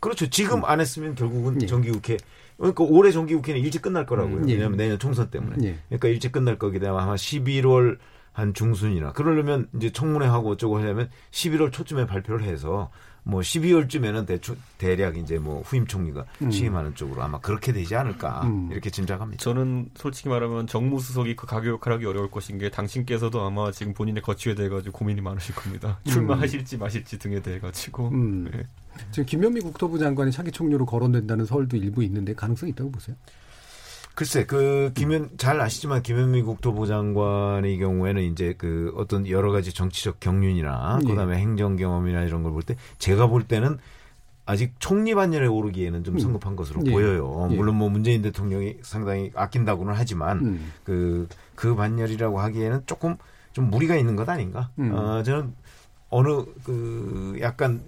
그렇죠. 0.00 0.28
지금 0.28 0.64
안 0.64 0.80
했으면 0.80 1.14
결국은 1.14 1.60
예. 1.62 1.66
정기국회 1.66 2.16
그러니까 2.58 2.84
올해 2.84 3.10
정기국회는 3.10 3.60
일찍 3.60 3.82
끝날 3.82 4.06
거라고요. 4.06 4.38
음, 4.38 4.48
예. 4.48 4.54
왜냐하면 4.54 4.76
내년 4.76 4.98
총선 4.98 5.30
때문에. 5.30 5.56
예. 5.66 5.78
그러니까 5.88 6.08
일찍 6.08 6.32
끝날 6.32 6.58
거기 6.58 6.78
때문에 6.78 7.02
아마 7.02 7.14
11월 7.14 7.98
한 8.32 8.52
중순이나 8.52 9.12
그러려면 9.12 9.68
이제 9.74 9.90
청문회 9.90 10.26
하고 10.26 10.50
어쩌고 10.50 10.78
하려면 10.78 11.08
11월 11.30 11.72
초쯤에 11.72 12.06
발표를 12.06 12.44
해서 12.44 12.90
뭐 13.28 13.40
12월쯤에는 13.40 14.24
대충 14.24 14.56
대략 14.78 15.16
이제 15.16 15.36
뭐 15.36 15.60
후임 15.62 15.84
총리가 15.84 16.24
음. 16.42 16.50
취임하는 16.50 16.94
쪽으로 16.94 17.24
아마 17.24 17.40
그렇게 17.40 17.72
되지 17.72 17.96
않을까 17.96 18.42
음. 18.44 18.68
이렇게 18.70 18.88
짐작합니다. 18.88 19.42
저는 19.42 19.90
솔직히 19.96 20.28
말하면 20.28 20.68
정무수석이 20.68 21.34
그 21.34 21.44
가교 21.44 21.68
역할하기 21.70 22.06
어려울 22.06 22.30
것인 22.30 22.58
게 22.58 22.70
당신께서도 22.70 23.44
아마 23.44 23.72
지금 23.72 23.94
본인의 23.94 24.22
거취에 24.22 24.54
대해 24.54 24.68
가지고 24.68 24.98
고민이 24.98 25.22
많으실 25.22 25.56
겁니다. 25.56 25.98
출마하실지 26.06 26.78
마실지 26.78 27.18
등에 27.18 27.42
대해 27.42 27.58
가지고. 27.58 28.10
음. 28.10 28.48
네. 28.52 28.62
지금 29.10 29.26
김현미 29.26 29.60
국토부 29.60 29.98
장관이 29.98 30.30
차기 30.30 30.52
총리로 30.52 30.86
거론된다는 30.86 31.46
설도 31.46 31.76
일부 31.76 32.04
있는데 32.04 32.32
가능성이 32.32 32.70
있다고 32.70 32.92
보세요? 32.92 33.16
글쎄, 34.16 34.46
그, 34.46 34.92
김현, 34.94 35.28
잘 35.36 35.60
아시지만, 35.60 36.02
김현미 36.02 36.40
국토부 36.40 36.86
장관의 36.86 37.76
경우에는 37.78 38.22
이제 38.22 38.54
그 38.56 38.90
어떤 38.96 39.28
여러 39.28 39.52
가지 39.52 39.74
정치적 39.74 40.20
경륜이나, 40.20 41.00
예. 41.02 41.06
그 41.06 41.14
다음에 41.14 41.36
행정 41.36 41.76
경험이나 41.76 42.22
이런 42.22 42.42
걸 42.42 42.52
볼 42.52 42.62
때, 42.62 42.76
제가 42.96 43.26
볼 43.26 43.42
때는 43.42 43.76
아직 44.46 44.72
총리 44.78 45.14
반열에 45.14 45.46
오르기에는 45.46 46.02
좀 46.02 46.14
음. 46.14 46.18
성급한 46.18 46.56
것으로 46.56 46.80
예. 46.86 46.90
보여요. 46.92 47.48
예. 47.50 47.56
물론 47.56 47.76
뭐 47.76 47.90
문재인 47.90 48.22
대통령이 48.22 48.76
상당히 48.80 49.32
아낀다고는 49.34 49.92
하지만, 49.94 50.38
음. 50.40 50.72
그, 50.82 51.28
그 51.54 51.74
반열이라고 51.76 52.40
하기에는 52.40 52.84
조금 52.86 53.16
좀 53.52 53.68
무리가 53.70 53.96
있는 53.96 54.16
것 54.16 54.26
아닌가? 54.30 54.70
음. 54.78 54.92
어, 54.94 55.22
저는 55.24 55.52
어느 56.08 56.42
그 56.64 57.36
약간 57.42 57.82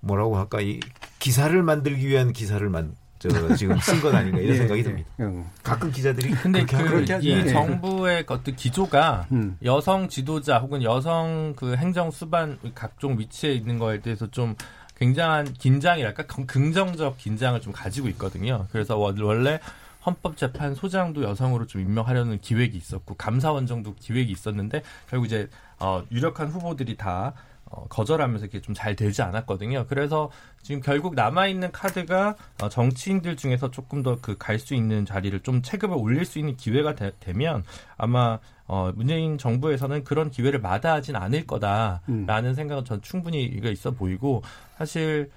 뭐라고 0.00 0.36
할까, 0.36 0.60
이 0.60 0.78
기사를 1.20 1.62
만들기 1.62 2.06
위한 2.06 2.34
기사를 2.34 2.68
만, 2.68 2.94
저 3.20 3.54
지금 3.54 3.78
쓴것 3.78 4.14
아닌가 4.14 4.38
이런 4.38 4.54
예, 4.54 4.58
생각이 4.58 4.80
예. 4.80 4.82
듭니다. 4.82 5.08
음. 5.20 5.44
가끔 5.62 5.90
기자들이 5.92 6.30
근데 6.30 6.64
그렇게 6.64 7.12
하고 7.12 7.22
그 7.22 7.28
예. 7.28 7.44
정부의 7.44 8.24
어떤 8.26 8.56
기조가 8.56 9.26
음. 9.30 9.58
여성 9.62 10.08
지도자 10.08 10.58
혹은 10.58 10.82
여성 10.82 11.52
그 11.54 11.76
행정 11.76 12.10
수반 12.10 12.58
각종 12.74 13.18
위치에 13.18 13.52
있는 13.52 13.78
거에 13.78 14.00
대해서 14.00 14.26
좀 14.30 14.54
굉장한 14.96 15.52
긴장이랄까 15.52 16.22
긍- 16.24 16.46
긍정적 16.46 17.18
긴장을 17.18 17.60
좀 17.60 17.74
가지고 17.74 18.08
있거든요. 18.08 18.66
그래서 18.72 18.96
원- 18.96 19.18
원래 19.20 19.60
헌법재판소장도 20.06 21.22
여성으로 21.22 21.66
좀 21.66 21.82
임명하려는 21.82 22.40
기획이 22.40 22.76
있었고 22.78 23.14
감사원정도 23.16 23.96
기획이 24.00 24.32
있었는데 24.32 24.82
결국 25.10 25.26
이제 25.26 25.48
어, 25.78 26.02
유력한 26.10 26.48
후보들이 26.48 26.96
다 26.96 27.34
어, 27.70 27.86
거절하면서 27.88 28.46
이게 28.46 28.60
좀 28.60 28.74
잘 28.74 28.96
되지 28.96 29.22
않았거든요. 29.22 29.86
그래서 29.88 30.30
지금 30.62 30.80
결국 30.80 31.14
남아 31.14 31.46
있는 31.46 31.70
카드가 31.72 32.34
어, 32.62 32.68
정치인들 32.68 33.36
중에서 33.36 33.70
조금 33.70 34.02
더 34.02 34.16
그 34.20 34.36
갈 34.36 34.58
수 34.58 34.74
있는 34.74 35.06
자리를 35.06 35.38
좀 35.40 35.62
체급을 35.62 35.96
올릴 35.96 36.24
수 36.24 36.38
있는 36.38 36.56
기회가 36.56 36.94
되, 36.94 37.12
면 37.32 37.62
아마 37.96 38.38
어, 38.66 38.92
문재인 38.94 39.38
정부에서는 39.38 40.04
그런 40.04 40.30
기회를 40.30 40.60
마다하진 40.60 41.16
않을 41.16 41.46
거다라는 41.46 42.54
생각은 42.54 42.84
전 42.84 43.00
충분히 43.02 43.44
이가 43.44 43.70
있어 43.70 43.92
보이고 43.92 44.42
사실 44.76 45.30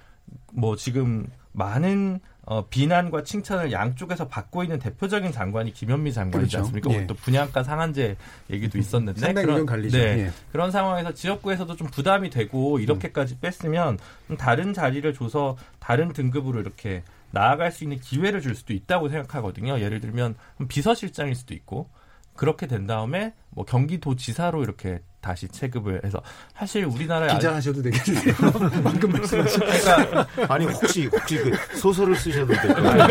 뭐 0.54 0.76
지금 0.76 1.28
많은 1.52 2.20
어, 2.46 2.68
비난과 2.68 3.24
칭찬을 3.24 3.72
양쪽에서 3.72 4.28
받고 4.28 4.64
있는 4.64 4.78
대표적인 4.78 5.32
장관이 5.32 5.72
김현미 5.74 6.12
장관이지 6.12 6.58
그렇죠. 6.58 6.58
않습니까? 6.60 6.92
예. 6.92 7.08
또 7.08 7.14
분양가 7.14 7.64
상한제 7.64 8.18
얘기도 8.50 8.78
있었는데 8.78 9.22
상당히 9.22 9.48
의견 9.48 9.66
갈리죠. 9.66 9.98
네, 9.98 10.04
예. 10.26 10.32
그런 10.52 10.70
상황에서 10.70 11.14
지역구에서도 11.14 11.74
좀 11.78 11.88
부담이 11.88 12.30
되고 12.30 12.80
이렇게까지 12.80 13.40
뺐으면 13.40 13.98
좀 14.28 14.36
다른 14.36 14.74
자리를 14.74 15.14
줘서 15.14 15.56
다른 15.80 16.12
등급으로 16.12 16.60
이렇게 16.60 17.04
나아갈 17.32 17.72
수 17.72 17.84
있는 17.84 18.00
기회를 18.00 18.42
줄 18.42 18.56
수도 18.56 18.74
있다고 18.74 19.08
생각하거든요. 19.08 19.80
예를 19.80 20.02
들면 20.02 20.36
비서실장일 20.68 21.36
수도 21.36 21.54
있고 21.54 21.90
그렇게 22.36 22.68
된 22.68 22.86
다음에 22.86 23.34
뭐 23.50 23.64
경기도지사로 23.64 24.64
이렇게 24.64 25.00
다시 25.24 25.48
체급을 25.48 26.02
해서 26.04 26.22
사실 26.54 26.84
우리나라에 26.84 27.34
기자 27.36 27.56
하셔도 27.56 27.82
되겠네요. 27.82 28.36
방금 28.84 29.10
말씀하신. 29.14 29.60
그러니까 29.62 30.28
아니 30.54 30.66
혹시 30.66 31.06
혹시 31.08 31.38
그 31.38 31.78
소설을 31.78 32.14
쓰셔도 32.18 32.54
될 32.54 32.74
거예요. 32.74 33.08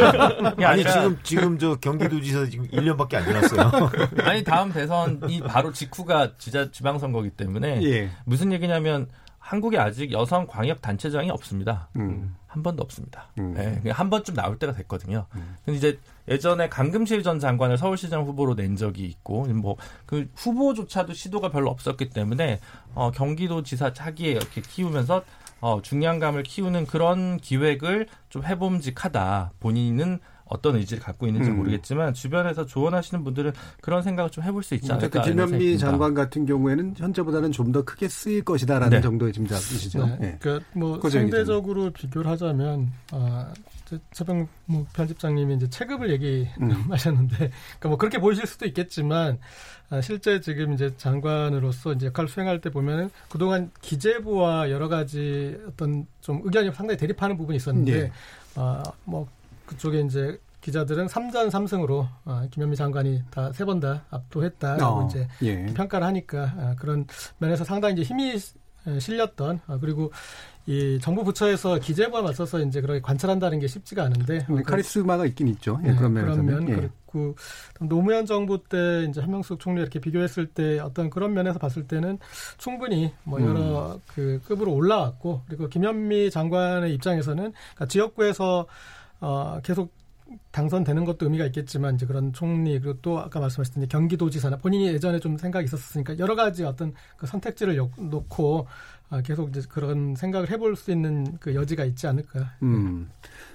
그게 0.51 0.65
아니 0.67 0.85
아니라- 0.85 0.93
지금 0.93 1.19
지금 1.23 1.59
저 1.59 1.75
경기도지사 1.77 2.47
지금 2.51 2.69
1년밖에 2.69 3.15
안 3.15 3.25
지났어요. 3.25 3.91
아니 4.25 4.45
다음 4.45 4.71
대선이 4.73 5.41
바로 5.47 5.73
직후가 5.73 6.33
지자 6.39 6.71
지방선거기 6.71 7.31
때문에 7.31 7.83
예. 7.83 8.11
무슨 8.27 8.53
얘기냐면 8.53 9.09
한국에 9.43 9.77
아직 9.77 10.13
여성 10.13 10.47
광역 10.47 10.81
단체장이 10.81 11.31
없습니다. 11.31 11.89
음. 11.97 12.37
한 12.47 12.63
번도 12.63 12.83
없습니다. 12.83 13.29
음. 13.39 13.55
네, 13.55 13.91
한 13.91 14.11
번쯤 14.11 14.35
나올 14.35 14.59
때가 14.59 14.73
됐거든요. 14.75 15.27
근데 15.65 15.77
이제 15.77 15.99
예전에 16.29 16.69
강금실 16.69 17.23
전 17.23 17.41
장관을 17.41 17.79
서울시장 17.79 18.25
후보로 18.25 18.55
낸 18.55 18.77
적이 18.77 19.07
있고 19.07 19.47
뭐 19.47 19.77
그 20.07 20.29
후보조차도 20.37 21.15
시도가 21.15 21.51
별로 21.51 21.71
없었기 21.71 22.11
때문에 22.11 22.61
어, 22.95 23.11
경기도지사 23.11 23.95
차기에 23.95 24.33
이렇게 24.33 24.61
키우면서 24.61 25.25
어, 25.61 25.81
중량감을 25.81 26.43
키우는 26.43 26.87
그런 26.87 27.39
기획을 27.39 28.09
좀 28.29 28.45
해봄직하다. 28.45 29.53
본인은 29.61 30.19
어떤 30.53 30.77
의지를 30.77 31.03
갖고 31.03 31.27
있는지 31.27 31.51
음. 31.51 31.57
모르겠지만 31.57 32.15
주변에서 32.15 32.67
조언하시는 32.67 33.25
분들은 33.25 33.53
그런 33.81 34.03
생각을 34.03 34.31
좀 34.31 34.45
해볼 34.45 34.63
수 34.63 34.75
있지 34.75 34.91
않을까 34.93 35.23
김현미 35.23 35.51
생각입니다. 35.51 35.79
장관 35.87 36.15
같은 36.15 36.47
경우에는 36.47 36.95
현재보다는 36.97 37.51
좀 37.53 37.73
더 37.73 37.83
크게 37.83 38.07
쓰일 38.07 38.45
것이다라는 38.45 38.99
네. 38.99 39.01
정도의 39.01 39.33
짐작이시죠. 39.33 40.05
네. 40.07 40.19
예. 40.21 40.37
그러니까 40.41 40.67
뭐 40.75 41.01
상대적으로 41.09 41.89
비교를 41.91 42.31
하자면 42.33 42.93
아, 43.13 43.51
제- 43.87 43.99
최병 44.13 44.47
뭐 44.67 44.87
편집장님이 44.93 45.55
이제 45.55 45.71
체급을 45.71 46.09
음. 46.11 46.13
얘기하셨는데, 46.13 47.37
그러니까 47.37 47.89
뭐 47.89 47.97
그렇게 47.97 48.19
보이실 48.19 48.47
수도 48.47 48.67
있겠지만 48.67 49.39
아, 49.89 50.03
실제 50.03 50.41
지금 50.41 50.75
이제 50.75 50.93
장관으로서 50.99 51.95
이제 51.95 52.07
역할을 52.07 52.29
수행할 52.29 52.61
때 52.61 52.69
보면은 52.71 53.09
그동안 53.31 53.71
기재부와 53.81 54.71
여러 54.71 54.89
가지 54.89 55.59
어떤 55.67 56.07
좀 56.21 56.41
의견이 56.45 56.71
상당히 56.73 56.99
대립하는 56.99 57.37
부분이 57.39 57.57
있었는데, 57.57 57.93
예. 57.93 58.13
아, 58.57 58.83
뭐 59.05 59.27
그쪽에 59.73 60.01
이제 60.01 60.39
기자들은 60.61 61.07
3전 61.09 61.51
3승으로 61.51 62.07
아, 62.25 62.47
김현미 62.51 62.77
장관이 62.77 63.23
다 63.31 63.51
세 63.53 63.65
번 63.65 63.81
다 63.81 64.05
압도했다라고 64.11 65.01
어, 65.01 65.07
이제 65.09 65.27
예. 65.43 65.67
평가를 65.75 66.07
하니까 66.07 66.55
아, 66.57 66.75
그런 66.79 67.07
면에서 67.39 67.65
상당히 67.65 67.95
이제 67.95 68.03
힘이 68.03 68.35
에, 68.87 68.99
실렸던 69.01 69.61
아, 69.67 69.79
그리고 69.81 70.13
이 70.67 71.01
정부 71.03 71.25
부처에서 71.25 71.81
기재부와 71.81 72.23
맞서서 72.23 72.61
이제 72.61 72.81
그렇게 72.81 73.01
관찰한다는 73.01 73.59
게 73.59 73.67
쉽지가 73.67 74.05
않은데 74.05 74.47
어, 74.49 74.55
네, 74.55 74.63
카리스마가 74.63 75.27
있긴 75.27 75.49
있죠. 75.49 75.81
예, 75.83 75.89
네, 75.89 75.97
그런 75.97 76.15
그런 76.15 76.45
면에서는. 76.47 76.65
면 76.65 76.69
예. 76.69 76.75
그렇고 76.77 77.35
노무현 77.81 78.25
정부 78.27 78.63
때 78.63 79.05
이제 79.09 79.21
한명숙 79.21 79.59
총리 79.59 79.81
이렇게 79.81 79.99
비교했을 79.99 80.47
때 80.47 80.79
어떤 80.79 81.11
그런 81.11 81.35
면에서 81.35 81.59
봤을 81.59 81.89
때는 81.89 82.19
충분히 82.59 83.13
뭐 83.25 83.41
음. 83.41 83.47
여러 83.49 83.99
그 84.15 84.41
급으로 84.47 84.73
올라왔고 84.73 85.43
그리고 85.49 85.69
김현미 85.69 86.31
장관의 86.31 86.95
입장에서는 86.95 87.53
그러니까 87.75 87.87
지역구에서 87.87 88.67
어 89.23 89.61
계속 89.63 89.93
당선되는 90.51 91.05
것도 91.05 91.27
의미가 91.27 91.47
있겠지만 91.47 91.95
이제 91.95 92.07
그런 92.07 92.33
총리 92.33 92.79
그리고 92.81 92.99
또 93.03 93.19
아까 93.21 93.39
말씀하셨던 93.41 93.89
경기도지사나 93.89 94.57
본인이 94.57 94.89
예전에 94.89 95.21
좀 95.21 95.37
생각이 95.39 95.65
있었으니까 95.65 96.19
여러 96.19 96.35
가지 96.35 96.65
어떤 96.65 96.93
그 97.17 97.27
선택지를 97.27 97.77
요- 97.77 97.91
놓고 97.97 98.67
아, 99.11 99.21
계속 99.21 99.51
이제 99.51 99.61
그런 99.69 100.15
생각을 100.17 100.51
해볼 100.51 100.75
수 100.75 100.91
있는 100.91 101.37
그 101.39 101.55
여지가 101.55 101.85
있지 101.85 102.07
않을까. 102.07 102.51
음. 102.63 103.11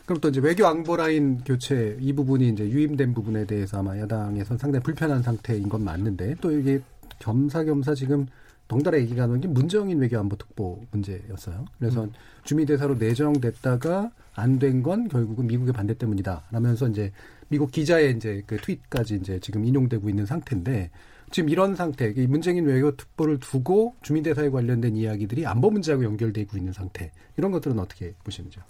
그럼 0.05 0.21
또 0.21 0.29
이제 0.29 0.39
외교 0.39 0.67
안보 0.67 0.95
라인 0.95 1.39
교체 1.43 1.97
이 1.99 2.13
부분이 2.13 2.49
이제 2.49 2.63
유임된 2.69 3.13
부분에 3.15 3.45
대해서 3.45 3.79
아마 3.79 3.97
야당에서는 3.97 4.57
상당히 4.59 4.83
불편한 4.83 5.23
상태인 5.23 5.67
건 5.67 5.83
맞는데 5.83 6.35
또 6.41 6.51
이게 6.51 6.79
겸사겸사 7.19 7.95
지금 7.95 8.27
덩달아 8.67 8.99
얘기가 8.99 9.25
나오는 9.25 9.41
게 9.41 9.47
문정인 9.47 9.99
외교안보 9.99 10.35
특보 10.35 10.83
문제였어요. 10.91 11.65
그래서 11.79 12.03
음. 12.03 12.11
주미대사로 12.43 12.95
내정됐다가 12.95 14.11
안 14.37 14.59
된 14.59 14.83
건 14.83 15.07
결국은 15.07 15.47
미국의 15.47 15.73
반대 15.73 15.93
때문이다. 15.95 16.45
라면서 16.51 16.87
이제 16.87 17.11
미국 17.49 17.71
기자의 17.71 18.15
이제 18.15 18.43
그 18.45 18.57
트윗까지 18.57 19.15
이제 19.15 19.39
지금 19.39 19.65
인용되고 19.65 20.07
있는 20.09 20.25
상태인데 20.25 20.91
지금 21.31 21.49
이런 21.49 21.75
상태, 21.75 22.13
이 22.15 22.25
문재인 22.27 22.63
외교 22.65 22.95
특보를 22.95 23.39
두고 23.39 23.95
주민대사에 24.01 24.49
관련된 24.49 24.95
이야기들이 24.95 25.45
안보 25.45 25.69
문제하고 25.69 26.03
연결되고 26.05 26.55
있는 26.55 26.71
상태. 26.71 27.11
이런 27.35 27.51
것들은 27.51 27.77
어떻게 27.79 28.13
보시는지요? 28.23 28.63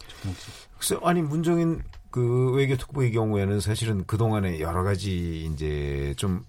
글쎄, 0.78 0.98
아니 1.04 1.22
문정인 1.22 1.82
그 2.10 2.52
외교 2.54 2.76
특보의 2.78 3.12
경우에는 3.12 3.60
사실은 3.60 4.04
그 4.08 4.18
동안에 4.18 4.60
여러 4.60 4.84
가지 4.84 5.46
이제 5.46 6.14
좀 6.18 6.44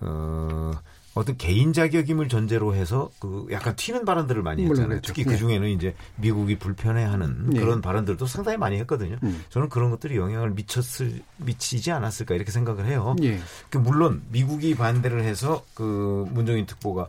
어, 0.00 0.72
어떤 1.18 1.36
개인 1.36 1.72
자격임을 1.72 2.28
전제로 2.28 2.74
해서 2.74 3.10
그 3.18 3.46
약간 3.50 3.74
튀는 3.74 4.04
발언들을 4.04 4.42
많이 4.42 4.62
했잖아요. 4.62 4.88
그렇죠. 4.88 5.02
특히 5.08 5.22
예. 5.22 5.32
그 5.32 5.36
중에는 5.36 5.68
이제 5.68 5.94
미국이 6.16 6.56
불편해하는 6.58 7.50
예. 7.56 7.60
그런 7.60 7.82
발언들도 7.82 8.24
상당히 8.26 8.56
많이 8.56 8.76
했거든요. 8.78 9.16
음. 9.24 9.42
저는 9.48 9.68
그런 9.68 9.90
것들이 9.90 10.16
영향을 10.16 10.50
미쳤을 10.50 11.20
미치지 11.38 11.90
않았을까 11.90 12.36
이렇게 12.36 12.52
생각을 12.52 12.86
해요. 12.86 13.16
예. 13.22 13.40
그 13.68 13.78
물론 13.78 14.22
미국이 14.30 14.76
반대를 14.76 15.24
해서 15.24 15.64
그 15.74 16.24
문정인 16.30 16.66
특보가 16.66 17.08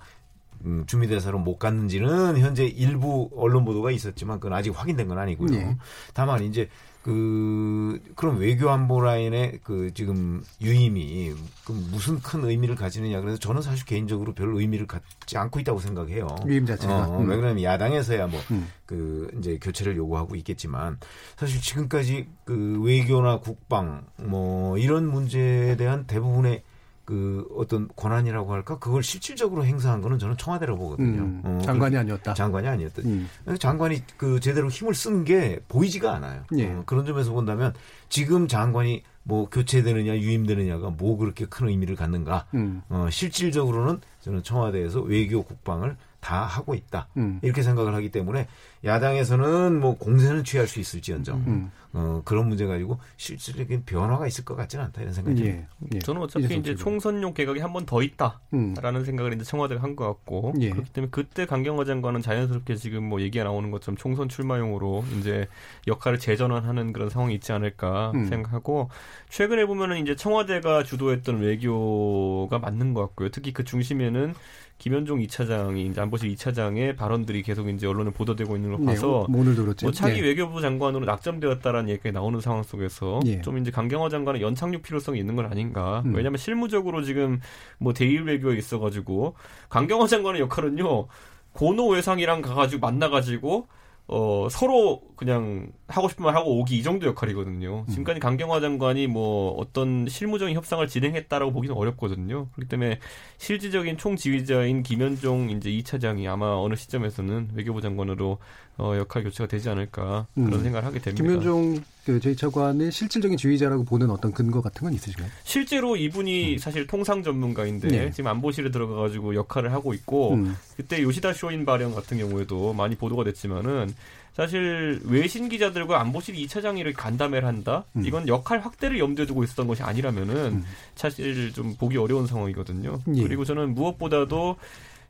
음, 0.66 0.84
주미대사로 0.88 1.39
못 1.39 1.57
갔는지는 1.57 2.38
현재 2.39 2.66
일부 2.66 3.30
언론 3.36 3.64
보도가 3.64 3.91
있었지만 3.91 4.39
그건 4.39 4.57
아직 4.57 4.72
확인된 4.72 5.07
건 5.07 5.20
아니고요. 5.20 5.55
예. 5.55 5.78
다만 6.14 6.43
이제 6.43 6.68
그 7.02 8.02
그런 8.16 8.38
외교 8.38 8.70
안보 8.70 9.00
라인의 9.00 9.60
그 9.64 9.93
지금 9.93 10.43
유임이 10.62 11.34
그 11.66 11.72
무슨 11.72 12.20
큰 12.20 12.43
의미를 12.43 12.76
가지느냐 12.76 13.22
그래서 13.22 13.38
저는 13.38 13.62
사실 13.62 13.86
개인적으로 13.86 14.34
별 14.34 14.54
의미를 14.56 14.86
갖지 14.86 15.38
않고 15.38 15.60
있다고 15.62 15.80
생각해요. 15.80 16.28
유임 16.45 16.66
자체가. 16.66 17.08
어, 17.08 17.20
음. 17.20 17.30
왜 17.30 17.38
그러냐면 17.38 17.64
야당에서야 17.64 18.28
뭐 18.28 18.39
음. 18.52 18.68
그 18.86 19.32
이제 19.39 19.58
교체를 19.62 19.95
요구하고 19.95 20.36
있겠지만 20.36 20.97
사실 21.38 21.62
지금까지 21.62 22.28
그 22.43 22.82
외교나 22.84 23.39
국방 23.39 24.06
뭐 24.18 24.78
이런 24.78 25.10
문제에 25.10 25.78
대한 25.78 26.06
대부분의 26.06 26.64
그 27.10 27.43
어떤 27.57 27.88
권한이라고 27.95 28.53
할까 28.53 28.78
그걸 28.78 29.01
실질적으로 29.01 29.66
행사한 29.66 29.99
거는 29.99 30.20
저는 30.20 30.38
청와대라고 30.38 30.78
보거든요. 30.78 31.22
음, 31.24 31.41
어, 31.43 31.60
장관이 31.64 31.97
아니었다. 31.97 32.36
장관이 32.36 32.68
아니었다. 32.68 33.01
음. 33.01 33.28
장관이 33.57 34.03
그 34.16 34.39
제대로 34.39 34.70
힘을 34.70 34.93
쓴 34.93 35.24
게 35.26 35.60
보이지가 35.68 36.14
않아요. 36.14 36.43
예. 36.57 36.68
어, 36.68 36.84
그런 36.86 37.07
점에서 37.07 37.32
본다면 37.32 37.74
지금 38.10 38.47
장관이 38.47 39.01
뭐 39.24 39.49
교체되느냐 39.49 40.18
유임되느냐가 40.18 40.91
뭐 40.91 41.18
그렇게 41.18 41.45
큰 41.45 41.70
의미를 41.70 41.95
갖는가? 41.95 42.45
음. 42.53 42.84
어, 42.89 43.07
실질적으로는 43.12 44.01
저는 44.22 44.43
청와대에서 44.43 45.01
외교 45.01 45.41
국방을 45.41 45.97
다 46.20 46.43
하고 46.43 46.74
있다. 46.76 47.07
음. 47.17 47.39
이렇게 47.41 47.61
생각을 47.61 47.93
하기 47.95 48.11
때문에 48.11 48.47
야당에서는 48.84 49.80
뭐 49.80 49.97
공세는 49.97 50.43
취할 50.43 50.67
수 50.67 50.80
있을지언정 50.80 51.38
음. 51.47 51.72
어, 51.91 52.22
그런 52.24 52.47
문제 52.47 52.65
가지고 52.65 52.99
실질적인 53.17 53.84
변화가 53.86 54.28
있을 54.28 54.45
것 54.45 54.55
같지는 54.55 54.86
않다 54.86 55.01
이런 55.01 55.13
생각이 55.13 55.36
듭니다. 55.41 55.67
예. 55.91 55.95
예. 55.95 55.99
저는 55.99 56.22
어차피 56.22 56.55
이제. 56.57 56.76
총선용 56.76 57.34
개각이 57.34 57.59
한 57.61 57.74
번 57.74 57.86
더 57.86 58.01
있다라는 58.03 58.41
음. 58.53 59.05
생각을 59.05 59.34
이제 59.34 59.43
청와대가 59.43 59.82
한 59.82 59.95
것 59.95 60.05
같고 60.07 60.53
예. 60.59 60.70
그렇기 60.70 60.91
때문에 60.91 61.09
그때 61.11 61.45
강경화 61.45 61.86
장관은 61.86 62.22
자연스럽게 62.22 62.76
지금 62.76 63.03
뭐 63.03 63.22
얘기가 63.22 63.43
나오는 63.43 63.72
것처럼 63.72 63.97
총선 63.97 64.28
출마용으로 64.30 65.03
이제 65.20 65.47
역할을 65.88 66.20
재전환하는 66.20 66.93
그런 66.93 67.09
상황이 67.09 67.34
있지 67.36 67.51
않을까 67.51 68.11
음. 68.15 68.26
생각하고 68.28 68.89
최근에 69.30 69.65
보면은 69.65 69.97
이제 69.97 70.15
청와대가 70.15 70.84
주도했던 70.84 71.39
외교가 71.39 72.59
맞는 72.59 72.93
것 72.93 73.01
같고요. 73.01 73.30
특히 73.30 73.51
그 73.53 73.63
중심에는 73.63 74.36
김현종 74.80 75.19
2차장이 75.19 75.91
이제 75.91 75.99
안보실 75.99 76.34
2차장의 76.34 76.95
발언들이 76.95 77.43
계속 77.43 77.67
이제 77.67 77.86
언론에 77.86 78.11
보도되고 78.11 78.55
있는 78.55 78.71
걸 78.71 78.80
네, 78.80 78.86
봐서 78.88 79.27
뭐 79.30 79.41
오늘도 79.41 79.63
그렇죠. 79.63 79.86
뭐 79.86 79.91
차기 79.91 80.19
예. 80.19 80.21
외교부 80.21 80.61
장관으로 80.61 81.05
낙점되었다라는 81.05 81.89
얘기가 81.89 82.11
나오는 82.11 82.39
상황 82.39 82.63
속에서 82.63 83.19
예. 83.25 83.41
좀 83.41 83.57
이제 83.57 83.71
강경화 83.71 84.07
장관은 84.07 84.39
연착륙 84.39 84.82
필요성이 84.82 85.19
있는 85.19 85.36
건 85.36 85.45
아닌가. 85.45 86.01
음. 86.05 86.15
왜냐하면 86.15 86.38
실무적으로 86.38 87.03
지금 87.03 87.41
뭐 87.77 87.93
대일 87.93 88.23
외교에 88.23 88.57
있어가지고 88.57 89.36
강경화 89.67 90.07
장관의 90.07 90.41
역할은요 90.41 91.07
고노 91.51 91.88
외상이랑 91.89 92.41
가가지고 92.41 92.80
만나가지고 92.80 93.67
어 94.07 94.47
서로 94.49 95.01
그냥 95.17 95.73
하고 95.89 96.07
싶은 96.07 96.23
말 96.23 96.35
하고 96.35 96.59
오기 96.59 96.77
이 96.77 96.83
정도 96.83 97.07
역할이거든요. 97.07 97.85
음. 97.87 97.91
지금까지 97.91 98.19
강경화 98.19 98.59
장관이 98.59 99.07
뭐 99.07 99.51
어떤 99.57 100.07
실무적인 100.07 100.55
협상을 100.55 100.87
진행했다라고 100.87 101.51
보기는 101.51 101.75
어렵거든요. 101.75 102.47
그렇기 102.53 102.69
때문에 102.69 102.99
실질적인 103.37 103.97
총지휘자인 103.97 104.83
김현종 104.83 105.49
이제 105.49 105.69
2차장이 105.71 106.27
아마 106.29 106.55
어느 106.55 106.75
시점에서는 106.75 107.49
외교부 107.55 107.81
장관으로 107.81 108.37
어, 108.77 108.95
역할 108.97 109.23
교체가 109.23 109.47
되지 109.47 109.69
않을까 109.69 110.27
그런 110.35 110.53
음. 110.53 110.63
생각을 110.63 110.85
하게 110.85 110.99
됩니다. 110.99 111.23
김현종 111.23 111.83
그 112.05 112.19
제2차관의 112.19 112.91
실질적인 112.91 113.37
지휘자라고 113.37 113.83
보는 113.83 114.09
어떤 114.09 114.31
근거 114.31 114.61
같은 114.61 114.85
건 114.85 114.93
있으신가요? 114.93 115.29
실제로 115.43 115.95
이분이 115.97 116.57
사실 116.59 116.87
통상 116.87 117.21
전문가인데 117.21 117.87
네. 117.87 118.11
지금 118.11 118.29
안보실에 118.29 118.71
들어가가지고 118.71 119.35
역할을 119.35 119.73
하고 119.73 119.93
있고 119.93 120.35
음. 120.35 120.55
그때 120.77 121.01
요시다 121.01 121.33
쇼인 121.33 121.65
발언 121.65 121.93
같은 121.93 122.17
경우에도 122.17 122.73
많이 122.73 122.95
보도가 122.95 123.25
됐지만은 123.25 123.93
사실 124.34 125.01
외신 125.03 125.49
기자들과 125.49 125.99
안보실 126.01 126.36
2차장이 126.36 126.80
이렇게 126.80 126.93
간담회를 126.93 127.47
한다? 127.47 127.86
음. 127.95 128.05
이건 128.05 128.27
역할 128.27 128.59
확대를 128.59 128.99
염두에 128.99 129.25
두고 129.25 129.43
있었던 129.43 129.67
것이 129.67 129.84
아니라면은 129.84 130.36
음. 130.36 130.65
사실 130.95 131.51
좀 131.53 131.75
보기 131.75 131.97
어려운 131.97 132.27
상황이거든요. 132.27 132.99
예. 133.15 133.23
그리고 133.23 133.43
저는 133.43 133.73
무엇보다도 133.75 134.57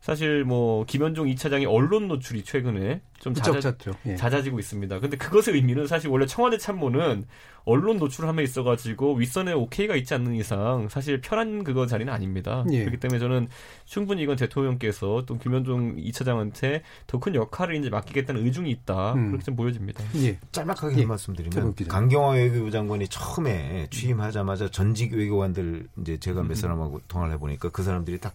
사실 0.02 0.46
뭐 0.46 0.86
김현종 0.86 1.28
2차장의 1.28 1.70
언론 1.70 2.08
노출이 2.08 2.44
최근에 2.44 3.02
좀 3.20 3.34
잦아. 3.34 3.74
예. 4.06 4.16
잦아지고 4.16 4.58
있습니다. 4.60 5.00
근데 5.02 5.18
그것의 5.18 5.56
의미는 5.58 5.88
사실 5.88 6.10
원래 6.10 6.26
청와대 6.26 6.58
참모는 6.58 7.26
언론 7.66 7.98
노출함에 7.98 8.42
있어가지고 8.44 9.16
윗선에 9.16 9.52
오케이가 9.52 9.98
있지 9.98 10.14
않는 10.14 10.36
이상 10.36 10.88
사실 10.88 11.20
편한 11.20 11.66
그거 11.66 11.86
자리는 11.86 12.12
아닙니다. 12.12 12.64
예. 12.72 12.80
그렇기 12.80 12.98
때문에 13.02 13.20
저는 13.20 13.50
충분히 13.84 14.24
이건 14.24 14.38
대통령께서 14.38 15.24
또 15.26 15.38
김현종 15.38 15.98
2차장한테 15.98 16.82
더 17.06 17.20
큰 17.20 17.36
역할을 17.36 17.76
이제 17.76 17.90
맡기겠다는 17.90 18.46
의중이 18.46 18.72
있다. 18.72 19.14
음. 19.16 19.28
그렇게 19.28 19.44
좀 19.44 19.58
보여집니다. 19.58 20.02
예. 20.24 20.40
짤막하게 20.54 20.96
예. 20.96 21.00
한 21.02 21.10
말씀드리면. 21.10 21.76
강경화 21.90 22.36
외교부 22.36 22.72
장관이 22.72 23.10
처음에 23.10 23.88
취임하자마자 23.92 24.70
전직 24.70 25.12
외교관들 25.14 25.88
이제 26.00 26.18
제가 26.18 26.40
음. 26.40 26.48
몇 26.48 26.56
사람하고 26.56 27.02
통화를 27.10 27.34
해보니까 27.34 27.68
그 27.70 27.84
사람들이 27.84 28.20
딱 28.22 28.34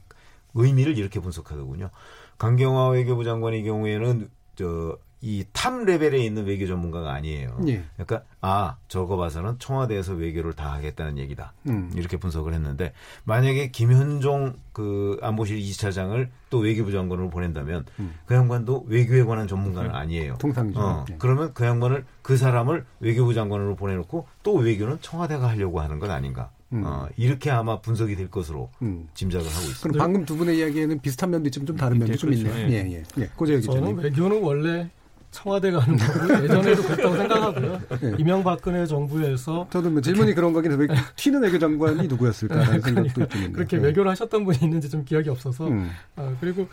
의미를 0.55 0.97
이렇게 0.99 1.21
분석하더군요. 1.21 1.91
강경화 2.39 2.89
외교부 2.91 3.25
장관의 3.25 3.65
경우에는 3.65 4.29
저 4.57 4.99
이탑 5.25 5.85
레벨에 5.87 6.19
있는 6.19 6.45
외교 6.45 6.67
전문가가 6.67 7.15
아니에요. 7.15 7.59
예. 7.67 7.83
그러니까 7.97 8.25
아 8.43 8.77
저거 8.89 9.17
봐서는 9.17 9.59
청와대에서 9.59 10.13
외교를 10.13 10.53
다 10.53 10.75
하겠다는 10.75 11.17
얘기다. 11.17 11.55
음. 11.67 11.91
이렇게 11.95 12.19
분석을 12.19 12.53
했는데 12.53 12.93
만약에 13.25 13.71
김현종 13.71 14.57
그 14.75 15.19
안보실 15.23 15.59
2차장을 15.59 16.29
또 16.51 16.59
외교부 16.59 16.93
장관으로 16.93 17.31
보낸다면 17.31 17.87
그 18.27 18.35
양반도 18.35 18.85
외교에 18.87 19.23
관한 19.25 19.49
전문가는 19.49 19.95
아니에요. 19.95 20.37
통상이죠. 20.37 20.79
어, 20.79 21.05
예. 21.11 21.17
그러면 21.19 21.55
그 21.55 21.65
양반을 21.65 22.05
그 22.21 22.37
사람을 22.37 22.85
외교부 23.01 23.33
장관으로 23.33 23.77
보내놓고 23.77 24.27
또 24.43 24.55
외교는 24.57 24.99
청와대가 25.01 25.49
하려고 25.49 25.81
하는 25.81 26.01
건 26.01 26.11
아닌가. 26.11 26.51
음. 26.75 26.83
어, 26.85 27.07
이렇게 27.17 27.51
아마 27.51 27.81
분석이 27.81 28.17
될 28.17 28.31
것으로 28.31 28.69
음. 28.83 29.09
짐작을 29.15 29.47
하고 29.47 29.61
있습니다. 29.61 29.83
그럼 29.83 29.99
방금 29.99 30.25
두 30.25 30.37
분의 30.37 30.59
이야기에는 30.59 31.01
비슷한 31.01 31.31
면도 31.31 31.49
있지만 31.49 31.67
좀 31.67 31.77
다른 31.77 31.99
면도 31.99 32.13
예, 32.13 32.17
좀 32.17 32.31
그렇죠. 32.31 32.49
있네요. 32.49 32.69
예. 32.69 32.73
예, 32.73 32.93
예. 32.93 33.03
예. 33.23 33.31
고재혁 33.37 33.63
저는 33.63 33.81
기자님. 33.81 33.99
외교는 33.99 34.43
원래 34.43 34.91
청와대가 35.31 35.81
하는 35.81 35.97
거고 35.99 36.45
예전에도 36.45 36.83
그랬다고 36.83 37.17
생각하고요. 37.17 37.81
예. 38.03 38.15
이명박근혜 38.19 38.87
정부에서 38.87 39.69
저도 39.71 39.91
뭐 39.91 40.01
질문이 40.01 40.35
그런 40.35 40.53
거긴 40.53 40.73
왜 40.73 40.87
튀는 41.17 41.43
외교 41.43 41.59
장관이 41.59 42.07
누구였을까라는 42.09 42.81
생각도 42.81 43.23
있긴 43.23 43.39
있네요. 43.39 43.53
그렇게 43.53 43.77
예. 43.77 43.81
외교를 43.81 44.11
하셨던 44.13 44.45
분이 44.45 44.59
있는지 44.63 44.89
좀 44.91 45.05
기억이 45.05 45.29
없어서 45.31 45.69
음. 45.69 45.91
어, 46.17 46.37
그리고 46.41 46.69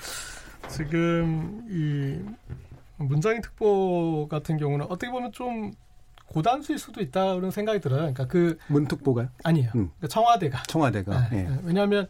지금 0.67 1.63
이 1.69 2.19
문장인 2.97 3.41
특보 3.41 4.27
같은 4.29 4.57
경우는 4.57 4.85
어떻게 4.89 5.11
보면 5.11 5.31
좀 5.31 5.71
고단수일 6.31 6.79
수도 6.79 7.01
있다는 7.01 7.51
생각이 7.51 7.79
들어요. 7.79 7.99
그러니까 7.99 8.25
그 8.27 8.57
문특보가요? 8.67 9.29
아니에요. 9.43 9.67
음. 9.75 9.91
그러니까 9.97 10.07
청와대가 10.07 10.63
청와대가. 10.67 11.29
네, 11.29 11.39
예. 11.39 11.43
네. 11.43 11.59
왜냐하면 11.63 12.07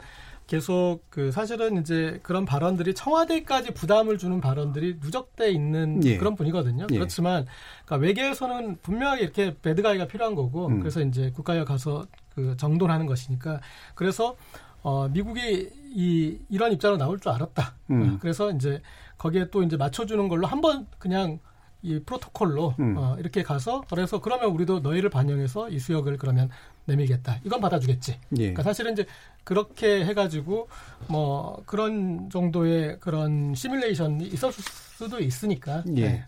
계속 0.48 1.00
그 1.10 1.32
사실은 1.32 1.80
이제 1.80 2.20
그런 2.24 2.46
발언들이 2.46 2.94
청와대까지 2.94 3.74
부담을 3.74 4.18
주는 4.18 4.42
발언들이 4.42 4.98
누적돼 5.02 5.50
있는 5.50 6.04
예. 6.04 6.18
그런 6.18 6.36
분이거든요. 6.36 6.88
예. 6.92 6.94
그렇지만 6.94 7.46
그러니까 7.86 8.06
외계에서는 8.06 8.80
분명하게 8.82 9.24
이렇게 9.24 9.56
배드가이가 9.62 10.08
필요한 10.08 10.36
거고 10.36 10.68
음. 10.68 10.80
그래서 10.80 11.02
이제 11.02 11.32
국가에 11.32 11.64
가서 11.64 12.06
그 12.36 12.56
정돈하는 12.58 13.06
것이니까 13.06 13.62
그래서 13.96 14.36
어 14.84 15.08
미국이 15.08 15.70
이 15.94 16.38
이런 16.50 16.72
입장으로 16.74 16.98
나올 16.98 17.20
줄 17.20 17.32
알았다. 17.32 17.76
음. 17.92 18.02
어, 18.02 18.18
그래서 18.20 18.52
이제 18.52 18.82
거기에 19.18 19.50
또 19.52 19.64
이제 19.64 19.78
맞춰주는 19.78 20.28
걸로 20.28 20.48
한번 20.48 20.86
그냥 21.00 21.40
이 21.84 22.00
프로토콜로 22.00 22.76
음. 22.80 22.96
어, 22.98 23.16
이렇게 23.20 23.44
가서 23.44 23.84
그래서 23.90 24.22
그러면 24.22 24.52
우리도 24.52 24.82
너희를 24.82 25.10
반영해서 25.10 25.70
이 25.70 25.80
수역을 25.80 26.18
그러면 26.18 26.50
내밀겠다. 26.86 27.40
이건 27.44 27.62
받아주겠지. 27.62 28.12
예. 28.12 28.38
그러니까 28.38 28.64
사실은 28.64 28.94
이제 28.94 29.06
그렇게 29.44 30.06
해가지고 30.06 30.68
뭐 31.08 31.62
그런 31.66 32.30
정도의 32.30 33.00
그런 33.00 33.56
시뮬레이션이 33.56 34.28
있었을 34.28 34.64
수도 34.64 35.20
있으니까. 35.20 35.84
예. 35.96 36.02
네. 36.02 36.26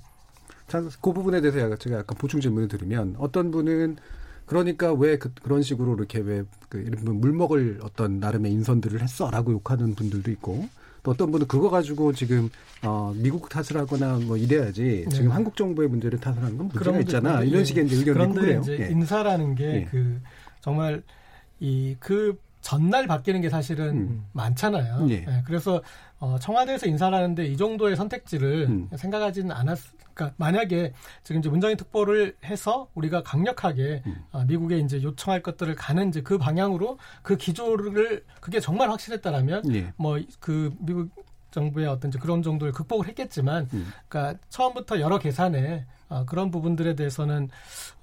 자, 0.67 0.81
그 1.01 1.13
부분에 1.13 1.41
대해서 1.41 1.75
제가 1.75 1.97
약간 1.99 2.17
보충 2.17 2.39
질문을 2.39 2.67
드리면 2.67 3.15
어떤 3.19 3.51
분은 3.51 3.97
그러니까 4.45 4.91
왜 4.93 5.17
그, 5.17 5.31
런 5.43 5.61
식으로 5.61 5.95
이렇게 5.95 6.19
왜그 6.19 6.77
물 7.05 7.31
먹을 7.33 7.79
어떤 7.83 8.19
나름의 8.19 8.51
인선들을 8.51 9.01
했어라고 9.01 9.51
욕하는 9.51 9.95
분들도 9.95 10.31
있고 10.31 10.67
또 11.03 11.11
어떤 11.11 11.31
분은 11.31 11.47
그거 11.47 11.69
가지고 11.69 12.13
지금 12.13 12.49
어 12.81 13.13
미국 13.15 13.49
탓을 13.49 13.79
하거나 13.79 14.17
뭐 14.23 14.37
이래야지 14.37 15.05
지금 15.11 15.27
네. 15.27 15.31
한국 15.33 15.55
정부의 15.57 15.89
문제를 15.89 16.19
탓을 16.19 16.37
하는 16.37 16.57
건 16.57 16.67
문제가 16.69 16.79
그런 16.83 17.01
있잖아 17.01 17.31
분들, 17.33 17.47
이런 17.49 17.61
예. 17.61 17.65
식의 17.65 17.85
이제 17.85 17.95
의견이 17.97 18.13
그런데 18.13 18.41
있고요. 18.41 18.61
이제 18.61 18.85
예. 18.85 18.89
인사라는 18.89 19.55
게 19.55 19.63
예. 19.65 19.87
그 19.91 20.21
정말 20.61 21.03
이 21.59 21.95
그 21.99 22.37
전날 22.61 23.07
바뀌는 23.07 23.41
게 23.41 23.49
사실은 23.49 23.89
음. 23.89 24.25
많잖아요. 24.31 25.07
예. 25.09 25.13
예, 25.27 25.43
그래서 25.45 25.81
어, 26.23 26.39
청와대에서 26.39 26.87
인사를 26.87 27.13
하는데 27.13 27.45
이 27.45 27.57
정도의 27.57 27.97
선택지를 27.97 28.67
음. 28.69 28.89
생각하지는 28.95 29.51
않았. 29.51 29.77
그러니까 30.13 30.33
만약에 30.37 30.93
지금 31.25 31.39
이제 31.39 31.49
문정인 31.49 31.75
특보를 31.75 32.37
해서 32.45 32.87
우리가 32.93 33.23
강력하게 33.23 34.03
음. 34.05 34.15
어, 34.31 34.45
미국에 34.45 34.77
이제 34.77 35.03
요청할 35.03 35.41
것들을 35.41 35.75
가는 35.75 36.07
이제 36.07 36.21
그 36.21 36.37
방향으로 36.37 36.97
그 37.23 37.35
기조를 37.35 38.23
그게 38.39 38.61
정말 38.61 38.89
확실했다라면 38.89 39.75
예. 39.75 39.91
뭐그 39.97 40.75
미국 40.79 41.09
정부의 41.51 41.87
어떤 41.87 42.09
그런 42.11 42.41
정도를 42.41 42.71
극복을 42.73 43.07
했겠지만, 43.09 43.67
음. 43.73 43.91
그러니까 44.07 44.39
처음부터 44.49 45.01
여러 45.01 45.19
계산에 45.19 45.85
어, 46.07 46.23
그런 46.25 46.51
부분들에 46.51 46.95
대해서는 46.95 47.49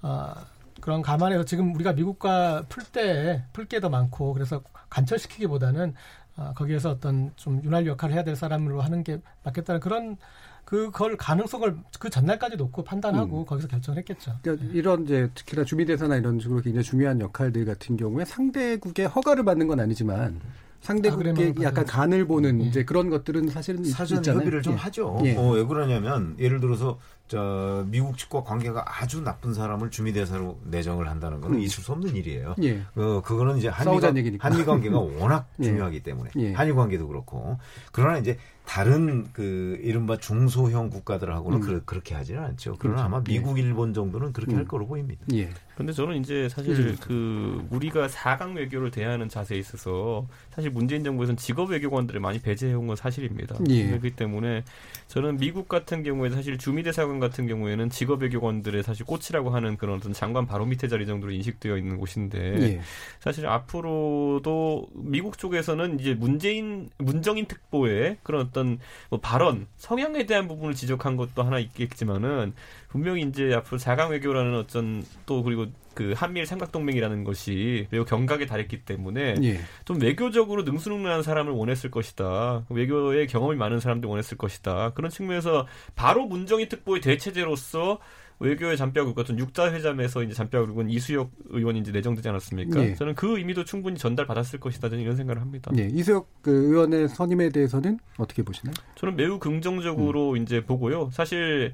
어, 0.02 0.34
그런 0.80 1.02
감안해서 1.02 1.44
지금 1.44 1.74
우리가 1.74 1.92
미국과 1.94 2.64
풀 2.68 2.84
때 2.84 3.42
풀 3.52 3.66
게 3.66 3.80
더 3.80 3.88
많고 3.88 4.34
그래서 4.34 4.62
관철시키기보다는 4.90 5.94
어, 6.40 6.52
거기에서 6.56 6.90
어떤 6.90 7.30
좀 7.36 7.60
윤활 7.62 7.86
역할을 7.86 8.14
해야 8.14 8.24
될 8.24 8.34
사람으로 8.34 8.80
하는 8.80 9.04
게 9.04 9.20
맞겠다는 9.44 9.80
그런 9.80 10.16
그걸 10.64 11.16
가능성을 11.16 11.76
그 11.98 12.08
전날까지 12.08 12.56
놓고 12.56 12.82
판단하고 12.84 13.44
거기서 13.44 13.68
결정을 13.68 13.98
했겠죠. 13.98 14.32
그러니까 14.42 14.66
이런 14.72 15.04
이제 15.04 15.28
특히나 15.34 15.64
주미대사나 15.64 16.16
이런 16.16 16.38
식으로 16.40 16.60
굉장히 16.62 16.84
중요한 16.84 17.20
역할들 17.20 17.64
같은 17.66 17.96
경우에 17.96 18.24
상대국의 18.24 19.06
허가를 19.08 19.44
받는 19.44 19.66
건 19.68 19.80
아니지만 19.80 20.40
상대국의 20.80 21.32
아그레망을 21.32 21.48
약간 21.62 21.84
받아야죠. 21.84 21.92
간을 21.92 22.26
보는 22.26 22.62
예. 22.62 22.66
이제 22.66 22.84
그런 22.84 23.10
것들은 23.10 23.48
사실은 23.48 23.84
있- 23.84 23.90
사전 23.90 24.18
있잖아요. 24.18 24.40
협의를 24.40 24.62
좀 24.62 24.72
예. 24.74 24.76
하죠. 24.78 25.20
예. 25.24 25.36
어, 25.36 25.50
왜 25.50 25.64
그러냐면 25.64 26.36
예를 26.38 26.60
들어서 26.60 26.98
저 27.30 27.84
미국 27.86 28.18
측과 28.18 28.42
관계가 28.42 28.84
아주 28.84 29.22
나쁜 29.22 29.54
사람을 29.54 29.92
주미 29.92 30.12
대사로 30.12 30.58
내정을 30.64 31.08
한다는 31.08 31.40
것은 31.40 31.54
음. 31.54 31.60
있을 31.60 31.84
수 31.84 31.92
없는 31.92 32.16
일이에요. 32.16 32.56
예. 32.64 32.82
어, 32.96 33.22
그거는 33.24 33.56
이제 33.56 33.68
한미, 33.68 34.00
관-. 34.00 34.36
한미 34.40 34.64
관계가 34.64 34.98
워낙 34.98 35.46
예. 35.60 35.62
중요하기 35.62 36.02
때문에 36.02 36.30
예. 36.38 36.52
한일 36.54 36.74
관계도 36.74 37.06
그렇고 37.06 37.56
그러나 37.92 38.18
이제 38.18 38.36
다른 38.70 39.26
그 39.32 39.80
이른바 39.82 40.16
중소형 40.16 40.90
국가들하고는 40.90 41.60
음. 41.60 41.82
그, 41.84 41.92
렇게 41.96 42.14
하지는 42.14 42.40
않죠. 42.44 42.76
그렇죠. 42.76 42.78
그러나 42.78 43.04
아마 43.04 43.20
미국, 43.20 43.58
일본 43.58 43.92
정도는 43.92 44.32
그렇게 44.32 44.52
음. 44.52 44.58
할 44.58 44.64
거로 44.64 44.86
보입니다. 44.86 45.20
예. 45.32 45.50
근데 45.74 45.92
저는 45.92 46.18
이제 46.18 46.48
사실 46.48 46.78
음. 46.78 46.96
그 47.00 47.66
우리가 47.70 48.06
사강 48.06 48.54
외교를 48.54 48.90
대하는 48.92 49.28
자세에 49.28 49.58
있어서 49.58 50.28
사실 50.54 50.70
문재인 50.70 51.02
정부에서는 51.02 51.36
직업 51.36 51.70
외교관들을 51.70 52.20
많이 52.20 52.38
배제해온 52.38 52.86
건 52.86 52.94
사실입니다. 52.94 53.56
예. 53.70 53.88
그렇기 53.88 54.10
때문에 54.10 54.62
저는 55.08 55.38
미국 55.38 55.68
같은 55.68 56.04
경우에 56.04 56.30
사실 56.30 56.58
주미대사관 56.58 57.18
같은 57.18 57.48
경우에는 57.48 57.90
직업 57.90 58.22
외교관들의 58.22 58.82
사실 58.84 59.04
꽃이라고 59.06 59.50
하는 59.50 59.78
그런 59.78 59.96
어떤 59.96 60.12
장관 60.12 60.46
바로 60.46 60.64
밑에 60.66 60.86
자리 60.86 61.06
정도로 61.06 61.32
인식되어 61.32 61.76
있는 61.76 61.96
곳인데 61.96 62.38
예. 62.60 62.80
사실 63.18 63.46
앞으로도 63.46 64.86
미국 64.94 65.38
쪽에서는 65.38 65.98
이제 65.98 66.14
문재인 66.14 66.90
문정인 66.98 67.46
특보의 67.46 68.18
그런 68.22 68.42
어떤 68.42 68.59
뭐 69.08 69.20
발언 69.20 69.66
성향에 69.76 70.26
대한 70.26 70.48
부분을 70.48 70.74
지적한 70.74 71.16
것도 71.16 71.42
하나 71.42 71.58
있겠지만은 71.58 72.52
분명히 72.88 73.22
이제 73.22 73.52
앞으로 73.54 73.78
사강 73.78 74.10
외교라는 74.10 74.56
어떤 74.56 75.04
또 75.26 75.42
그리고 75.42 75.66
그 75.94 76.14
한미일 76.16 76.46
삼각동맹이라는 76.46 77.24
것이 77.24 77.86
매우 77.90 78.04
경각에 78.04 78.46
달했기 78.46 78.84
때문에 78.84 79.34
예. 79.42 79.60
좀 79.84 80.00
외교적으로 80.00 80.62
능수능란한 80.62 81.22
사람을 81.22 81.52
원했을 81.52 81.90
것이다. 81.90 82.64
외교에 82.68 83.26
경험이 83.26 83.56
많은 83.56 83.80
사람들 83.80 84.08
원했을 84.08 84.38
것이다. 84.38 84.90
그런 84.94 85.10
측면에서 85.10 85.66
바로 85.94 86.26
문정인 86.26 86.68
특보의 86.68 87.00
대체제로서 87.00 87.98
외교의 88.40 88.76
잔뼈 88.76 89.04
굵었던 89.04 89.38
육자회담에서 89.38 90.22
이제 90.22 90.34
잔뼈 90.34 90.66
굵은 90.66 90.88
이수혁 90.88 91.30
의원이 91.50 91.80
이제 91.80 91.92
내정되지 91.92 92.28
않았습니까? 92.30 92.82
예. 92.82 92.94
저는 92.94 93.14
그 93.14 93.38
의미도 93.38 93.64
충분히 93.64 93.98
전달받았을 93.98 94.58
것이다. 94.58 94.88
저는 94.88 95.04
이런 95.04 95.14
생각을 95.14 95.40
합니다. 95.40 95.70
예. 95.76 95.88
이수혁 95.92 96.26
그 96.42 96.50
의원의 96.50 97.08
선임에 97.10 97.50
대해서는 97.50 97.98
어떻게 98.16 98.42
보시나요? 98.42 98.74
저는 98.96 99.16
매우 99.16 99.38
긍정적으로 99.38 100.36
이제 100.36 100.64
보고요. 100.64 101.10
사실 101.12 101.72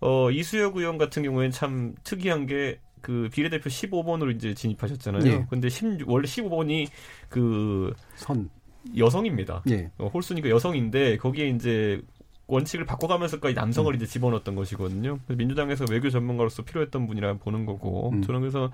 어 0.00 0.30
이수혁 0.30 0.76
의원 0.78 0.96
같은 0.96 1.22
경우에는 1.22 1.50
참 1.50 1.94
특이한 2.02 2.46
게그 2.46 3.28
비례대표 3.30 3.68
15번으로 3.68 4.34
이제 4.34 4.54
진입하셨잖아요. 4.54 5.30
예. 5.30 5.46
근데 5.50 5.68
16, 5.68 6.08
원래 6.08 6.26
15번이 6.26 6.88
그 7.28 7.92
선. 8.16 8.48
여성입니다. 8.96 9.64
예. 9.70 9.90
어, 9.98 10.06
홀수니까 10.06 10.48
여성인데 10.48 11.16
거기에 11.16 11.48
이제 11.48 12.00
원칙을 12.48 12.86
바꿔가면서까지 12.86 13.54
남성을 13.54 13.92
음. 13.92 13.96
이제 13.96 14.06
집어넣었던 14.06 14.54
것이거든요. 14.54 15.18
민주당에서 15.28 15.84
외교 15.90 16.10
전문가로서 16.10 16.62
필요했던 16.62 17.06
분이라 17.06 17.34
보는 17.34 17.66
거고 17.66 18.10
음. 18.10 18.22
저는 18.22 18.40
그래서 18.40 18.70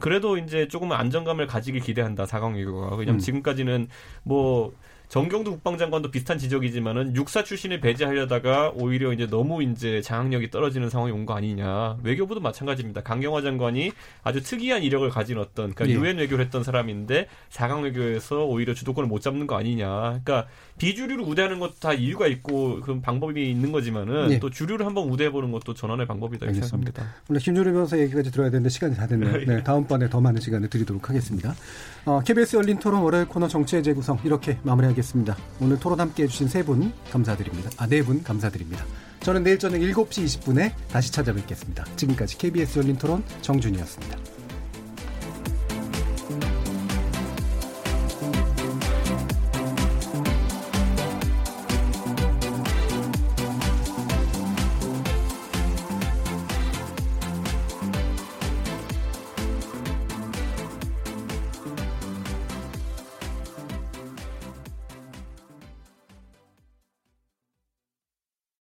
그래도 0.00 0.38
이제 0.38 0.68
조금 0.68 0.92
안정감을 0.92 1.46
가지길 1.46 1.80
기대한다 1.80 2.26
사강 2.26 2.54
외교가 2.54 2.94
왜냐면 2.96 3.16
음. 3.16 3.18
지금까지는 3.18 3.88
뭐 4.22 4.72
정경도 5.08 5.50
국방장관도 5.50 6.10
비슷한 6.10 6.38
지적이지만은 6.38 7.14
육사 7.16 7.44
출신을 7.44 7.80
배제하려다가 7.80 8.70
오히려 8.74 9.12
이제 9.12 9.26
너무 9.26 9.62
이제 9.62 10.00
장악력이 10.00 10.50
떨어지는 10.50 10.88
상황이 10.88 11.12
온 11.12 11.26
거 11.26 11.34
아니냐. 11.34 11.98
외교부도 12.02 12.40
마찬가지입니다. 12.40 13.02
강경화 13.02 13.42
장관이 13.42 13.92
아주 14.22 14.42
특이한 14.42 14.82
이력을 14.82 15.06
가진 15.10 15.36
어떤 15.36 15.74
그러니까 15.74 15.88
예. 15.88 15.92
유엔 15.92 16.16
외교를 16.16 16.42
했던 16.42 16.64
사람인데 16.64 17.26
사강 17.50 17.82
외교에서 17.82 18.46
오히려 18.46 18.72
주도권을 18.72 19.06
못 19.06 19.20
잡는 19.20 19.46
거 19.46 19.54
아니냐. 19.54 20.22
그러니까 20.24 20.46
비주류를 20.78 21.24
우대하는 21.24 21.60
것도 21.60 21.74
다 21.80 21.92
이유가 21.92 22.26
있고 22.26 22.80
그 22.80 23.00
방법이 23.00 23.50
있는 23.50 23.70
거지만은 23.72 24.32
예. 24.32 24.38
또 24.38 24.50
주류를 24.50 24.84
한번 24.86 25.08
우대해 25.08 25.30
보는 25.30 25.52
것도 25.52 25.74
전환의 25.74 26.06
방법이다 26.06 26.46
이렇게. 26.46 26.60
생각합니다. 26.60 27.04
원래 27.28 27.38
김준호 27.40 27.72
변호사 27.72 27.98
얘기까지 27.98 28.30
들어야 28.32 28.50
되는데 28.50 28.68
시간이 28.68 28.96
다 28.96 29.06
됐네요. 29.06 29.32
네, 29.46 29.62
다음번에 29.62 30.08
더 30.08 30.20
많은 30.20 30.40
시간을 30.40 30.68
드리도록 30.68 31.08
하겠습니다. 31.08 31.54
어, 32.04 32.20
KBS 32.24 32.56
열린 32.56 32.78
토론 32.78 33.02
월요일 33.02 33.26
코너 33.26 33.46
정치의 33.48 33.82
재구성 33.82 34.18
이렇게 34.24 34.58
마무리하겠습니다. 34.62 35.36
오늘 35.60 35.78
토론 35.78 36.00
함께 36.00 36.24
해 36.24 36.26
주신 36.28 36.48
세 36.48 36.62
분 36.62 36.92
감사드립니다. 37.10 37.70
아, 37.76 37.86
네 37.86 38.02
분 38.02 38.22
감사드립니다. 38.22 38.84
저는 39.20 39.44
내일 39.44 39.58
저녁 39.58 39.78
7시 39.78 40.24
20분에 40.24 40.72
다시 40.90 41.12
찾아뵙겠습니다. 41.12 41.84
지금까지 41.96 42.38
KBS 42.38 42.78
열린 42.80 42.96
토론 42.96 43.22
정준이었습니다. 43.42 44.41